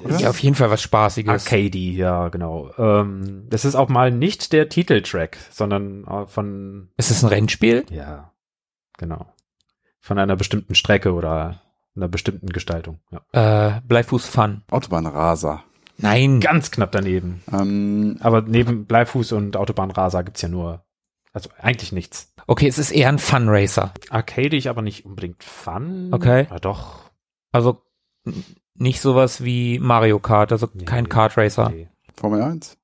[0.03, 0.19] Oder?
[0.19, 1.29] Ja, auf jeden Fall was kein Spaßiges.
[1.29, 2.71] Arcady, ja, genau.
[2.77, 7.85] Ähm, das ist auch mal nicht der Titeltrack, sondern äh, von, Ist es ein Rennspiel?
[7.89, 8.31] ja,
[8.97, 9.25] genau.
[9.99, 11.61] Von einer bestimmten Strecke oder
[11.95, 12.99] einer bestimmten Gestaltung.
[13.11, 13.77] Ja.
[13.77, 14.63] Äh, Bleifuß Fun.
[14.71, 15.63] Autobahnraser.
[15.97, 16.39] Nein.
[16.39, 17.43] Ganz knapp daneben.
[17.51, 20.83] Ähm, Aber neben Bleifuß und Autobahnraser gibt's ja nur
[21.33, 22.33] Also eigentlich nichts.
[22.47, 23.93] Okay, es ist eher ein Funracer.
[24.09, 26.09] Arcadig, aber nicht unbedingt Fun.
[26.11, 26.47] Okay.
[26.49, 27.09] Ja, doch.
[27.51, 27.81] Also
[28.75, 31.69] nicht sowas wie Mario Kart, also kein Nee, Kart Racer.
[31.69, 31.87] nee.
[32.17, 32.77] Formel 1?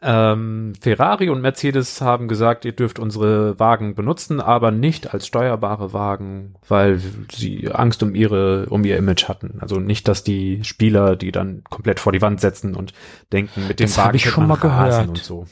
[0.00, 5.92] Ähm, Ferrari und Mercedes haben gesagt, ihr dürft unsere Wagen benutzen, aber nicht als steuerbare
[5.92, 6.98] Wagen, weil
[7.30, 9.58] sie Angst um ihre, um ihr Image hatten.
[9.60, 12.94] Also nicht, dass die Spieler die dann komplett vor die Wand setzen und
[13.32, 15.08] denken, mit dem Das Wagen ich schon mal gehört.
[15.08, 15.46] und so.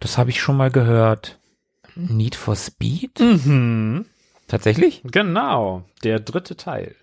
[0.00, 1.38] Das habe ich schon mal gehört.
[1.94, 3.20] Need for Speed?
[3.20, 4.06] Mhm.
[4.46, 5.02] Tatsächlich?
[5.04, 6.94] Genau, der dritte Teil.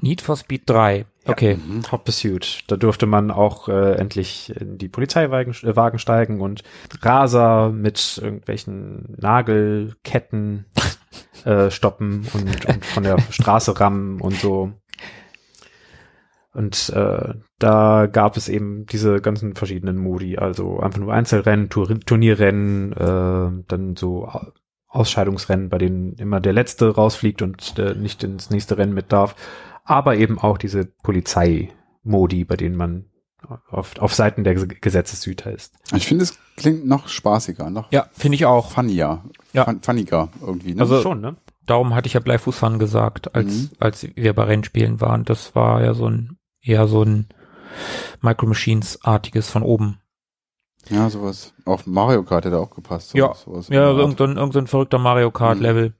[0.00, 1.06] Need for Speed 3.
[1.26, 1.56] Okay.
[1.56, 1.82] Mhm.
[1.90, 2.64] Hot Pursuit.
[2.68, 6.62] Da durfte man auch äh, endlich in die Polizeiwagen äh, Wagen steigen und
[7.02, 10.66] Raser mit irgendwelchen Nagelketten
[11.44, 14.72] äh, stoppen und, und von der Straße rammen und so.
[16.58, 22.00] Und äh, da gab es eben diese ganzen verschiedenen Modi, also einfach nur Einzelrennen, Tour
[22.00, 24.52] Turnierrennen, äh, dann so Au-
[24.88, 29.34] Ausscheidungsrennen, bei denen immer der Letzte rausfliegt und äh, nicht ins nächste Rennen mit darf
[29.90, 33.06] aber eben auch diese Polizeimodi, bei denen man
[33.70, 35.74] auf, auf Seiten der Ges- Gesetzeshüter ist.
[35.94, 38.70] Ich finde, es klingt noch spaßiger, noch Ja, finde ich auch.
[38.72, 39.22] funnier.
[39.52, 39.64] Ja.
[39.64, 40.74] Fun funniger irgendwie.
[40.74, 40.80] Ne?
[40.82, 41.36] Also- schon, ne?
[41.66, 43.70] Darum hatte ich ja Bleifußfahren gesagt, als, Mhm.
[43.78, 45.24] als wir bei Rennspielen waren.
[45.26, 47.28] Das war ja so ein, eher so ein
[48.20, 50.00] Micro Machines-artiges von oben.
[50.88, 51.54] ja, sowas.
[51.64, 53.14] Auf Mario Kart hätte auch gepasst.
[53.14, 53.34] Ja.
[53.34, 55.94] sowas, Ja, irgendein, irgendein verrückter Mario Kart-Level.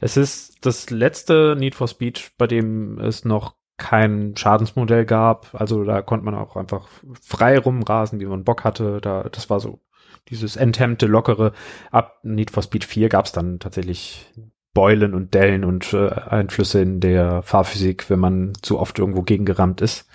[0.00, 5.54] Es ist das letzte Need for Speed, bei dem es noch kein Schadensmodell gab.
[5.54, 6.88] Also da konnte man auch einfach
[7.20, 9.00] frei rumrasen, wie man Bock hatte.
[9.00, 9.80] Da, das war so
[10.28, 11.52] dieses enthemmte, lockere.
[11.90, 14.30] Ab Need for Speed 4 gab es dann tatsächlich
[14.74, 19.80] Beulen und Dellen und äh, Einflüsse in der Fahrphysik, wenn man zu oft irgendwo gegengerammt
[19.80, 20.06] ist.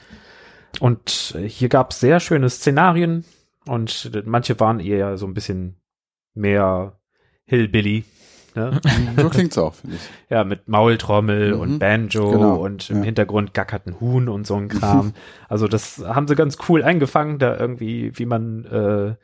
[0.79, 3.23] Und äh, hier gab es sehr schöne Szenarien
[3.65, 5.77] und äh, manche waren eher so ein bisschen
[6.33, 6.99] mehr
[7.45, 8.03] Hillbilly.
[8.55, 8.81] Ne?
[9.17, 10.01] So klingt's auch, finde ich.
[10.29, 11.59] Ja, mit Maultrommel Mhm.
[11.59, 13.03] und Banjo Genau, und im ja.
[13.03, 15.13] Hintergrund gackert ein Huhn und so ein Kram.
[15.49, 19.15] also das haben sie ganz cool eingefangen, da irgendwie, wie man äh,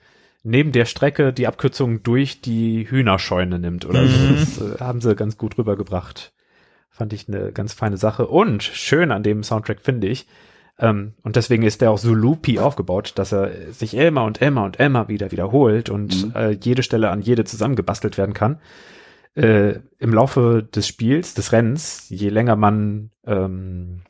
[0.43, 4.17] neben der Strecke die Abkürzung durch die Hühnerscheune nimmt oder so.
[4.17, 4.35] Mhm.
[4.35, 6.33] Das äh, haben sie ganz gut rübergebracht.
[6.89, 8.27] Fand ich eine ganz feine Sache.
[8.27, 10.27] Und schön an dem Soundtrack finde ich,
[10.79, 14.63] ähm, und deswegen ist der auch so loopy aufgebaut, dass er sich immer und immer
[14.63, 16.35] und immer wieder wiederholt und Mhm.
[16.35, 18.59] äh, jede Stelle an jede zusammengebastelt werden kann
[19.35, 24.01] äh, im Laufe des Spiels, des Rennens, je länger man ähm,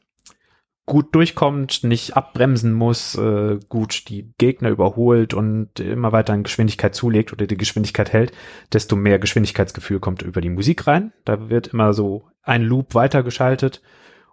[0.86, 6.94] gut durchkommt, nicht abbremsen muss, äh, gut die Gegner überholt und immer weiter an Geschwindigkeit
[6.94, 8.34] zulegt oder die Geschwindigkeit hält,
[8.72, 11.14] desto mehr Geschwindigkeitsgefühl kommt über die Musik rein.
[11.24, 13.82] Da wird immer so ein Loop weitergeschaltet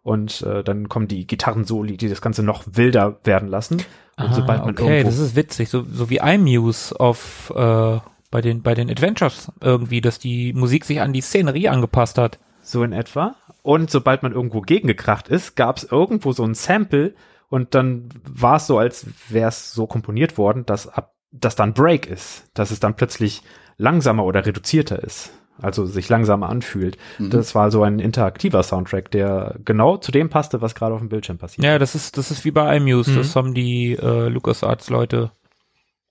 [0.03, 3.77] und äh, dann kommen die Gitarrensoli, die das Ganze noch wilder werden lassen.
[3.77, 7.99] Und Ah, sobald man okay, das ist witzig, so, so wie iMuse auf äh,
[8.31, 12.39] bei den bei den Adventures irgendwie, dass die Musik sich an die Szenerie angepasst hat.
[12.71, 13.37] So in etwa.
[13.63, 17.15] Und sobald man irgendwo gegengekracht ist, gab es irgendwo so ein Sample
[17.49, 21.75] und dann war es so, als wäre es so komponiert worden, dass ab, dass dann
[21.75, 23.43] Break ist, dass es dann plötzlich
[23.77, 26.97] langsamer oder reduzierter ist, also sich langsamer anfühlt.
[27.19, 27.31] Mhm.
[27.31, 31.09] Das war so ein interaktiver Soundtrack, der genau zu dem passte, was gerade auf dem
[31.09, 31.65] Bildschirm passiert.
[31.65, 33.17] Ja, das ist das ist wie bei iMuse, Mhm.
[33.17, 35.33] das haben die äh, LucasArts Leute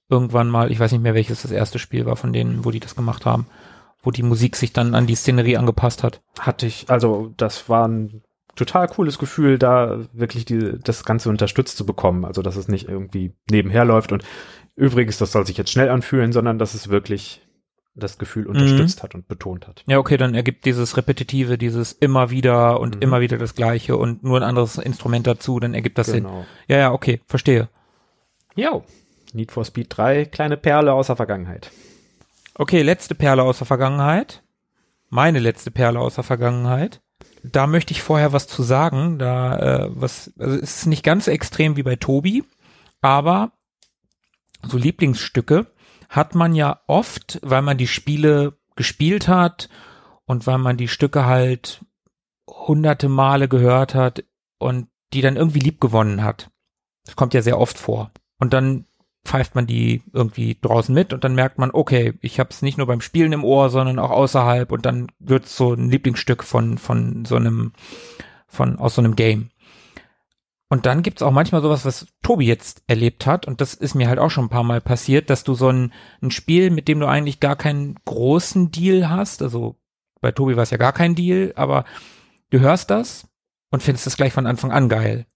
[0.10, 2.80] irgendwann mal, ich weiß nicht mehr welches das erste Spiel war von denen, wo die
[2.80, 3.46] das gemacht haben,
[4.04, 6.22] wo die Musik sich dann an die Szenerie angepasst hat.
[6.40, 8.22] hatte ich, also das war ein
[8.56, 12.26] total cooles Gefühl, da wirklich die, das Ganze unterstützt zu bekommen.
[12.26, 14.24] Also dass es nicht irgendwie nebenher läuft und
[14.76, 17.42] übrigens, das soll sich jetzt schnell anfühlen, sondern dass es wirklich
[17.96, 19.84] das Gefühl unterstützt hat und betont hat.
[19.88, 23.02] Ja, okay, dann ergibt dieses Repetitive, dieses immer wieder und Mhm.
[23.02, 26.24] immer wieder das Gleiche und nur ein anderes Instrument dazu, dann ergibt das Sinn.
[26.24, 26.46] Genau.
[26.68, 27.68] Ja, ja, okay, verstehe.
[28.56, 28.84] Jo.
[29.34, 31.72] Need for Speed 3, kleine Perle aus der Vergangenheit.
[32.60, 34.44] Okay, letzte Perle aus der Vergangenheit.
[35.08, 37.02] Meine letzte Perle aus der Vergangenheit.
[37.42, 39.18] Da möchte ich vorher was zu sagen.
[39.18, 42.44] Da äh, was, also es ist nicht ganz so extrem wie bei Tobi,
[43.00, 43.54] aber
[44.62, 45.68] so Lieblingsstücke
[46.10, 49.70] hat man ja oft, weil man die Spiele gespielt hat
[50.26, 51.86] und weil man die Stücke halt
[52.46, 54.26] hunderte Male gehört hat
[54.58, 56.52] und die dann irgendwie lieb gewonnen hat.
[57.06, 58.12] Das kommt ja sehr oft vor.
[58.38, 58.86] Und dann
[59.30, 62.80] pfeift man die irgendwie draußen mit und dann merkt man, okay, ich habe es nicht
[62.80, 66.80] nur beim Spielen im Ohr, sondern auch außerhalb und dann wird so ein Lieblingsstück von
[66.80, 67.74] von so einem
[68.48, 69.52] von aus so einem Game.
[70.68, 74.10] Und dann gibt's auch manchmal sowas, was Tobi jetzt erlebt hat und das ist mir
[74.10, 75.94] halt auch schon ein paar Mal passiert, dass du so ein,
[76.24, 79.76] ein Spiel, mit dem du eigentlich gar keinen großen Deal hast, also
[80.22, 81.86] bei Tobi war es ja gar kein Deal, aber
[82.50, 83.28] du hörst das
[83.70, 85.28] und findest es gleich von Anfang an geil.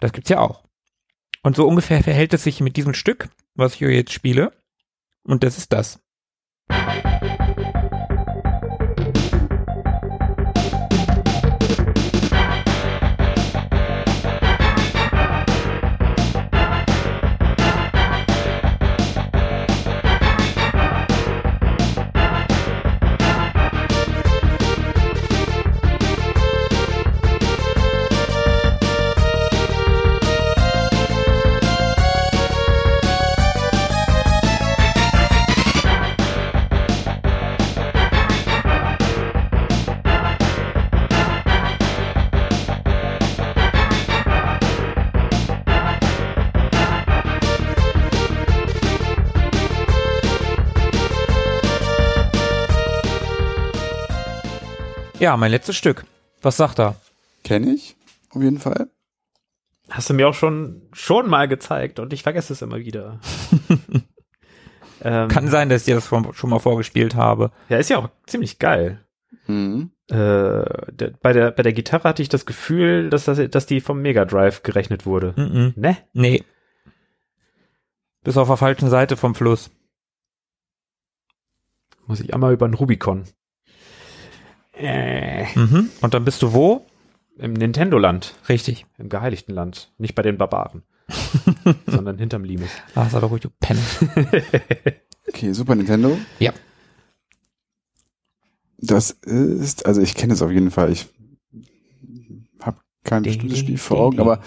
[0.00, 0.65] Das gibt's ja auch.
[1.46, 4.50] Und so ungefähr verhält es sich mit diesem Stück, was ich hier jetzt spiele.
[5.22, 6.00] Und das ist das.
[55.26, 56.04] Ja, mein letztes Stück.
[56.40, 56.94] Was sagt er?
[57.42, 57.96] Kenne ich,
[58.30, 58.90] auf jeden Fall.
[59.90, 63.18] Hast du mir auch schon, schon mal gezeigt und ich vergesse es immer wieder.
[65.02, 67.50] ähm, Kann sein, dass ich dir das schon schon mal vorgespielt habe.
[67.68, 69.04] ja, ist ja auch ziemlich geil.
[69.48, 69.90] Mhm.
[70.06, 70.14] Äh,
[70.92, 74.00] der, bei, der, bei der Gitarre hatte ich das Gefühl, dass, das, dass die vom
[74.00, 75.34] Mega Drive gerechnet wurde.
[75.36, 75.72] Mhm.
[75.74, 75.96] Ne?
[76.12, 76.44] Nee.
[78.22, 79.72] Bis auf der falschen Seite vom Fluss.
[82.06, 83.24] Muss ich einmal über den Rubicon.
[84.76, 85.90] Äh, Mhm.
[86.00, 86.86] Und dann bist du wo?
[87.38, 88.86] Im Nintendo-Land, Richtig.
[88.98, 89.92] im geheiligten Land.
[89.98, 90.82] Nicht bei den Barbaren,
[91.86, 92.70] sondern hinterm Limes.
[92.94, 93.80] Ah, sei doch ruhig, du Penner.
[95.28, 96.16] Okay, Super Nintendo.
[96.38, 96.52] Ja.
[98.78, 100.92] Das ist, also ich kenne es auf jeden Fall.
[100.92, 101.06] Ich
[102.60, 104.20] habe kein Ding, bestimmtes Spiel vor Augen, ding.
[104.26, 104.40] aber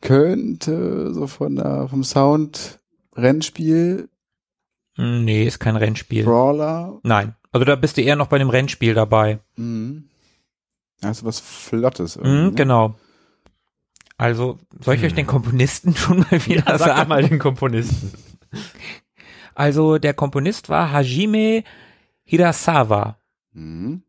[0.00, 2.80] könnte so von der, vom Sound
[3.16, 4.08] Rennspiel,
[4.96, 6.24] Hm, Nee, ist kein Rennspiel.
[6.24, 7.00] Brawler.
[7.02, 7.34] Nein.
[7.54, 9.38] Also da bist du eher noch bei dem Rennspiel dabei.
[9.54, 10.08] Mhm.
[11.02, 12.16] Also was Flottes.
[12.16, 12.52] Mhm, irgendwie, ne?
[12.56, 12.94] genau.
[14.16, 17.08] Also, soll ich euch den Komponisten schon mal wieder Ja, sag sagen?
[17.08, 18.12] mal den Komponisten.
[19.56, 21.62] Also, der Komponist war Hajime
[22.24, 23.20] Hirasawa.
[23.52, 24.02] Mhm.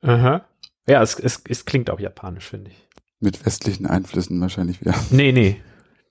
[0.00, 0.44] Aha.
[0.88, 2.88] Ja, es, es, es klingt auch japanisch, finde ich.
[3.20, 4.96] Mit westlichen Einflüssen wahrscheinlich wieder.
[5.10, 5.60] Nee, nee.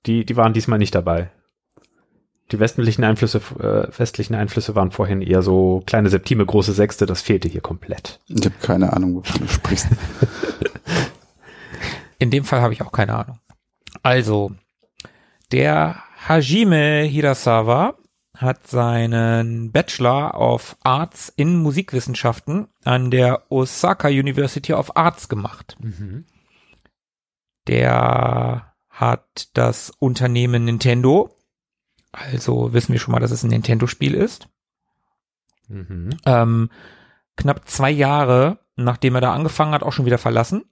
[0.06, 1.30] Die, die waren diesmal nicht dabei.
[2.52, 7.22] Die westlichen Einflüsse, äh, westlichen Einflüsse waren vorhin eher so kleine Septime, große Sechste, das
[7.22, 8.20] fehlte hier komplett.
[8.28, 9.88] Ich habe keine Ahnung, wovon du sprichst.
[12.20, 13.40] In dem Fall habe ich auch keine Ahnung.
[14.04, 14.52] Also,
[15.52, 17.96] der Hajime Hirasawa
[18.36, 25.78] hat seinen Bachelor of Arts in Musikwissenschaften an der Osaka University of Arts gemacht.
[27.68, 31.36] Der hat das Unternehmen Nintendo,
[32.12, 34.48] also wissen wir schon mal, dass es ein Nintendo-Spiel ist.
[35.68, 36.10] Mhm.
[36.26, 36.70] ähm,
[37.38, 40.66] knapp zwei Jahre, nachdem er da angefangen hat, auch schon wieder verlassen.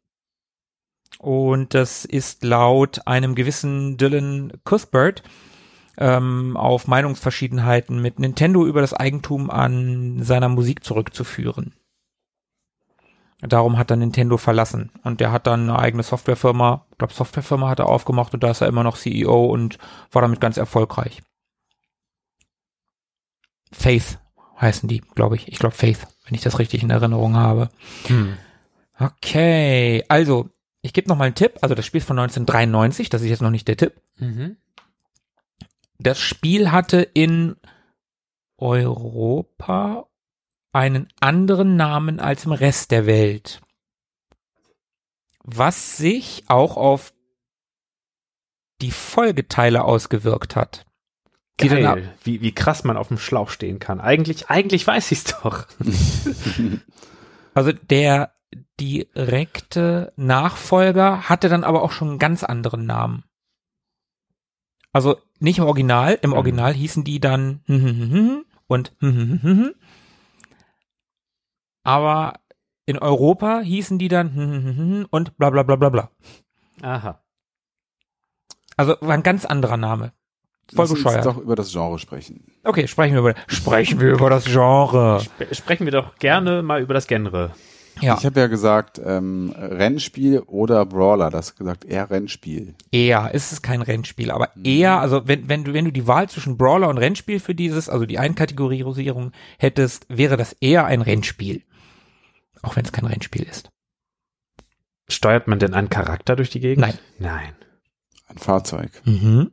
[1.20, 5.24] Und das ist laut einem gewissen Dylan Cuthbert
[5.98, 11.74] ähm, auf Meinungsverschiedenheiten mit Nintendo über das Eigentum an seiner Musik zurückzuführen.
[13.42, 14.92] Darum hat er Nintendo verlassen.
[15.04, 18.52] Und der hat dann eine eigene Softwarefirma, ich glaube Softwarefirma hat er aufgemacht und da
[18.52, 19.78] ist er immer noch CEO und
[20.12, 21.22] war damit ganz erfolgreich.
[23.72, 24.20] Faith
[24.60, 25.48] heißen die, glaube ich.
[25.48, 27.70] Ich glaube Faith, wenn ich das richtig in Erinnerung habe.
[28.08, 28.38] Hm.
[29.00, 30.50] Okay, also
[30.82, 31.58] ich gebe noch mal einen Tipp.
[31.62, 34.02] Also das Spiel ist von 1993, das ist jetzt noch nicht der Tipp.
[34.18, 34.58] Mhm.
[35.98, 37.56] Das Spiel hatte in
[38.58, 40.08] Europa
[40.72, 43.62] einen anderen Namen als im Rest der Welt.
[45.44, 47.14] Was sich auch auf
[48.82, 50.86] die Folgeteile ausgewirkt hat.
[51.68, 54.00] Dann ab- Geil, wie, wie krass man auf dem Schlauch stehen kann.
[54.00, 55.66] Eigentlich, eigentlich weiß ich's doch.
[57.56, 58.32] Also der
[58.80, 63.24] direkte Nachfolger hatte dann aber auch schon einen ganz anderen Namen.
[64.94, 67.62] Also nicht im Original, im Original hießen die dann
[68.68, 68.96] und
[71.84, 72.40] aber
[72.86, 76.12] in Europa hießen die dann und bla bla bla bla bla.
[76.82, 77.22] Aha.
[78.78, 80.14] Also war ein ganz anderer Name.
[80.74, 81.26] Voll Lass uns bescheuert.
[81.26, 82.44] doch über das Genre sprechen.
[82.64, 85.18] Okay, sprechen wir über sprechen wir über das Genre.
[85.26, 87.52] Sp sprechen wir doch gerne mal über das Genre.
[88.02, 91.30] Ja, Ich habe ja gesagt, ähm, Rennspiel oder Brawler.
[91.30, 92.76] Das hast gesagt, eher Rennspiel.
[92.92, 96.30] eher ist es kein Rennspiel, aber eher, also wenn, wenn du, wenn du die Wahl
[96.30, 101.64] zwischen Brawler und Rennspiel für dieses, also die Einkategorisierung hättest, wäre das eher ein Rennspiel.
[102.62, 103.70] Auch wenn es kein Rennspiel ist.
[105.10, 106.82] Steuert man denn einen Charakter durch die Gegend?
[106.86, 106.94] Nein.
[107.18, 107.54] Nein.
[108.28, 108.92] Ein Fahrzeug.
[109.06, 109.52] Mhm.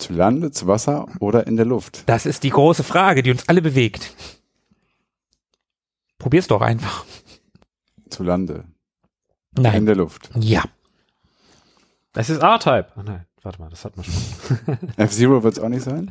[0.00, 2.04] Zu Lande, zu Wasser oder in der Luft.
[2.06, 4.14] Das ist die große Frage, die uns alle bewegt.
[6.18, 7.04] Probier's doch einfach.
[8.08, 8.64] Zu Lande.
[9.56, 9.84] In Nein.
[9.84, 10.30] der Luft.
[10.36, 10.64] Ja.
[12.12, 12.88] Das ist R-Type.
[12.96, 14.88] Ah nein, warte mal, das hat man schon.
[14.96, 16.10] F-Zero wird es auch nicht sein.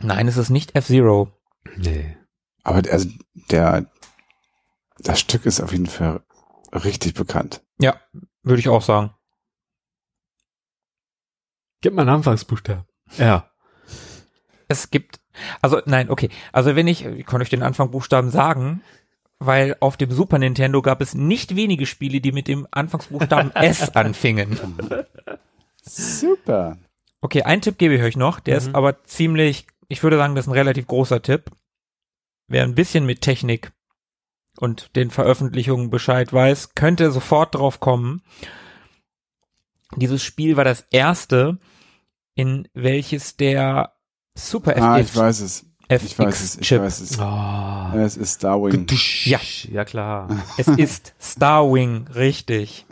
[0.00, 1.30] Nein, es ist nicht F-Zero.
[1.76, 2.16] Nee.
[2.64, 3.08] Aber also
[3.50, 3.86] der,
[4.98, 6.20] das Stück ist auf jeden Fall
[6.72, 7.62] richtig bekannt.
[7.80, 8.00] Ja,
[8.42, 9.14] würde ich auch sagen.
[11.80, 12.87] Gib mal einen Anfangsbuchstaben.
[13.16, 13.48] Ja.
[14.68, 15.20] Es gibt,
[15.62, 16.28] also nein, okay.
[16.52, 18.82] Also wenn ich, ich kann euch den Anfangsbuchstaben sagen,
[19.38, 23.94] weil auf dem Super Nintendo gab es nicht wenige Spiele, die mit dem Anfangsbuchstaben S
[23.94, 24.58] anfingen.
[25.82, 26.76] Super.
[27.20, 28.74] Okay, einen Tipp gebe ich euch noch, der ist Mhm.
[28.76, 31.50] aber ziemlich, ich würde sagen, das ist ein relativ großer Tipp.
[32.46, 33.72] Wer ein bisschen mit Technik
[34.58, 38.22] und den Veröffentlichungen Bescheid weiß, könnte sofort drauf kommen.
[39.96, 41.58] Dieses Spiel war das erste,
[42.38, 43.92] in welches der
[44.36, 45.64] Super Ah, FF ich weiß es.
[45.90, 47.18] Ich weiß es, ich weiß es.
[47.18, 48.86] Oh, Es ist Starwing.
[49.24, 49.40] Ja,
[49.72, 50.28] ja klar.
[50.58, 52.86] es ist Starwing, richtig.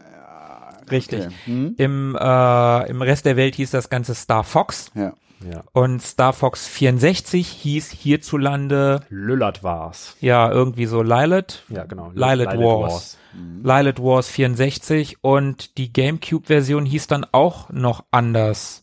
[0.91, 1.27] Richtig.
[1.27, 1.35] Okay.
[1.45, 1.75] Hm?
[1.79, 5.13] Im, äh, Im Rest der Welt hieß das Ganze Star Fox Ja.
[5.47, 5.63] Ja.
[5.75, 10.17] und Star Fox 64 hieß hierzulande, Lüllert war's.
[10.21, 11.63] ja, irgendwie so Lilat.
[11.69, 12.11] Ja, genau.
[12.15, 13.19] Lilat Wars.
[13.63, 18.83] Lilat Wars 64 und die GameCube-Version hieß dann auch noch anders.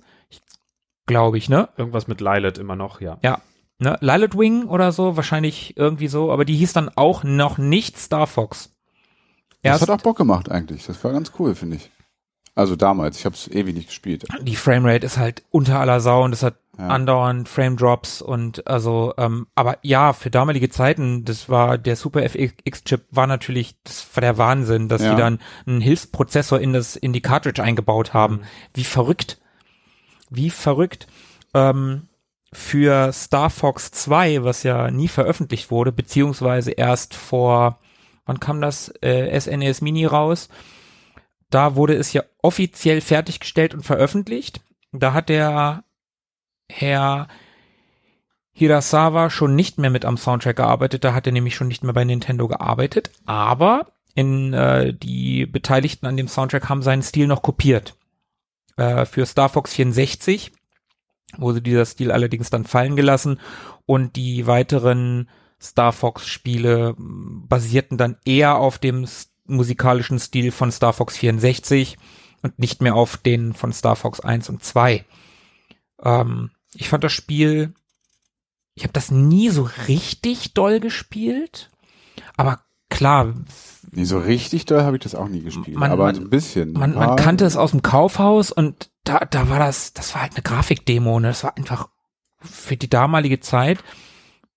[1.05, 1.69] Glaube ich, ne?
[1.77, 3.17] Irgendwas mit Lilat immer noch, ja.
[3.23, 3.41] Ja.
[3.79, 3.97] Ne?
[3.99, 8.27] Lilat Wing oder so, wahrscheinlich irgendwie so, aber die hieß dann auch noch nicht Star
[8.27, 8.71] Fox.
[9.61, 10.85] Das Erst hat auch Bock gemacht eigentlich.
[10.85, 11.89] Das war ganz cool, finde ich.
[12.55, 13.17] Also damals.
[13.17, 14.25] Ich habe es ewig nicht gespielt.
[14.41, 16.87] die Framerate ist halt unter aller Sau und es hat Ja.
[16.87, 22.23] andauernd Frame Drops und also, ähm, aber ja, für damalige Zeiten, das war der Super
[22.23, 25.11] FX-Chip war natürlich, das war der Wahnsinn, dass Ja.
[25.11, 28.41] die dann einen Hilfsprozessor in das, in die Cartridge eingebaut haben.
[28.73, 29.39] Wie verrückt.
[30.35, 31.07] Wie verrückt.
[31.53, 32.07] Ähm,
[32.51, 37.79] für Star Fox 2, was ja nie veröffentlicht wurde, beziehungsweise erst vor,
[38.25, 40.49] wann kam das äh, SNES Mini raus?
[41.49, 44.61] Da wurde es ja offiziell fertiggestellt und veröffentlicht.
[44.91, 45.83] Da hat der
[46.69, 47.27] Herr
[48.53, 51.03] Hirasawa schon nicht mehr mit am Soundtrack gearbeitet.
[51.03, 53.11] Da hat er nämlich schon nicht mehr bei Nintendo gearbeitet.
[53.25, 57.95] Aber in äh, die Beteiligten an dem Soundtrack haben seinen Stil noch kopiert.
[58.77, 60.51] Äh, für Star Fox 64
[61.37, 63.39] wurde dieser Stil allerdings dann fallen gelassen
[63.85, 65.29] und die weiteren
[65.61, 69.07] Star Fox Spiele mh, basierten dann eher auf dem
[69.45, 71.97] musikalischen Stil von Star Fox 64
[72.41, 75.05] und nicht mehr auf den von Star Fox 1 und 2.
[76.03, 77.73] Ähm, ich fand das Spiel,
[78.75, 81.71] ich habe das nie so richtig doll gespielt,
[82.35, 82.63] aber
[82.93, 83.33] klar,
[83.95, 85.77] Nee, so richtig doll habe ich das auch nie gespielt.
[85.77, 86.71] Man- aber man- ein bisschen.
[86.73, 90.33] man, man kannte es aus dem Kaufhaus und da, da war das, das war halt
[90.35, 91.27] eine Grafikdemo, ne?
[91.27, 91.89] Das war einfach
[92.39, 93.83] für die damalige Zeit,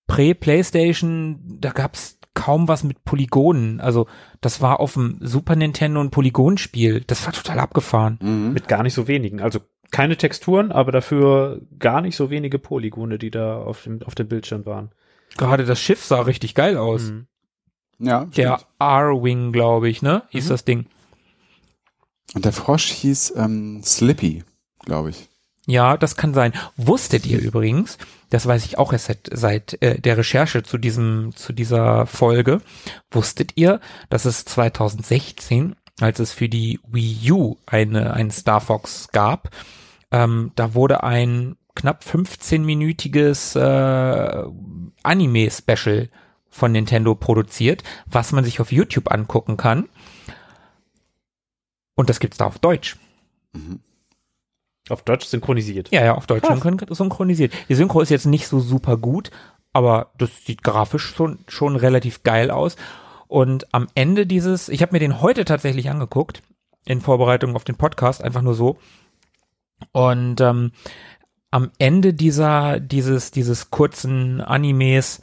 [0.07, 3.79] Prä-Playstation, da gab's kaum was mit Polygonen.
[3.81, 4.07] Also
[4.41, 7.03] das war auf dem Super Nintendo ein Polygonspiel.
[7.05, 8.17] Das war total abgefahren.
[8.21, 8.53] Mhm.
[8.53, 9.41] Mit gar nicht so wenigen.
[9.41, 9.59] Also
[9.91, 14.27] keine Texturen, aber dafür gar nicht so wenige Polygone, die da auf dem, auf dem
[14.27, 14.91] Bildschirm waren.
[15.37, 17.03] Gerade das Schiff sah richtig geil aus.
[17.11, 17.27] Mhm.
[17.99, 18.59] Ja, Der.
[18.79, 20.23] R-Wing, glaube ich, ne?
[20.29, 20.49] Hieß Mhm.
[20.49, 20.85] das Ding.
[22.35, 24.43] Und der Frosch hieß ähm, Slippy,
[24.85, 25.29] glaube ich.
[25.65, 26.53] Ja, das kann sein.
[26.77, 27.97] Wusstet ihr übrigens,
[28.29, 32.61] das weiß ich auch erst seit, seit äh, der Recherche zu diesem, zu dieser Folge,
[33.11, 39.09] wusstet ihr, dass es 2016, als es für die Wii U eine, ein Star Fox
[39.11, 39.49] gab,
[40.11, 44.45] ähm, da wurde ein knapp 15-minütiges äh,
[45.03, 46.09] Anime-Special
[46.57, 49.87] von Nintendo produziert, was man sich auf YouTube angucken kann.
[51.95, 52.97] Und das gibt's da auf Deutsch.
[54.89, 55.89] Auf Deutsch synchronisiert.
[55.91, 56.59] Ja, ja, auf Deutsch Krass.
[56.59, 57.53] synchron- synchronisiert.
[57.69, 59.31] Die Synchro ist jetzt nicht so super gut,
[59.73, 62.75] aber das sieht grafisch schon, schon relativ geil aus.
[63.27, 66.41] Und am Ende dieses, ich habe mir den heute tatsächlich angeguckt,
[66.85, 68.77] in Vorbereitung auf den Podcast, einfach nur so.
[69.91, 70.71] Und ähm,
[71.51, 75.21] am Ende dieser, dieses, dieses kurzen Animes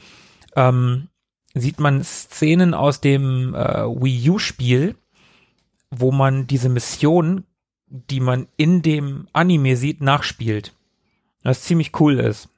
[0.57, 1.09] ähm,
[1.55, 4.97] sieht man Szenen aus dem äh, Wii U-Spiel,
[5.91, 7.45] wo man diese Mission,
[7.87, 10.75] die man in dem Anime sieht, nachspielt.
[11.45, 12.49] Was ziemlich cool ist.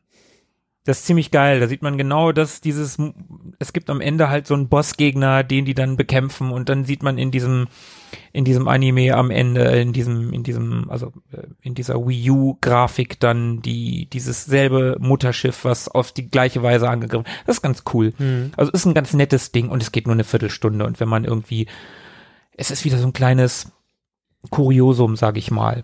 [0.86, 1.58] Das ist ziemlich geil.
[1.58, 2.96] Da sieht man genau, dass dieses,
[3.58, 7.02] es gibt am Ende halt so einen Bossgegner, den die dann bekämpfen und dann sieht
[7.02, 7.66] man in diesem,
[8.32, 12.56] in diesem Anime am Ende, in diesem, in diesem, also äh, in dieser Wii U
[12.60, 17.26] Grafik dann die, dieses selbe Mutterschiff, was auf die gleiche Weise angegriffen.
[17.46, 18.12] Das ist ganz cool.
[18.56, 21.24] Also ist ein ganz nettes Ding und es geht nur eine Viertelstunde und wenn man
[21.24, 21.66] irgendwie,
[22.56, 23.72] es ist wieder so ein kleines
[24.50, 25.82] Kuriosum, sag ich mal.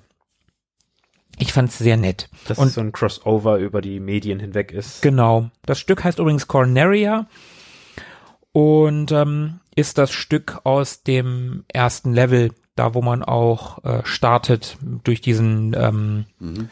[1.43, 2.29] Ich fand's sehr nett.
[2.47, 5.03] Dass Und- es so ein Crossover über die Medien hinweg ist.
[5.03, 5.51] Genau.
[5.67, 7.27] Das Stück heißt übrigens Corneria
[8.53, 14.77] und ähm, ist das Stück aus dem ersten Level, da wo man auch äh, startet
[15.03, 16.69] durch diesen ähm, Mhm.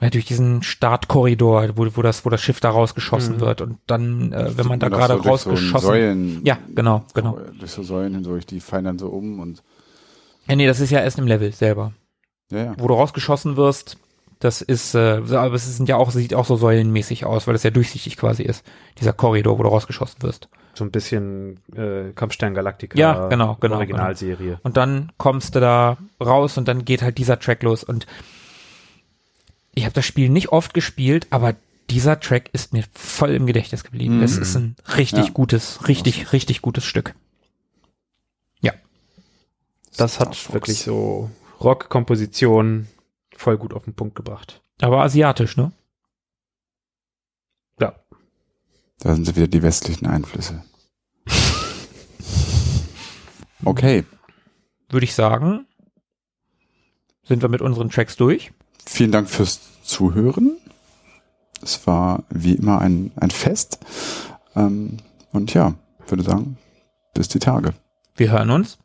[0.00, 3.40] ja, durch diesen Startkorridor, wo, wo das wo das Schiff da rausgeschossen Mhm.
[3.40, 7.04] wird und dann, äh, wenn man da gerade so durch so rausgeschossen, Säulen, ja genau,
[7.12, 7.38] genau.
[7.58, 9.62] Durch so Säulen hindurch, die fallen dann so um und
[10.48, 11.92] Ja, nee, das ist ja erst im Level selber.
[12.50, 12.74] Ja, ja.
[12.78, 13.96] wo du rausgeschossen wirst,
[14.40, 17.62] das ist, äh, aber es sind ja auch, sieht auch so säulenmäßig aus, weil das
[17.62, 18.64] ja durchsichtig quasi ist.
[18.98, 20.48] Dieser Korridor, wo du rausgeschossen wirst.
[20.74, 22.98] So ein bisschen äh, Kampfstern Galactica.
[22.98, 24.58] Ja, genau, genau, Originalserie.
[24.62, 27.84] Und dann kommst du da raus und dann geht halt dieser Track los.
[27.84, 28.06] Und
[29.74, 31.54] ich habe das Spiel nicht oft gespielt, aber
[31.90, 34.18] dieser Track ist mir voll im Gedächtnis geblieben.
[34.18, 34.22] Mhm.
[34.22, 35.32] Das ist ein richtig Ja.
[35.32, 37.14] gutes, richtig, richtig gutes Stück.
[39.96, 40.54] Das Star hat Fox.
[40.54, 41.30] wirklich so
[41.60, 42.88] Rock-Komposition
[43.36, 44.62] voll gut auf den Punkt gebracht.
[44.80, 45.72] Aber asiatisch, ne?
[47.78, 47.94] Ja.
[49.00, 50.62] Da sind sie wieder die westlichen Einflüsse.
[53.64, 54.04] Okay.
[54.88, 55.66] Würde ich sagen,
[57.22, 58.52] sind wir mit unseren Tracks durch.
[58.86, 60.56] Vielen Dank fürs Zuhören.
[61.62, 63.78] Es war wie immer ein, ein Fest.
[64.56, 64.96] Ähm,
[65.32, 65.74] und ja,
[66.08, 66.56] würde sagen,
[67.14, 67.74] bis die Tage.
[68.16, 68.78] Wir hören uns.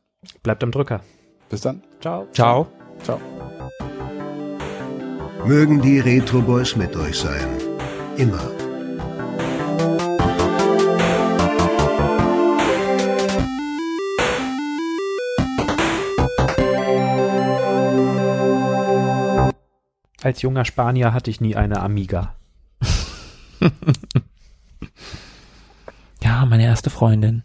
[0.44, 1.02] Bleibt am Drücker.
[1.50, 1.82] Bis dann.
[2.02, 2.28] Ciao.
[2.32, 2.68] Ciao.
[3.04, 3.20] Ciao.
[5.46, 7.48] Mögen die Retro Boys mit euch sein.
[8.18, 8.52] Immer.
[20.24, 22.36] Als junger Spanier hatte ich nie eine Amiga.
[26.26, 27.44] Ja, meine erste Freundin.